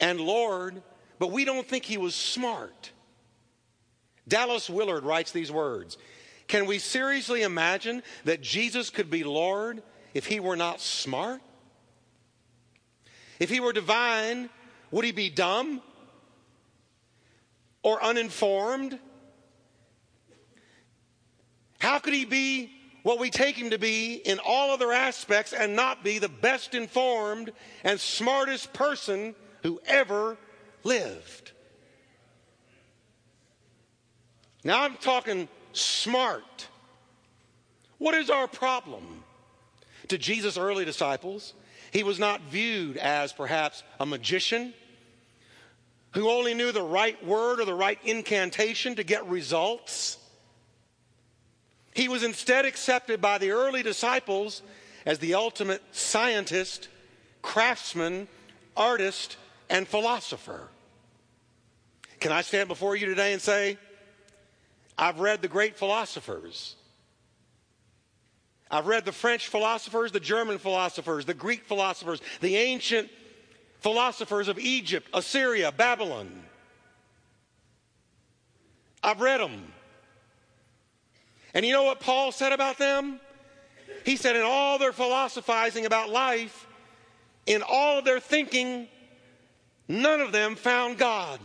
and 0.00 0.20
Lord, 0.20 0.82
but 1.20 1.30
we 1.30 1.44
don't 1.44 1.64
think 1.64 1.84
he 1.84 1.96
was 1.96 2.16
smart. 2.16 2.90
Dallas 4.26 4.68
Willard 4.68 5.04
writes 5.04 5.30
these 5.30 5.52
words 5.52 5.96
can 6.48 6.66
we 6.66 6.78
seriously 6.78 7.42
imagine 7.42 8.02
that 8.24 8.40
Jesus 8.40 8.90
could 8.90 9.10
be 9.10 9.24
Lord 9.24 9.82
if 10.14 10.26
he 10.26 10.40
were 10.40 10.56
not 10.56 10.80
smart? 10.80 11.40
If 13.38 13.50
he 13.50 13.60
were 13.60 13.72
divine, 13.72 14.50
would 14.90 15.04
he 15.04 15.12
be 15.12 15.30
dumb 15.30 15.82
or 17.82 18.02
uninformed? 18.02 18.98
How 21.78 21.98
could 21.98 22.14
he 22.14 22.24
be 22.24 22.70
what 23.02 23.18
we 23.18 23.30
take 23.30 23.56
him 23.56 23.70
to 23.70 23.78
be 23.78 24.14
in 24.14 24.38
all 24.38 24.70
other 24.70 24.92
aspects 24.92 25.52
and 25.52 25.74
not 25.74 26.04
be 26.04 26.18
the 26.18 26.28
best 26.28 26.74
informed 26.74 27.52
and 27.82 27.98
smartest 27.98 28.72
person 28.72 29.34
who 29.62 29.80
ever 29.86 30.36
lived? 30.84 31.50
Now 34.62 34.84
I'm 34.84 34.94
talking 34.96 35.48
smart. 35.72 36.68
What 37.98 38.14
is 38.14 38.30
our 38.30 38.48
problem? 38.48 39.24
To 40.08 40.18
Jesus' 40.18 40.58
early 40.58 40.84
disciples, 40.84 41.54
he 41.92 42.02
was 42.02 42.18
not 42.18 42.40
viewed 42.42 42.96
as 42.96 43.32
perhaps 43.32 43.82
a 44.00 44.06
magician 44.06 44.74
who 46.12 46.28
only 46.28 46.54
knew 46.54 46.72
the 46.72 46.82
right 46.82 47.24
word 47.24 47.60
or 47.60 47.64
the 47.64 47.74
right 47.74 47.98
incantation 48.04 48.96
to 48.96 49.04
get 49.04 49.26
results. 49.26 50.18
He 51.94 52.08
was 52.08 52.22
instead 52.22 52.64
accepted 52.64 53.20
by 53.20 53.38
the 53.38 53.50
early 53.50 53.82
disciples 53.82 54.62
as 55.06 55.18
the 55.18 55.34
ultimate 55.34 55.82
scientist, 55.92 56.88
craftsman, 57.40 58.28
artist, 58.76 59.36
and 59.68 59.86
philosopher. 59.86 60.68
Can 62.20 62.32
I 62.32 62.42
stand 62.42 62.68
before 62.68 62.94
you 62.94 63.06
today 63.06 63.32
and 63.32 63.42
say, 63.42 63.78
I've 64.96 65.20
read 65.20 65.42
the 65.42 65.48
great 65.48 65.76
philosophers. 65.76 66.76
I've 68.70 68.86
read 68.86 69.04
the 69.04 69.12
French 69.12 69.48
philosophers, 69.48 70.12
the 70.12 70.20
German 70.20 70.58
philosophers, 70.58 71.26
the 71.26 71.34
Greek 71.34 71.64
philosophers, 71.64 72.20
the 72.40 72.56
ancient 72.56 73.10
philosophers 73.80 74.48
of 74.48 74.58
Egypt, 74.58 75.08
Assyria, 75.12 75.72
Babylon. 75.72 76.30
I've 79.02 79.20
read 79.20 79.40
them. 79.40 79.72
And 81.52 81.66
you 81.66 81.72
know 81.72 81.82
what 81.82 82.00
Paul 82.00 82.32
said 82.32 82.52
about 82.52 82.78
them? 82.78 83.20
He 84.06 84.16
said, 84.16 84.36
in 84.36 84.42
all 84.42 84.78
their 84.78 84.92
philosophizing 84.92 85.84
about 85.84 86.08
life, 86.08 86.66
in 87.46 87.62
all 87.68 87.98
of 87.98 88.04
their 88.04 88.20
thinking, 88.20 88.88
none 89.86 90.20
of 90.20 90.32
them 90.32 90.54
found 90.54 90.96
God. 90.96 91.40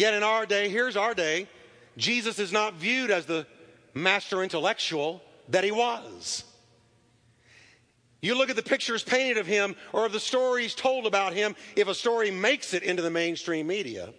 Yet 0.00 0.14
in 0.14 0.22
our 0.22 0.46
day, 0.46 0.70
here's 0.70 0.96
our 0.96 1.12
day, 1.12 1.46
Jesus 1.98 2.38
is 2.38 2.52
not 2.52 2.72
viewed 2.72 3.10
as 3.10 3.26
the 3.26 3.46
master 3.92 4.42
intellectual 4.42 5.20
that 5.50 5.62
he 5.62 5.72
was. 5.72 6.42
You 8.22 8.34
look 8.34 8.48
at 8.48 8.56
the 8.56 8.62
pictures 8.62 9.02
painted 9.02 9.36
of 9.36 9.46
him 9.46 9.76
or 9.92 10.06
of 10.06 10.12
the 10.12 10.18
stories 10.18 10.74
told 10.74 11.04
about 11.04 11.34
him, 11.34 11.54
if 11.76 11.86
a 11.86 11.94
story 11.94 12.30
makes 12.30 12.72
it 12.72 12.82
into 12.82 13.02
the 13.02 13.10
mainstream 13.10 13.66
media, 13.66 14.14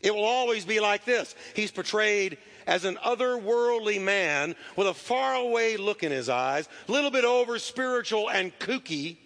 it 0.00 0.12
will 0.12 0.24
always 0.24 0.64
be 0.64 0.80
like 0.80 1.04
this. 1.04 1.36
He's 1.54 1.70
portrayed 1.70 2.36
as 2.66 2.84
an 2.84 2.96
otherworldly 2.96 4.02
man 4.02 4.56
with 4.74 4.88
a 4.88 4.94
faraway 4.94 5.76
look 5.76 6.02
in 6.02 6.10
his 6.10 6.28
eyes, 6.28 6.68
a 6.88 6.90
little 6.90 7.12
bit 7.12 7.24
over 7.24 7.60
spiritual 7.60 8.28
and 8.28 8.52
kooky, 8.58 9.18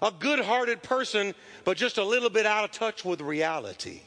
a 0.00 0.12
good 0.16 0.38
hearted 0.38 0.80
person, 0.80 1.34
but 1.64 1.76
just 1.76 1.98
a 1.98 2.04
little 2.04 2.30
bit 2.30 2.46
out 2.46 2.62
of 2.62 2.70
touch 2.70 3.04
with 3.04 3.20
reality. 3.20 4.02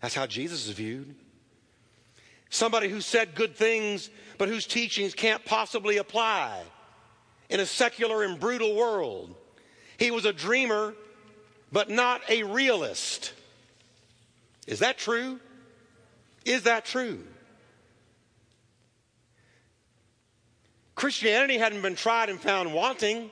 That's 0.00 0.14
how 0.14 0.26
Jesus 0.26 0.66
is 0.66 0.74
viewed. 0.74 1.14
Somebody 2.50 2.88
who 2.88 3.00
said 3.00 3.34
good 3.34 3.56
things, 3.56 4.10
but 4.38 4.48
whose 4.48 4.66
teachings 4.66 5.14
can't 5.14 5.44
possibly 5.44 5.96
apply 5.96 6.62
in 7.48 7.60
a 7.60 7.66
secular 7.66 8.22
and 8.22 8.38
brutal 8.38 8.74
world. 8.74 9.34
He 9.98 10.10
was 10.10 10.24
a 10.24 10.32
dreamer, 10.32 10.94
but 11.72 11.90
not 11.90 12.22
a 12.28 12.42
realist. 12.42 13.32
Is 14.66 14.80
that 14.80 14.98
true? 14.98 15.40
Is 16.44 16.62
that 16.62 16.84
true? 16.84 17.24
Christianity 20.94 21.58
hadn't 21.58 21.82
been 21.82 21.96
tried 21.96 22.30
and 22.30 22.40
found 22.40 22.72
wanting. 22.72 23.30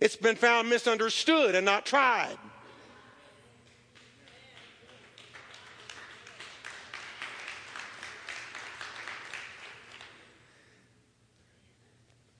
It's 0.00 0.16
been 0.16 0.36
found 0.36 0.68
misunderstood 0.68 1.54
and 1.54 1.64
not 1.64 1.84
tried. 1.84 2.36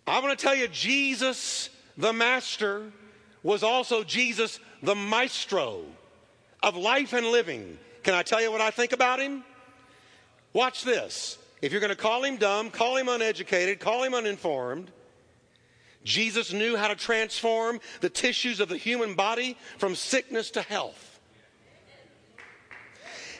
I 0.07 0.20
want 0.20 0.38
to 0.38 0.42
tell 0.42 0.55
you, 0.55 0.68
Jesus, 0.68 1.70
the 1.96 2.12
Master, 2.12 2.90
was 3.42 3.62
also 3.62 4.05
Jesus, 4.05 4.61
the 4.82 4.94
Maestro 4.94 5.82
of 6.62 6.76
life 6.76 7.12
and 7.12 7.26
living. 7.26 7.78
Can 8.02 8.14
I 8.14 8.22
tell 8.22 8.40
you 8.40 8.52
what 8.52 8.61
I 8.61 8.70
think 8.70 8.92
about 8.92 9.20
him? 9.20 9.44
Watch 10.52 10.84
this. 10.84 11.38
If 11.62 11.72
you're 11.72 11.80
going 11.80 11.90
to 11.90 11.96
call 11.96 12.22
him 12.24 12.36
dumb, 12.36 12.70
call 12.70 12.96
him 12.96 13.09
uneducated, 13.09 13.80
call 13.80 14.02
him 14.05 14.14
uninformed, 14.14 14.90
Jesus 16.05 16.52
knew 16.52 16.76
how 16.76 16.88
to 16.88 16.94
transform 16.94 17.80
the 18.02 18.11
tissues 18.11 18.61
of 18.61 18.68
the 18.68 18.76
human 18.76 19.14
body 19.14 19.57
from 19.78 19.94
sickness 19.94 20.50
to 20.52 20.62
health. 20.62 21.18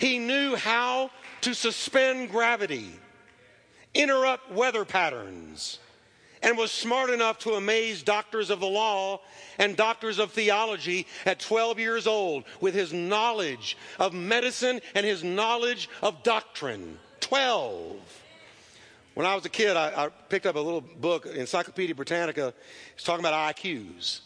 He 0.00 0.18
knew 0.18 0.56
how 0.56 1.10
to 1.42 1.54
suspend 1.54 2.30
gravity, 2.30 2.90
interrupt 3.92 4.50
weather 4.50 4.84
patterns, 4.86 5.78
and 6.45 6.59
was 6.59 6.70
smart 6.70 7.11
enough 7.11 7.38
to 7.40 7.55
amaze 7.55 8.03
doctors 8.03 8.51
of 8.51 8.61
the 8.61 8.66
law 8.66 9.20
and 9.59 9.76
doctors 9.76 10.18
of 10.18 10.30
theology 10.30 11.07
at 11.24 11.40
12 11.40 11.78
years 11.78 12.07
old 12.07 12.45
with 12.61 12.74
his 12.74 12.92
knowledge 12.92 13.76
of 13.99 14.12
medicine 14.12 14.80
and 14.95 15.07
his 15.07 15.24
knowledge 15.24 15.88
of 16.03 16.22
doctrine. 16.22 16.99
12. 17.20 18.22
When 19.14 19.26
I 19.26 19.34
was 19.34 19.45
a 19.47 19.49
kid, 19.49 19.76
I, 19.76 20.05
I 20.05 20.09
picked 20.28 20.45
up 20.45 20.57
a 20.57 20.61
little 20.61 20.82
book, 20.82 21.24
Encyclopedia 21.24 21.95
Britannica. 21.95 22.53
It's 22.95 23.05
talking 23.05 23.24
about 23.24 23.57
IQs. 23.57 24.20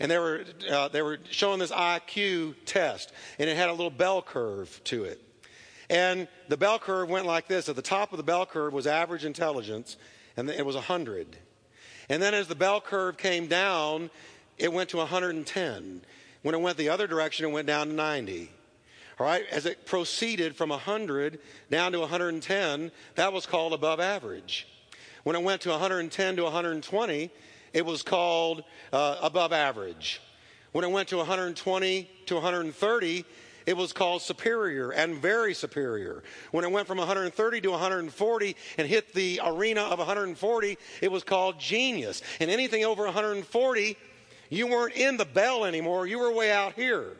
And 0.00 0.10
they 0.10 0.18
were, 0.18 0.44
uh, 0.68 0.88
they 0.88 1.02
were 1.02 1.18
showing 1.30 1.60
this 1.60 1.70
IQ 1.70 2.54
test, 2.64 3.12
and 3.38 3.48
it 3.50 3.56
had 3.56 3.68
a 3.68 3.72
little 3.72 3.90
bell 3.90 4.22
curve 4.22 4.80
to 4.84 5.04
it. 5.04 5.22
And 5.90 6.26
the 6.48 6.56
bell 6.56 6.78
curve 6.78 7.10
went 7.10 7.26
like 7.26 7.48
this. 7.48 7.68
At 7.68 7.76
the 7.76 7.82
top 7.82 8.12
of 8.12 8.16
the 8.16 8.22
bell 8.22 8.46
curve 8.46 8.72
was 8.72 8.86
average 8.86 9.26
intelligence, 9.26 9.98
and 10.36 10.48
it 10.48 10.64
was 10.64 10.74
100. 10.74 11.36
And 12.10 12.20
then 12.20 12.34
as 12.34 12.48
the 12.48 12.56
bell 12.56 12.80
curve 12.80 13.16
came 13.16 13.46
down, 13.46 14.10
it 14.58 14.72
went 14.72 14.90
to 14.90 14.96
110. 14.96 16.02
When 16.42 16.54
it 16.54 16.60
went 16.60 16.76
the 16.76 16.88
other 16.88 17.06
direction, 17.06 17.46
it 17.46 17.52
went 17.52 17.68
down 17.68 17.86
to 17.86 17.92
90. 17.92 18.50
All 19.18 19.26
right, 19.26 19.44
as 19.52 19.64
it 19.64 19.86
proceeded 19.86 20.56
from 20.56 20.70
100 20.70 21.38
down 21.70 21.92
to 21.92 22.00
110, 22.00 22.90
that 23.14 23.32
was 23.32 23.46
called 23.46 23.72
above 23.72 24.00
average. 24.00 24.66
When 25.22 25.36
it 25.36 25.42
went 25.42 25.60
to 25.62 25.70
110 25.70 26.36
to 26.36 26.42
120, 26.42 27.30
it 27.72 27.86
was 27.86 28.02
called 28.02 28.64
uh, 28.92 29.18
above 29.22 29.52
average. 29.52 30.20
When 30.72 30.84
it 30.84 30.90
went 30.90 31.10
to 31.10 31.16
120 31.18 32.10
to 32.26 32.34
130, 32.34 33.24
it 33.66 33.76
was 33.76 33.92
called 33.92 34.22
superior 34.22 34.90
and 34.90 35.16
very 35.16 35.54
superior. 35.54 36.22
When 36.50 36.64
it 36.64 36.70
went 36.70 36.86
from 36.86 36.98
130 36.98 37.60
to 37.60 37.70
140 37.70 38.56
and 38.78 38.88
hit 38.88 39.14
the 39.14 39.40
arena 39.44 39.82
of 39.82 39.98
140, 39.98 40.78
it 41.00 41.10
was 41.10 41.24
called 41.24 41.58
genius. 41.58 42.22
And 42.40 42.50
anything 42.50 42.84
over 42.84 43.04
140, 43.04 43.96
you 44.48 44.66
weren't 44.66 44.94
in 44.94 45.16
the 45.16 45.24
bell 45.24 45.64
anymore, 45.64 46.06
you 46.06 46.18
were 46.18 46.32
way 46.32 46.50
out 46.50 46.74
here. 46.74 47.16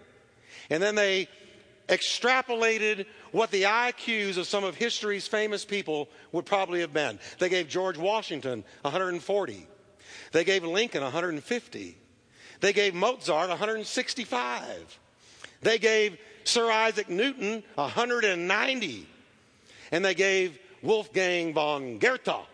And 0.70 0.82
then 0.82 0.94
they 0.94 1.28
extrapolated 1.88 3.06
what 3.32 3.50
the 3.50 3.64
IQs 3.64 4.36
of 4.36 4.46
some 4.46 4.64
of 4.64 4.76
history's 4.76 5.26
famous 5.26 5.64
people 5.64 6.08
would 6.32 6.46
probably 6.46 6.80
have 6.80 6.92
been. 6.92 7.18
They 7.38 7.48
gave 7.48 7.68
George 7.68 7.98
Washington 7.98 8.64
140. 8.82 9.66
They 10.32 10.44
gave 10.44 10.64
Lincoln 10.64 11.02
150. 11.02 11.96
They 12.60 12.72
gave 12.72 12.94
Mozart 12.94 13.48
165. 13.48 14.98
They 15.62 15.78
gave 15.78 16.18
Sir 16.50 16.68
Isaac 16.70 17.08
Newton 17.08 17.62
190. 17.76 19.06
And 19.92 20.04
they 20.04 20.14
gave 20.14 20.58
Wolfgang 20.82 21.54
von 21.54 21.98
Goethe, 21.98 22.46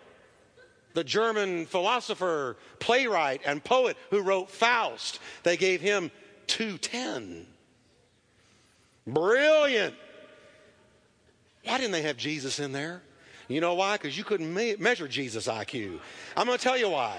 the 0.92 1.02
German 1.02 1.64
philosopher, 1.64 2.56
playwright, 2.78 3.40
and 3.46 3.64
poet 3.64 3.96
who 4.10 4.20
wrote 4.20 4.50
Faust, 4.50 5.18
they 5.44 5.56
gave 5.56 5.80
him 5.80 6.10
210. 6.46 7.46
Brilliant. 9.06 9.94
Why 11.64 11.78
didn't 11.78 11.92
they 11.92 12.02
have 12.02 12.16
Jesus 12.16 12.58
in 12.58 12.72
there? 12.72 13.02
You 13.48 13.60
know 13.60 13.74
why? 13.74 13.96
Because 13.96 14.16
you 14.18 14.24
couldn't 14.24 14.52
me- 14.52 14.76
measure 14.78 15.08
Jesus' 15.08 15.46
IQ. 15.46 16.00
I'm 16.36 16.46
going 16.46 16.58
to 16.58 16.62
tell 16.62 16.76
you 16.76 16.90
why. 16.90 17.18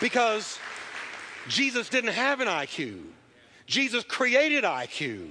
Because 0.00 0.58
Jesus 1.48 1.88
didn't 1.88 2.12
have 2.12 2.40
an 2.40 2.48
IQ. 2.48 3.02
Jesus 3.66 4.04
created 4.04 4.64
IQ. 4.64 5.28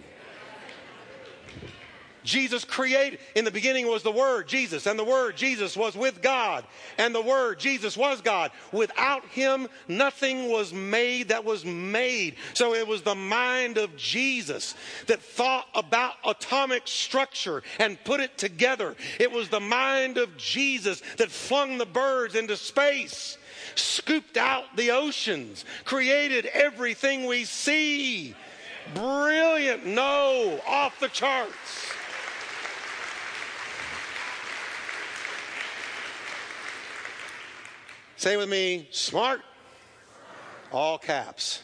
Jesus 2.26 2.66
created, 2.66 3.20
in 3.36 3.46
the 3.46 3.52
beginning 3.52 3.88
was 3.88 4.04
the 4.04 4.12
Word, 4.12 4.48
Jesus, 4.48 4.88
and 4.88 5.00
the 5.00 5.04
Word, 5.04 5.38
Jesus, 5.38 5.78
was 5.78 5.96
with 5.96 6.22
God, 6.22 6.66
and 6.98 7.16
the 7.16 7.22
Word, 7.22 7.60
Jesus, 7.60 7.96
was 7.96 8.20
God. 8.20 8.52
Without 8.72 9.24
Him, 9.26 9.68
nothing 9.88 10.50
was 10.50 10.74
made 10.74 11.30
that 11.30 11.46
was 11.46 11.64
made. 11.64 12.36
So 12.54 12.74
it 12.74 12.88
was 12.88 13.04
the 13.04 13.16
mind 13.16 13.78
of 13.78 13.96
Jesus 13.96 14.76
that 15.08 15.22
thought 15.22 15.68
about 15.76 16.16
atomic 16.26 16.84
structure 16.88 17.64
and 17.80 18.04
put 18.04 18.20
it 18.20 18.38
together. 18.38 18.96
It 19.20 19.32
was 19.32 19.50
the 19.50 19.60
mind 19.60 20.18
of 20.18 20.36
Jesus 20.36 21.02
that 21.18 21.32
flung 21.32 21.78
the 21.78 21.86
birds 21.86 22.36
into 22.36 22.58
space 22.58 23.38
scooped 23.76 24.38
out 24.38 24.64
the 24.76 24.92
oceans, 24.92 25.66
created 25.86 26.46
everything 26.48 27.26
we 27.26 27.46
see. 27.46 28.36
Brilliant. 28.94 29.86
No, 29.86 30.60
off 30.68 31.00
the 31.00 31.08
charts. 31.08 31.90
Say 38.18 38.38
with 38.38 38.50
me, 38.50 38.88
smart, 38.92 39.42
all 40.72 40.98
caps. 40.98 41.62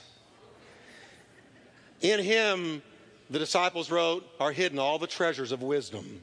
In 2.01 2.19
him, 2.19 2.81
the 3.29 3.39
disciples 3.39 3.89
wrote, 3.89 4.25
are 4.39 4.51
hidden 4.51 4.77
all 4.77 4.99
the 4.99 5.07
treasures 5.07 5.51
of 5.51 5.61
wisdom. 5.61 6.21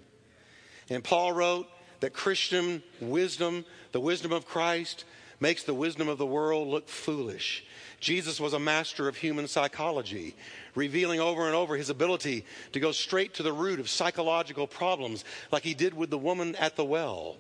And 0.91 1.03
Paul 1.03 1.33
wrote 1.33 1.67
that 2.01 2.13
Christian 2.13 2.83
wisdom, 3.01 3.65
the 3.93 4.01
wisdom 4.01 4.33
of 4.33 4.47
Christ, 4.47 5.05
makes 5.41 5.65
the 5.65 5.75
wisdom 5.75 6.09
of 6.09 6.19
the 6.19 6.27
world 6.27 6.69
look 6.69 6.89
foolish. 6.89 7.65
Jesus 8.01 8.39
was 8.41 8.53
a 8.53 8.59
master 8.59 9.09
of 9.09 9.17
human 9.17 9.49
psychology, 9.49 10.37
revealing 10.75 11.21
over 11.21 11.47
and 11.47 11.55
over 11.55 11.77
his 11.77 11.91
ability 11.91 12.45
to 12.73 12.81
go 12.81 12.93
straight 12.93 13.35
to 13.35 13.43
the 13.43 13.53
root 13.53 13.81
of 13.81 13.89
psychological 13.89 14.67
problems, 14.67 15.25
like 15.51 15.63
he 15.63 15.75
did 15.75 15.95
with 15.95 16.11
the 16.11 16.19
woman 16.19 16.55
at 16.57 16.77
the 16.77 16.85
well, 16.85 17.37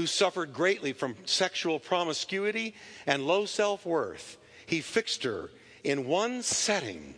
who 0.00 0.06
suffered 0.06 0.54
greatly 0.54 0.94
from 0.94 1.14
sexual 1.26 1.78
promiscuity 1.78 2.74
and 3.06 3.26
low 3.26 3.44
self 3.44 3.84
worth. 3.84 4.38
He 4.64 4.80
fixed 4.80 5.24
her 5.24 5.50
in 5.84 6.06
one 6.06 6.40
setting. 6.40 7.14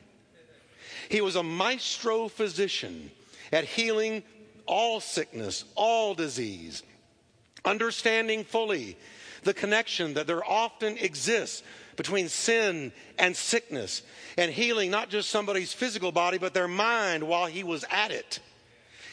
He 1.08 1.20
was 1.20 1.36
a 1.36 1.44
maestro 1.44 2.26
physician 2.26 3.12
at 3.52 3.62
healing 3.62 4.24
all 4.66 4.98
sickness, 4.98 5.64
all 5.76 6.14
disease, 6.14 6.82
understanding 7.64 8.42
fully 8.42 8.96
the 9.44 9.54
connection 9.54 10.14
that 10.14 10.26
there 10.26 10.44
often 10.44 10.98
exists 10.98 11.62
between 11.94 12.28
sin 12.28 12.90
and 13.16 13.36
sickness 13.36 14.02
and 14.36 14.50
healing 14.50 14.90
not 14.90 15.08
just 15.08 15.30
somebody's 15.30 15.72
physical 15.72 16.10
body, 16.10 16.36
but 16.38 16.52
their 16.52 16.66
mind 16.66 17.22
while 17.22 17.46
he 17.46 17.62
was 17.62 17.84
at 17.92 18.10
it. 18.10 18.40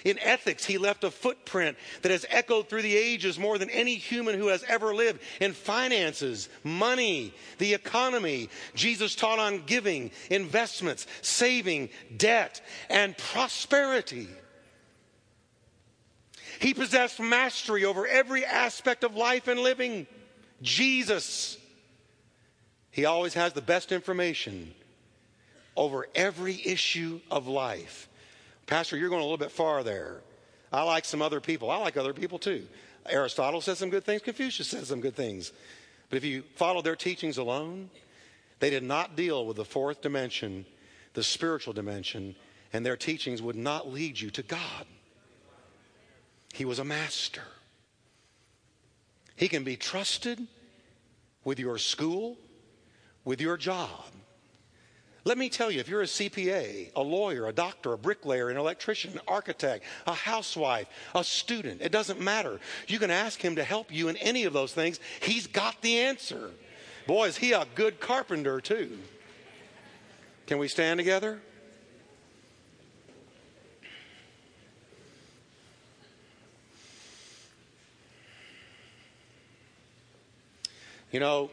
In 0.05 0.17
ethics, 0.19 0.65
he 0.65 0.77
left 0.77 1.03
a 1.03 1.11
footprint 1.11 1.77
that 2.01 2.11
has 2.11 2.25
echoed 2.29 2.69
through 2.69 2.83
the 2.83 2.95
ages 2.95 3.37
more 3.37 3.57
than 3.57 3.69
any 3.69 3.95
human 3.95 4.37
who 4.37 4.47
has 4.47 4.63
ever 4.67 4.93
lived. 4.95 5.21
In 5.41 5.53
finances, 5.53 6.49
money, 6.63 7.33
the 7.57 7.73
economy, 7.73 8.49
Jesus 8.75 9.15
taught 9.15 9.39
on 9.39 9.63
giving, 9.65 10.11
investments, 10.29 11.07
saving, 11.21 11.89
debt, 12.15 12.61
and 12.89 13.17
prosperity. 13.17 14.27
He 16.59 16.73
possessed 16.73 17.19
mastery 17.19 17.85
over 17.85 18.05
every 18.05 18.45
aspect 18.45 19.03
of 19.03 19.15
life 19.15 19.47
and 19.47 19.59
living. 19.59 20.07
Jesus. 20.61 21.57
He 22.91 23.05
always 23.05 23.33
has 23.35 23.53
the 23.53 23.61
best 23.61 23.91
information 23.91 24.73
over 25.77 26.07
every 26.13 26.59
issue 26.65 27.21
of 27.31 27.47
life. 27.47 28.08
Pastor, 28.69 28.95
you're 28.97 29.09
going 29.09 29.21
a 29.21 29.25
little 29.25 29.37
bit 29.37 29.51
far 29.51 29.81
there. 29.81 30.21
I 30.71 30.83
like 30.83 31.03
some 31.03 31.23
other 31.23 31.39
people. 31.39 31.71
I 31.71 31.77
like 31.77 31.97
other 31.97 32.13
people 32.13 32.37
too. 32.37 32.67
Aristotle 33.07 33.61
says 33.61 33.79
some 33.79 33.89
good 33.89 34.03
things, 34.03 34.21
Confucius 34.21 34.67
says 34.67 34.89
some 34.89 35.01
good 35.01 35.15
things. 35.15 35.51
But 36.09 36.17
if 36.17 36.23
you 36.23 36.43
follow 36.55 36.83
their 36.83 36.95
teachings 36.95 37.39
alone, 37.39 37.89
They 38.59 38.69
did 38.69 38.83
not 38.83 39.15
deal 39.15 39.45
with 39.45 39.57
the 39.57 39.65
fourth 39.65 40.01
dimension, 40.01 40.65
the 41.13 41.23
spiritual 41.23 41.73
dimension, 41.73 42.35
and 42.73 42.85
their 42.85 42.97
teachings 42.97 43.41
would 43.41 43.55
not 43.55 43.91
lead 43.91 44.19
you 44.19 44.29
to 44.31 44.43
God. 44.43 44.85
He 46.53 46.65
was 46.65 46.79
a 46.79 46.85
master. 46.85 47.43
He 49.35 49.47
can 49.47 49.63
be 49.63 49.77
trusted 49.77 50.45
with 51.43 51.59
your 51.59 51.77
school, 51.77 52.37
with 53.23 53.39
your 53.39 53.55
job. 53.55 54.05
Let 55.29 55.37
me 55.37 55.47
tell 55.47 55.69
you, 55.69 55.79
if 55.79 55.87
you're 55.87 56.01
a 56.01 56.05
CPA, 56.05 56.89
a 56.95 57.03
lawyer, 57.03 57.45
a 57.45 57.53
doctor, 57.53 57.93
a 57.93 57.99
bricklayer, 57.99 58.49
an 58.49 58.57
electrician, 58.57 59.13
an 59.13 59.19
architect, 59.27 59.85
a 60.07 60.13
housewife, 60.15 60.87
a 61.13 61.23
student, 61.23 61.81
it 61.81 61.91
doesn't 61.91 62.19
matter. 62.19 62.59
You 62.87 62.97
can 62.97 63.11
ask 63.11 63.39
him 63.39 63.57
to 63.57 63.63
help 63.63 63.93
you 63.93 64.07
in 64.07 64.17
any 64.17 64.45
of 64.45 64.53
those 64.53 64.73
things. 64.73 64.99
He's 65.21 65.45
got 65.45 65.83
the 65.83 65.99
answer. 65.99 66.49
Boy, 67.05 67.27
is 67.27 67.37
he 67.37 67.51
a 67.51 67.67
good 67.75 67.99
carpenter, 67.99 68.59
too. 68.59 68.97
Can 70.47 70.57
we 70.57 70.67
stand 70.67 70.97
together? 70.97 71.39
You 81.11 81.19
know, 81.19 81.51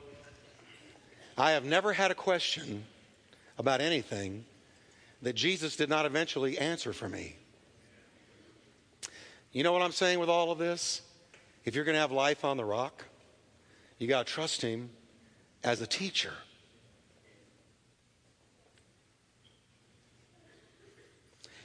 I 1.37 1.51
have 1.51 1.67
never 1.67 1.93
had 1.93 2.11
a 2.11 2.15
question 2.15 2.87
about 3.59 3.81
anything 3.81 4.45
that 5.23 5.35
Jesus 5.35 5.77
did 5.77 5.89
not 5.89 6.07
eventually 6.07 6.59
answer 6.59 6.93
for 6.93 7.09
me. 7.09 7.37
You 9.53 9.63
know 9.63 9.73
what 9.73 9.83
I'm 9.83 9.93
saying 9.93 10.19
with 10.19 10.29
all 10.29 10.53
of 10.53 10.59
this? 10.59 11.01
If 11.65 11.75
you're 11.75 11.85
going 11.85 11.95
to 11.95 12.01
have 12.01 12.13
life 12.13 12.45
on 12.45 12.57
the 12.57 12.65
rock, 12.65 13.05
you 13.99 14.07
got 14.07 14.27
to 14.27 14.33
trust 14.33 14.63
Him 14.63 14.91
as 15.65 15.81
a 15.81 15.87
teacher. 15.87 16.33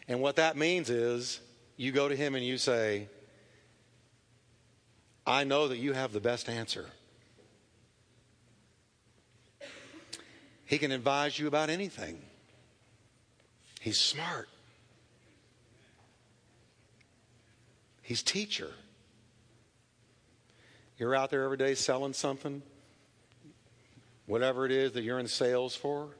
And 0.08 0.22
what 0.22 0.38
that 0.38 0.58
means 0.58 0.90
is 0.90 1.40
you 1.78 1.92
go 1.92 2.08
to 2.10 2.16
Him 2.16 2.36
and 2.36 2.46
you 2.46 2.58
say, 2.58 3.08
I 5.26 5.44
know 5.44 5.68
that 5.68 5.78
you 5.78 5.94
have 5.94 6.14
the 6.14 6.20
best 6.20 6.50
answer. 6.50 6.86
He 10.72 10.78
can 10.78 10.94
advise 10.94 11.38
you 11.38 11.48
about 11.48 11.70
anything. 11.70 12.18
He's 13.82 14.00
smart. 14.00 14.48
He's 18.02 18.24
teacher. 18.24 18.72
You're 20.98 21.14
out 21.14 21.30
there 21.30 21.44
every 21.44 21.58
day 21.58 21.76
selling 21.76 22.14
something, 22.14 22.62
whatever 24.28 24.66
it 24.66 24.72
is 24.72 24.94
that 24.94 25.04
you're 25.04 25.20
in 25.20 25.28
sales 25.28 25.76
for. 25.76 26.16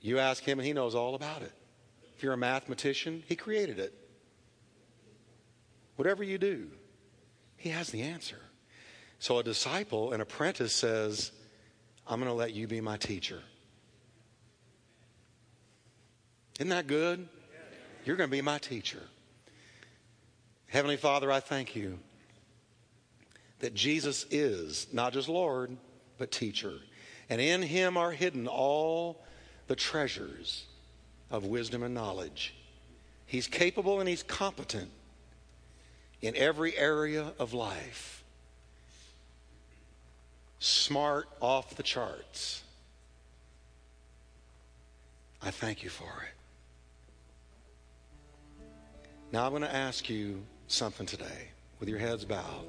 You 0.00 0.18
ask 0.18 0.42
him, 0.42 0.58
and 0.58 0.66
he 0.66 0.72
knows 0.72 0.96
all 0.96 1.14
about 1.14 1.42
it. 1.42 1.52
If 2.16 2.24
you're 2.24 2.32
a 2.32 2.36
mathematician, 2.36 3.22
he 3.28 3.36
created 3.36 3.78
it. 3.78 3.94
Whatever 5.94 6.24
you 6.24 6.38
do, 6.38 6.72
he 7.56 7.68
has 7.68 7.90
the 7.90 8.02
answer. 8.02 8.40
So 9.20 9.38
a 9.38 9.44
disciple, 9.44 10.12
an 10.12 10.20
apprentice 10.20 10.72
says, 10.72 11.30
I'm 12.08 12.20
going 12.20 12.30
to 12.30 12.34
let 12.34 12.54
you 12.54 12.66
be 12.66 12.80
my 12.80 12.96
teacher. 12.96 13.42
Isn't 16.58 16.70
that 16.70 16.86
good? 16.86 17.28
You're 18.04 18.16
going 18.16 18.30
to 18.30 18.36
be 18.36 18.40
my 18.40 18.58
teacher. 18.58 19.02
Heavenly 20.68 20.96
Father, 20.96 21.30
I 21.30 21.40
thank 21.40 21.76
you 21.76 21.98
that 23.60 23.74
Jesus 23.74 24.24
is 24.30 24.86
not 24.92 25.12
just 25.12 25.28
Lord, 25.28 25.76
but 26.16 26.30
teacher. 26.30 26.74
And 27.28 27.40
in 27.40 27.60
him 27.60 27.96
are 27.96 28.10
hidden 28.10 28.46
all 28.46 29.22
the 29.66 29.76
treasures 29.76 30.64
of 31.30 31.44
wisdom 31.44 31.82
and 31.82 31.94
knowledge. 31.94 32.54
He's 33.26 33.46
capable 33.46 34.00
and 34.00 34.08
he's 34.08 34.22
competent 34.22 34.90
in 36.22 36.34
every 36.36 36.76
area 36.76 37.32
of 37.38 37.52
life 37.52 38.24
smart 40.58 41.28
off 41.40 41.76
the 41.76 41.82
charts. 41.82 42.62
I 45.42 45.50
thank 45.50 45.84
you 45.84 45.90
for 45.90 46.04
it. 46.04 46.34
Now 49.32 49.44
I'm 49.44 49.50
going 49.50 49.62
to 49.62 49.74
ask 49.74 50.08
you 50.08 50.42
something 50.66 51.06
today 51.06 51.48
with 51.80 51.88
your 51.88 51.98
heads 51.98 52.24
bowed. 52.24 52.66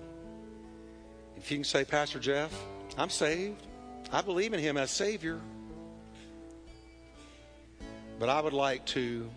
If 1.38 1.50
you 1.50 1.58
can 1.58 1.64
say, 1.64 1.86
Pastor 1.86 2.20
Jeff, 2.20 2.54
I'm 2.98 3.10
saved. 3.10 3.66
I 4.12 4.22
believe 4.22 4.54
in 4.54 4.60
him 4.60 4.78
as 4.78 4.92
Savior. 4.92 5.40
But 8.20 8.30
I 8.30 8.42
would 8.42 8.54
like 8.54 8.86
to 8.88 9.30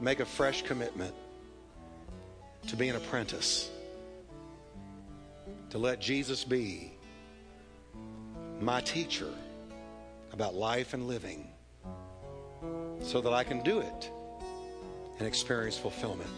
make 0.00 0.20
a 0.20 0.24
fresh 0.24 0.62
commitment 0.62 1.14
to 2.66 2.76
be 2.76 2.88
an 2.88 2.96
apprentice, 2.96 3.70
to 5.70 5.78
let 5.78 6.00
Jesus 6.00 6.44
be 6.44 6.92
my 8.60 8.80
teacher 8.80 9.32
about 10.32 10.54
life 10.54 10.94
and 10.94 11.06
living 11.06 11.48
so 13.00 13.20
that 13.20 13.32
I 13.32 13.42
can 13.42 13.62
do 13.62 13.80
it 13.80 14.10
and 15.18 15.26
experience 15.26 15.76
fulfillment. 15.76 16.30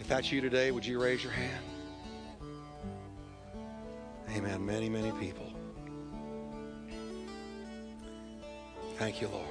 If 0.00 0.08
that's 0.08 0.30
you 0.30 0.40
today, 0.40 0.70
would 0.70 0.84
you 0.84 1.02
raise 1.02 1.22
your 1.22 1.32
hand? 1.32 1.64
Amen. 4.34 4.64
Many, 4.64 4.88
many 4.88 5.10
people. 5.12 5.52
Thank 8.96 9.20
you, 9.20 9.28
Lord. 9.28 9.46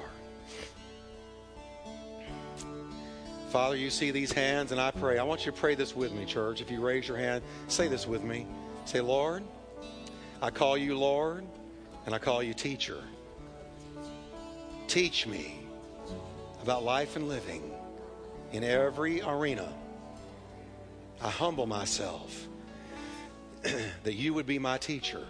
Father, 3.50 3.76
you 3.76 3.88
see 3.88 4.10
these 4.10 4.30
hands, 4.30 4.72
and 4.72 4.80
I 4.80 4.90
pray. 4.90 5.18
I 5.18 5.22
want 5.24 5.46
you 5.46 5.52
to 5.52 5.58
pray 5.58 5.74
this 5.74 5.96
with 5.96 6.12
me, 6.12 6.26
church. 6.26 6.60
If 6.60 6.70
you 6.70 6.80
raise 6.80 7.08
your 7.08 7.16
hand, 7.16 7.42
say 7.66 7.88
this 7.88 8.06
with 8.06 8.22
me. 8.22 8.46
Say, 8.84 9.00
Lord, 9.00 9.42
I 10.40 10.50
call 10.50 10.76
you 10.76 10.96
Lord 10.96 11.44
and 12.06 12.14
I 12.14 12.18
call 12.18 12.42
you 12.42 12.54
teacher. 12.54 13.02
Teach 14.86 15.26
me 15.26 15.58
about 16.62 16.84
life 16.84 17.16
and 17.16 17.28
living 17.28 17.72
in 18.52 18.62
every 18.62 19.20
arena. 19.20 19.68
I 21.20 21.28
humble 21.28 21.66
myself 21.66 22.46
that 23.62 24.14
you 24.14 24.32
would 24.34 24.46
be 24.46 24.58
my 24.58 24.78
teacher. 24.78 25.26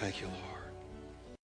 Thank 0.00 0.20
you, 0.20 0.28
Lord. 0.28 0.47